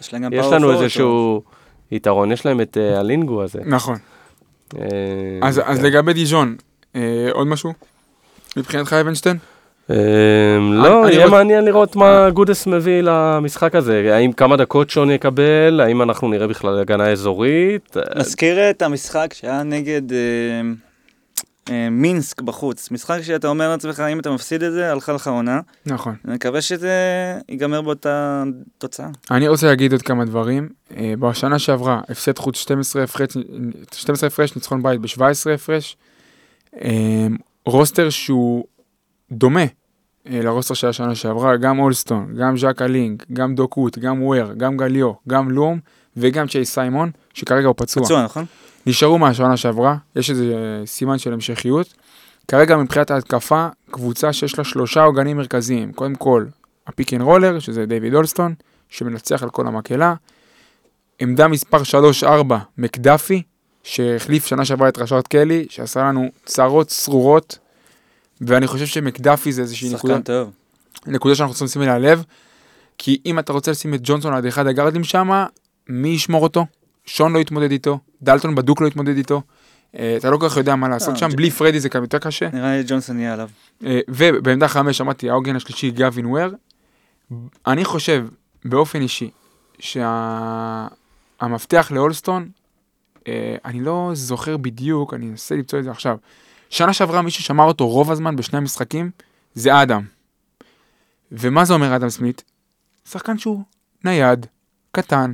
יש 0.00 0.14
לנו 0.52 0.72
איזשהו 0.72 1.42
יתרון, 1.92 2.32
יש 2.32 2.46
להם 2.46 2.60
את 2.60 2.76
אה, 2.80 3.00
הלינגו 3.00 3.42
הזה. 3.42 3.60
נכון. 3.66 3.96
אה, 4.78 4.84
אז, 5.42 5.60
אז 5.64 5.78
כן. 5.78 5.84
לגבי 5.84 6.12
דיז'ון, 6.12 6.56
אה, 6.96 7.28
עוד 7.32 7.46
משהו? 7.46 7.72
מבחינתך 8.56 8.92
אבנשטיין? 8.92 9.36
לא, 10.72 11.06
אני 11.06 11.14
יהיה 11.14 11.28
מעניין 11.28 11.64
לראות 11.64 11.96
מה 11.96 12.30
גודס 12.30 12.66
מביא 12.66 13.00
למשחק 13.02 13.74
הזה. 13.74 14.16
האם 14.16 14.32
כמה 14.32 14.56
דקות 14.56 14.90
שון 14.90 15.10
יקבל, 15.10 15.80
האם 15.84 16.02
אנחנו 16.02 16.28
נראה 16.28 16.46
בכלל 16.46 16.78
הגנה 16.78 17.08
אזורית. 17.08 17.96
מזכיר 18.18 18.70
את 18.70 18.82
המשחק 18.82 19.34
שהיה 19.34 19.62
נגד 19.62 20.12
אה, 20.12 20.18
אה, 20.18 20.60
מינסק 21.90 22.40
בחוץ. 22.40 22.90
משחק 22.90 23.20
שאתה 23.22 23.48
אומר 23.48 23.68
לעצמך, 23.68 24.00
אם 24.12 24.20
אתה 24.20 24.30
מפסיד 24.30 24.62
את 24.62 24.72
זה, 24.72 24.92
הלכה 24.92 25.12
לך 25.12 25.28
עונה. 25.28 25.60
נכון. 25.86 26.14
אני 26.24 26.34
מקווה 26.34 26.60
שזה 26.60 26.92
ייגמר 27.48 27.80
באותה 27.80 28.44
תוצאה. 28.78 29.08
אני 29.30 29.48
רוצה 29.48 29.66
להגיד 29.66 29.92
עוד 29.92 30.02
כמה 30.02 30.24
דברים. 30.24 30.68
אה, 30.96 31.14
בשנה 31.18 31.58
שעברה, 31.58 32.00
הפסד 32.08 32.38
חוץ 32.38 32.56
12 32.56 33.02
הפרש, 33.02 33.28
12 33.94 34.26
הפרש, 34.26 34.56
ניצחון 34.56 34.82
בית 34.82 35.00
ב-17 35.00 35.50
הפרש. 35.54 35.96
אה, 36.80 37.26
רוסטר 37.66 38.10
שהוא 38.10 38.64
דומה 39.32 39.64
אה, 40.26 40.40
לרוסטר 40.42 40.74
של 40.74 40.88
השנה 40.88 41.14
שעברה, 41.14 41.56
גם 41.56 41.78
אולסטון, 41.78 42.34
גם 42.38 42.58
ז'קה 42.58 42.86
לינק, 42.86 43.26
גם 43.32 43.54
דוקוט, 43.54 43.98
גם 43.98 44.22
וויר, 44.22 44.54
גם 44.56 44.76
גליו, 44.76 45.12
גם 45.28 45.50
לום 45.50 45.78
וגם 46.16 46.48
צ'ייס 46.48 46.74
סיימון, 46.74 47.10
שכרגע 47.34 47.66
הוא 47.66 47.74
פצוע. 47.76 48.04
פצוע, 48.04 48.24
נכון? 48.24 48.44
נשארו 48.86 49.18
מהשנה 49.18 49.56
שעברה, 49.56 49.96
יש 50.16 50.30
איזה 50.30 50.44
אה, 50.44 50.86
סימן 50.86 51.18
של 51.18 51.32
המשכיות. 51.32 51.94
כרגע 52.48 52.76
מבחינת 52.76 53.10
ההתקפה, 53.10 53.66
קבוצה 53.90 54.32
שיש 54.32 54.58
לה 54.58 54.64
שלושה 54.64 55.02
עוגנים 55.02 55.36
מרכזיים. 55.36 55.92
קודם 55.92 56.14
כל, 56.14 56.44
ה 56.86 56.92
pick 56.92 57.14
and 57.14 57.22
roller, 57.22 57.58
שזה 57.58 57.86
דיוויד 57.86 58.14
אולסטון, 58.14 58.54
שמנצח 58.88 59.42
על 59.42 59.50
כל 59.50 59.66
המקהלה. 59.66 60.14
עמדה 61.18 61.48
מספר 61.48 61.82
3-4, 62.22 62.26
מקדפי, 62.78 63.42
שהחליף 63.82 64.46
שנה 64.46 64.64
שעברה 64.64 64.88
את 64.88 64.98
רשארד 64.98 65.26
קלי, 65.26 65.66
שעשה 65.70 66.00
לנו 66.00 66.28
צרות 66.44 66.88
צרורות. 66.88 67.58
ואני 68.40 68.66
חושב 68.66 68.86
שמקדפי 68.86 69.52
זה 69.52 69.62
איזושהי 69.62 69.88
נקודה, 69.94 70.14
שחקן 70.14 70.22
טוב. 70.22 70.50
נקודה 71.06 71.34
שאנחנו 71.34 71.54
צריכים 71.54 71.66
לשים 71.66 71.82
אליה 71.82 71.98
לב. 71.98 72.24
כי 72.98 73.20
אם 73.26 73.38
אתה 73.38 73.52
רוצה 73.52 73.70
לשים 73.70 73.94
את 73.94 74.00
ג'ונסון 74.02 74.34
עד 74.34 74.46
אחד 74.46 74.66
הגארדים 74.66 75.04
שם, 75.04 75.30
מי 75.88 76.08
ישמור 76.08 76.42
אותו? 76.42 76.66
שון 77.10 77.32
לא 77.32 77.38
יתמודד 77.38 77.70
איתו, 77.70 77.98
דלטון 78.22 78.54
בדוק 78.54 78.80
לא 78.80 78.86
יתמודד 78.86 79.16
איתו. 79.16 79.42
אה, 79.98 80.14
אתה 80.16 80.30
לא 80.30 80.36
כל 80.36 80.48
כך 80.48 80.56
יודע 80.56 80.76
מה 80.76 80.88
לעשות 80.88 81.14
אה, 81.14 81.18
שם, 81.18 81.28
ג'- 81.28 81.36
בלי 81.36 81.50
פרדי 81.50 81.80
זה 81.80 81.88
גם 81.88 82.02
יותר 82.02 82.18
קשה. 82.18 82.48
נראה 82.52 82.76
לי 82.76 82.82
ג'ונסון 82.86 83.18
יהיה 83.18 83.32
עליו. 83.32 83.48
אה, 83.84 84.00
ובעמדה 84.08 84.68
חמש 84.68 85.00
אמרתי, 85.00 85.30
העוגן 85.30 85.56
השלישי 85.56 85.90
גווין 85.90 86.26
וויר. 86.26 86.54
אני 87.66 87.84
חושב, 87.84 88.26
באופן 88.64 89.00
אישי, 89.00 89.30
שהמפתח 91.38 91.88
לאולסטון, 91.94 92.48
אני 93.64 93.80
לא 93.80 94.10
זוכר 94.14 94.56
בדיוק, 94.56 95.14
אני 95.14 95.28
אנסה 95.30 95.54
למצוא 95.54 95.78
את 95.78 95.84
זה 95.84 95.90
עכשיו. 95.90 96.16
שנה 96.70 96.92
שעברה 96.92 97.22
מי 97.22 97.30
ששמר 97.30 97.64
אותו 97.64 97.88
רוב 97.88 98.10
הזמן 98.10 98.36
בשני 98.36 98.58
המשחקים, 98.58 99.10
זה 99.54 99.82
אדם. 99.82 100.02
ומה 101.32 101.64
זה 101.64 101.74
אומר 101.74 101.96
אדם 101.96 102.08
סמית? 102.08 102.44
שחקן 103.10 103.38
שהוא 103.38 103.62
נייד, 104.04 104.46
קטן, 104.92 105.32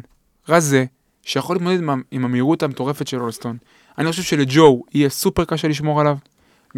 רזה, 0.49 0.85
שיכול 1.27 1.57
להתמודד 1.57 1.79
עם, 1.79 2.03
עם 2.11 2.25
המהירות 2.25 2.63
המטורפת 2.63 3.07
של 3.07 3.21
אולסטון. 3.21 3.57
אני 3.99 4.11
חושב 4.11 4.23
שלג'ו 4.23 4.83
יהיה 4.95 5.09
סופר 5.09 5.45
קשה 5.45 5.69
לשמור 5.69 6.01
עליו. 6.01 6.17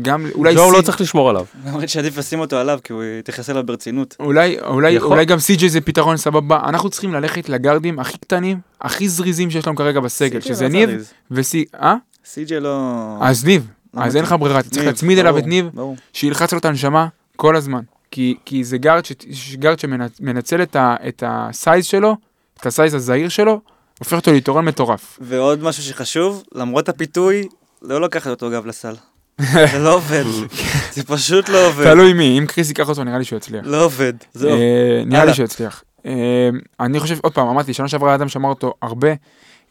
גם 0.02 0.26
אולי 0.34 0.54
ג'ו 0.54 0.70
לא 0.72 0.78
סי- 0.78 0.84
צריך 0.84 1.00
לשמור 1.00 1.30
עליו. 1.30 1.44
למרות 1.66 1.88
שעדיף 1.88 2.16
לשים 2.18 2.40
אותו 2.40 2.56
עליו, 2.56 2.78
כי 2.84 2.92
הוא 2.92 3.02
יתייחס 3.18 3.50
אליו 3.50 3.66
ברצינות. 3.66 4.16
אולי, 4.20 4.60
אולי, 4.60 4.90
יכול. 4.90 5.10
אולי 5.10 5.24
גם 5.24 5.38
סי.ג'יי 5.38 5.68
זה 5.68 5.80
פתרון 5.80 6.16
סבבה. 6.16 6.60
אנחנו 6.68 6.90
צריכים 6.90 7.14
ללכת 7.14 7.48
לגארדים 7.48 7.98
הכי 7.98 8.18
קטנים, 8.18 8.58
הכי 8.80 9.08
זריזים 9.08 9.50
שיש 9.50 9.66
לנו 9.66 9.76
כרגע 9.76 10.00
בסגל, 10.00 10.40
שזה 10.40 10.64
לא 10.64 10.70
ניב. 10.70 11.12
וסי... 11.30 11.64
אה? 11.74 11.94
סי.ג'יי 12.24 12.60
לא... 12.60 13.16
אז 13.20 13.44
ניב. 13.44 13.66
לא 13.94 14.00
אז 14.02 14.16
אין 14.16 14.24
לך. 14.24 14.34
ברירה, 14.40 14.60
אתה 14.60 14.68
צריך 14.68 14.78
ניב, 14.82 14.86
להצמיד 14.88 15.18
אליו 15.18 15.38
את 15.38 15.46
ניב. 15.46 15.68
שילחץ 16.12 16.52
לו 16.52 16.58
את 16.58 16.64
הנשמה 16.64 17.06
כל 17.36 17.56
הזמן. 17.56 17.80
כי, 18.10 18.36
כי 18.44 18.64
זה 18.64 18.78
גארד, 18.78 19.04
ש... 19.04 19.12
גארד 19.56 19.78
שמנצל 19.78 20.62
את, 20.62 20.76
ה... 20.76 20.96
את 21.08 21.22
ה 21.26 21.38
size 21.38 21.84
שלו, 21.84 22.16
את 22.60 22.66
ה 22.66 22.72
size 22.72 22.94
הזעיר 22.94 23.28
שלו, 23.28 23.60
הופך 23.98 24.12
אותו 24.12 24.32
ליתרון 24.32 24.64
מטורף. 24.64 25.18
ועוד 25.20 25.62
משהו 25.62 25.82
שחשוב, 25.82 26.42
למרות 26.54 26.88
הפיתוי, 26.88 27.48
לא 27.82 28.00
לקחת 28.00 28.30
אותו 28.30 28.50
גב 28.50 28.66
לסל. 28.66 28.94
זה 29.72 29.78
לא 29.78 29.94
עובד. 29.94 30.24
זה 30.92 31.04
פשוט 31.04 31.48
לא 31.48 31.66
עובד. 31.66 31.84
תלוי 31.84 32.12
מי, 32.12 32.38
אם 32.38 32.46
קריס 32.46 32.68
ייקח 32.68 32.88
אותו 32.88 33.04
נראה 33.04 33.18
לי 33.18 33.24
שהוא 33.24 33.36
יצליח. 33.36 33.64
לא 33.66 33.84
עובד. 33.84 34.12
זהו. 34.34 34.50
אה, 34.50 35.02
נראה 35.06 35.24
לי. 35.24 35.34
שהוא 35.34 35.44
יצליח. 35.44 35.84
אה, 36.06 36.48
אני 36.80 37.00
חושב, 37.00 37.16
עוד 37.22 37.32
פעם, 37.32 37.48
אמרתי, 37.48 37.74
שנה 37.74 37.88
שעברה 37.88 38.14
אדם 38.14 38.28
שמר 38.28 38.48
אותו 38.48 38.74
הרבה. 38.82 39.08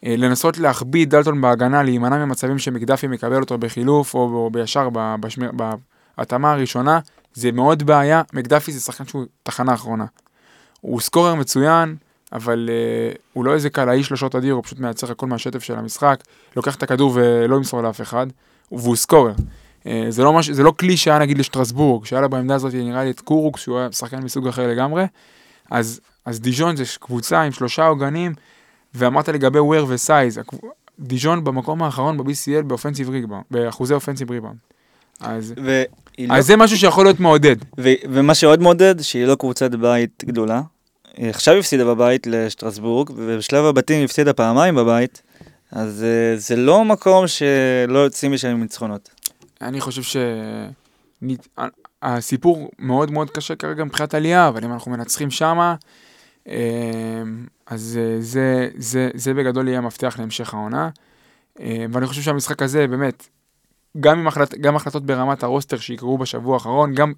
אה, 0.06 0.14
לנסות 0.18 0.58
להכביד 0.58 1.10
דלטון 1.10 1.40
בהגנה, 1.40 1.82
להימנע 1.82 2.24
ממצבים 2.24 2.58
שמקדפי 2.58 3.06
מקבל 3.06 3.40
אותו 3.40 3.58
בחילוף 3.58 4.14
או 4.14 4.50
בישר 4.52 4.88
בהתאמה 6.18 6.52
הראשונה, 6.52 6.98
זה 7.34 7.52
מאוד 7.52 7.82
בעיה. 7.82 8.22
מקדפי 8.32 8.72
זה 8.72 8.80
שחקן 8.80 9.06
שהוא 9.06 9.24
תחנה 9.42 9.74
אחרונה. 9.74 10.04
הוא 10.80 11.00
scorer 11.00 11.34
מצוין, 11.34 11.96
אבל 12.32 12.68
אה, 13.14 13.18
הוא 13.32 13.44
לא 13.44 13.54
איזה 13.54 13.70
קלעי 13.70 14.02
שלושות 14.04 14.34
אדיר, 14.34 14.54
הוא 14.54 14.62
פשוט 14.64 14.78
מייצר 14.78 15.10
הכל 15.10 15.26
מהשטף 15.26 15.62
של 15.62 15.74
המשחק, 15.74 16.20
לוקח 16.56 16.74
את 16.74 16.82
הכדור 16.82 17.12
ולא 17.14 17.56
ימסור 17.56 17.82
לאף 17.82 18.00
אחד, 18.00 18.26
והוא 18.72 18.96
scorer. 18.96 19.32
אה, 19.82 19.86
זה, 20.08 20.22
לא 20.24 20.32
מש, 20.32 20.50
זה 20.50 20.62
לא 20.62 20.72
כלי 20.78 20.96
שהיה 20.96 21.18
נגיד 21.18 21.38
לשטרסבורג, 21.38 22.04
שהיה 22.04 22.22
לה 22.22 22.28
בעמדה 22.28 22.54
הזאת 22.54 22.74
נראה 22.74 23.04
לי 23.04 23.10
את 23.10 23.20
קורוק, 23.20 23.58
שהוא 23.58 23.78
היה 23.78 23.92
שחקן 23.92 24.22
מסוג 24.22 24.48
אחר 24.48 24.66
לגמרי. 24.68 25.04
אז, 25.70 26.00
אז 26.24 26.40
דיז'ון 26.40 26.76
זה 26.76 26.84
קבוצה 27.00 27.42
עם 27.42 27.52
שלושה 27.52 27.86
עוגנים, 27.86 28.34
ואמרת 28.94 29.28
לגבי 29.28 29.58
וויר 29.58 29.86
ו 29.88 29.96
size, 29.96 30.38
הקב- 30.38 30.56
דיז'ון 31.00 31.44
במקום 31.44 31.82
האחרון 31.82 32.16
ב-BCL 32.16 32.62
ב 32.66 32.70
offensive 32.70 33.10
rebound, 33.10 33.44
באחוזי 33.50 33.94
offensive 33.94 34.30
rebound. 34.30 34.56
אז, 35.20 35.54
והיא 35.64 36.28
לא- 36.28 36.34
אז 36.34 36.46
זה 36.46 36.56
משהו 36.56 36.78
שיכול 36.78 37.04
להיות 37.04 37.20
מעודד. 37.20 37.56
ו- 37.80 37.92
ומה 38.10 38.34
שעוד 38.34 38.62
מעודד, 38.62 39.00
שהיא 39.00 39.24
לא 39.24 39.34
קבוצת 39.34 39.70
בית 39.74 40.24
גדולה. 40.26 40.62
היא 41.18 41.30
עכשיו 41.30 41.54
הפסידה 41.54 41.84
בבית 41.84 42.26
לשטרסבורג, 42.26 43.10
ובשלב 43.10 43.64
הבתים 43.64 43.96
היא 43.96 44.04
הפסידה 44.04 44.32
פעמיים 44.32 44.74
בבית, 44.74 45.22
אז 45.72 46.04
אה, 46.04 46.36
זה 46.36 46.56
לא 46.56 46.84
מקום 46.84 47.24
שלא 47.26 47.98
יוצאים 47.98 48.32
משם 48.32 48.48
עם 48.48 48.62
ניצחונות. 48.62 49.08
אני 49.60 49.80
חושב 49.80 50.02
ש... 50.02 50.16
נת- 51.22 51.48
ה- 51.58 51.66
הסיפור 52.02 52.70
מאוד 52.78 53.10
מאוד 53.10 53.30
קשה 53.30 53.56
כרגע 53.56 53.84
מבחינת 53.84 54.14
עלייה, 54.14 54.48
אבל 54.48 54.64
אם 54.64 54.72
אנחנו 54.72 54.90
מנצחים 54.90 55.30
שמה, 55.30 55.74
אמ, 56.46 56.52
אז 57.66 57.98
אה, 58.02 58.16
זה, 58.20 58.68
זה, 58.76 59.10
זה 59.14 59.34
בגדול 59.34 59.68
יהיה 59.68 59.78
המפתח 59.78 60.16
להמשך 60.18 60.54
העונה. 60.54 60.90
אמ, 61.60 61.90
ואני 61.92 62.06
חושב 62.06 62.22
שהמשחק 62.22 62.62
הזה 62.62 62.86
באמת, 62.86 63.28
גם, 64.00 64.28
החלט, 64.28 64.54
גם 64.54 64.76
החלטות 64.76 65.06
ברמת 65.06 65.42
הרוסטר 65.42 65.78
שיקרו 65.78 66.18
בשבוע 66.18 66.54
האחרון, 66.54 66.94
גם, 66.94 67.12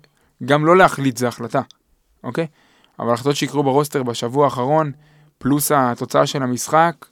גם 0.44 0.66
לא 0.66 0.76
להחליט 0.76 1.16
זה 1.16 1.28
החלטה, 1.28 1.60
אוקיי? 2.24 2.46
אבל 3.00 3.12
החלטות 3.12 3.36
שיקרו 3.36 3.62
ברוסטר 3.62 4.02
בשבוע 4.02 4.44
האחרון, 4.44 4.92
פלוס 5.38 5.72
התוצאה 5.72 6.26
של 6.26 6.42
המשחק, 6.42 7.06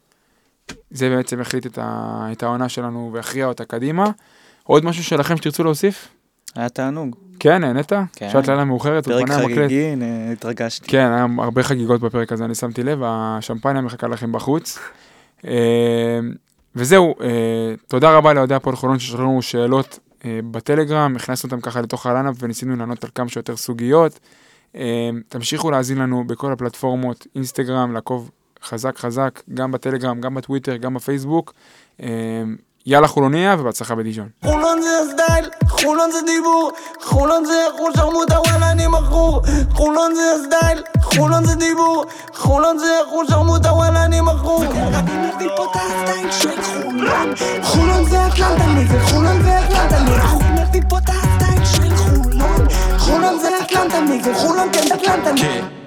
זה 0.90 1.08
בעצם 1.08 1.40
החליט 1.40 1.66
את, 1.66 1.78
ה, 1.82 2.28
את 2.32 2.42
העונה 2.42 2.68
שלנו 2.68 3.10
והכריע 3.12 3.46
אותה 3.46 3.64
קדימה. 3.64 4.10
עוד 4.64 4.84
משהו 4.84 5.04
שלכם 5.04 5.36
שתרצו 5.36 5.64
להוסיף? 5.64 6.08
היה 6.54 6.68
תענוג. 6.68 7.16
כן, 7.40 7.60
נהנית? 7.60 7.92
כן. 8.16 8.28
שעת 8.32 8.48
לילה 8.48 8.64
מאוחרת, 8.64 9.04
פרק 9.04 9.16
אולפני 9.16 9.34
המקלט. 9.34 9.56
חגיגי, 9.56 9.84
הנה, 9.84 10.32
התרגשתי. 10.32 10.86
כן, 10.88 11.12
היה 11.12 11.26
הרבה 11.38 11.62
חגיגות 11.62 12.00
בפרק 12.00 12.32
הזה, 12.32 12.44
אני 12.44 12.54
שמתי 12.54 12.82
לב, 12.82 12.98
השמפניה 13.04 13.82
מחכה 13.82 14.08
לכם 14.08 14.32
בחוץ. 14.32 14.78
אה, 15.46 16.20
וזהו, 16.76 17.14
אה, 17.20 17.74
תודה 17.88 18.16
רבה 18.16 18.32
לאוהדי 18.32 18.54
הפועל 18.54 18.76
חולון 18.76 18.98
ששאלו 18.98 19.22
לנו 19.22 19.42
שאלות 19.42 19.98
אה, 20.24 20.40
בטלגרם, 20.50 21.16
הכנסנו 21.16 21.50
אותם 21.50 21.60
ככה 21.60 21.80
לתוך 21.80 22.06
הלנאפ 22.06 22.34
וניסינו 22.40 22.76
לענות 22.76 23.04
על 23.04 23.10
כמה 23.14 23.28
שיותר 23.28 23.56
סוגיות. 23.56 24.18
אה, 24.76 25.10
תמשיכו 25.28 25.70
להאזין 25.70 25.98
לנו 25.98 26.24
בכל 26.26 26.52
הפלטפורמות, 26.52 27.26
אינסטגרם, 27.34 27.92
לעקוב 27.92 28.30
חזק 28.64 28.98
חזק, 28.98 29.42
גם 29.54 29.72
בטלגרם, 29.72 30.20
גם 30.20 30.34
בטוויטר, 30.34 30.76
גם 30.76 30.94
בפייסבוק. 30.94 31.54
אה, 32.02 32.08
יאללה 32.86 33.08
חולוניה 33.08 33.56
ובהצלחה 33.58 33.94
בדיג'ון. 33.94 34.28
חולון 34.44 34.82
זה 34.82 34.88
הסטייל, 35.00 35.50
חולון 35.68 36.10
זה 36.10 36.18
דיבור, 36.26 36.72
חולון 37.02 37.44
זה 37.44 37.54
חול 37.76 37.92
שרמוטה 37.96 38.40
וואלה 38.40 38.70
אני 38.70 38.86
מכור, 38.86 39.42
חולון 39.70 40.14
זה 40.14 40.22
הסטייל, 40.34 40.82
חולון 41.02 41.44
זה 41.44 41.54
דיבור, 41.54 42.04
חולון 42.34 42.78
זה 42.78 42.98
חול 43.10 43.26
שרמוטה 43.28 43.72
וואלה 43.72 44.04
אני 44.04 44.20
מכור. 44.20 44.64
אני 44.64 45.28
מביא 45.34 45.48
פה 45.56 45.64
את 45.64 45.76
הסטייל 45.76 46.30
של 46.32 46.62
חולון, 46.62 47.34
חולון 47.62 48.04
זה 48.04 48.26
אטלנטה 48.26 48.66
נגד 48.66 48.98
חולון 49.02 49.42
זה 49.42 49.58
אטלנטה 49.58 50.00
נגד, 50.02 50.42
אני 50.42 50.62
מביא 50.68 50.82
פה 50.88 50.98
את 50.98 51.08
הסטייל 51.08 51.64
של 51.64 51.96
חולון, 51.96 52.17
חולון 53.28 53.40
זה 53.40 53.48
אטלנטה 53.62 54.00
נגד 54.00 54.32
חולון 54.32 54.68
כן 54.72 54.94
אטלנטה 54.94 55.32
נגד. 55.32 55.77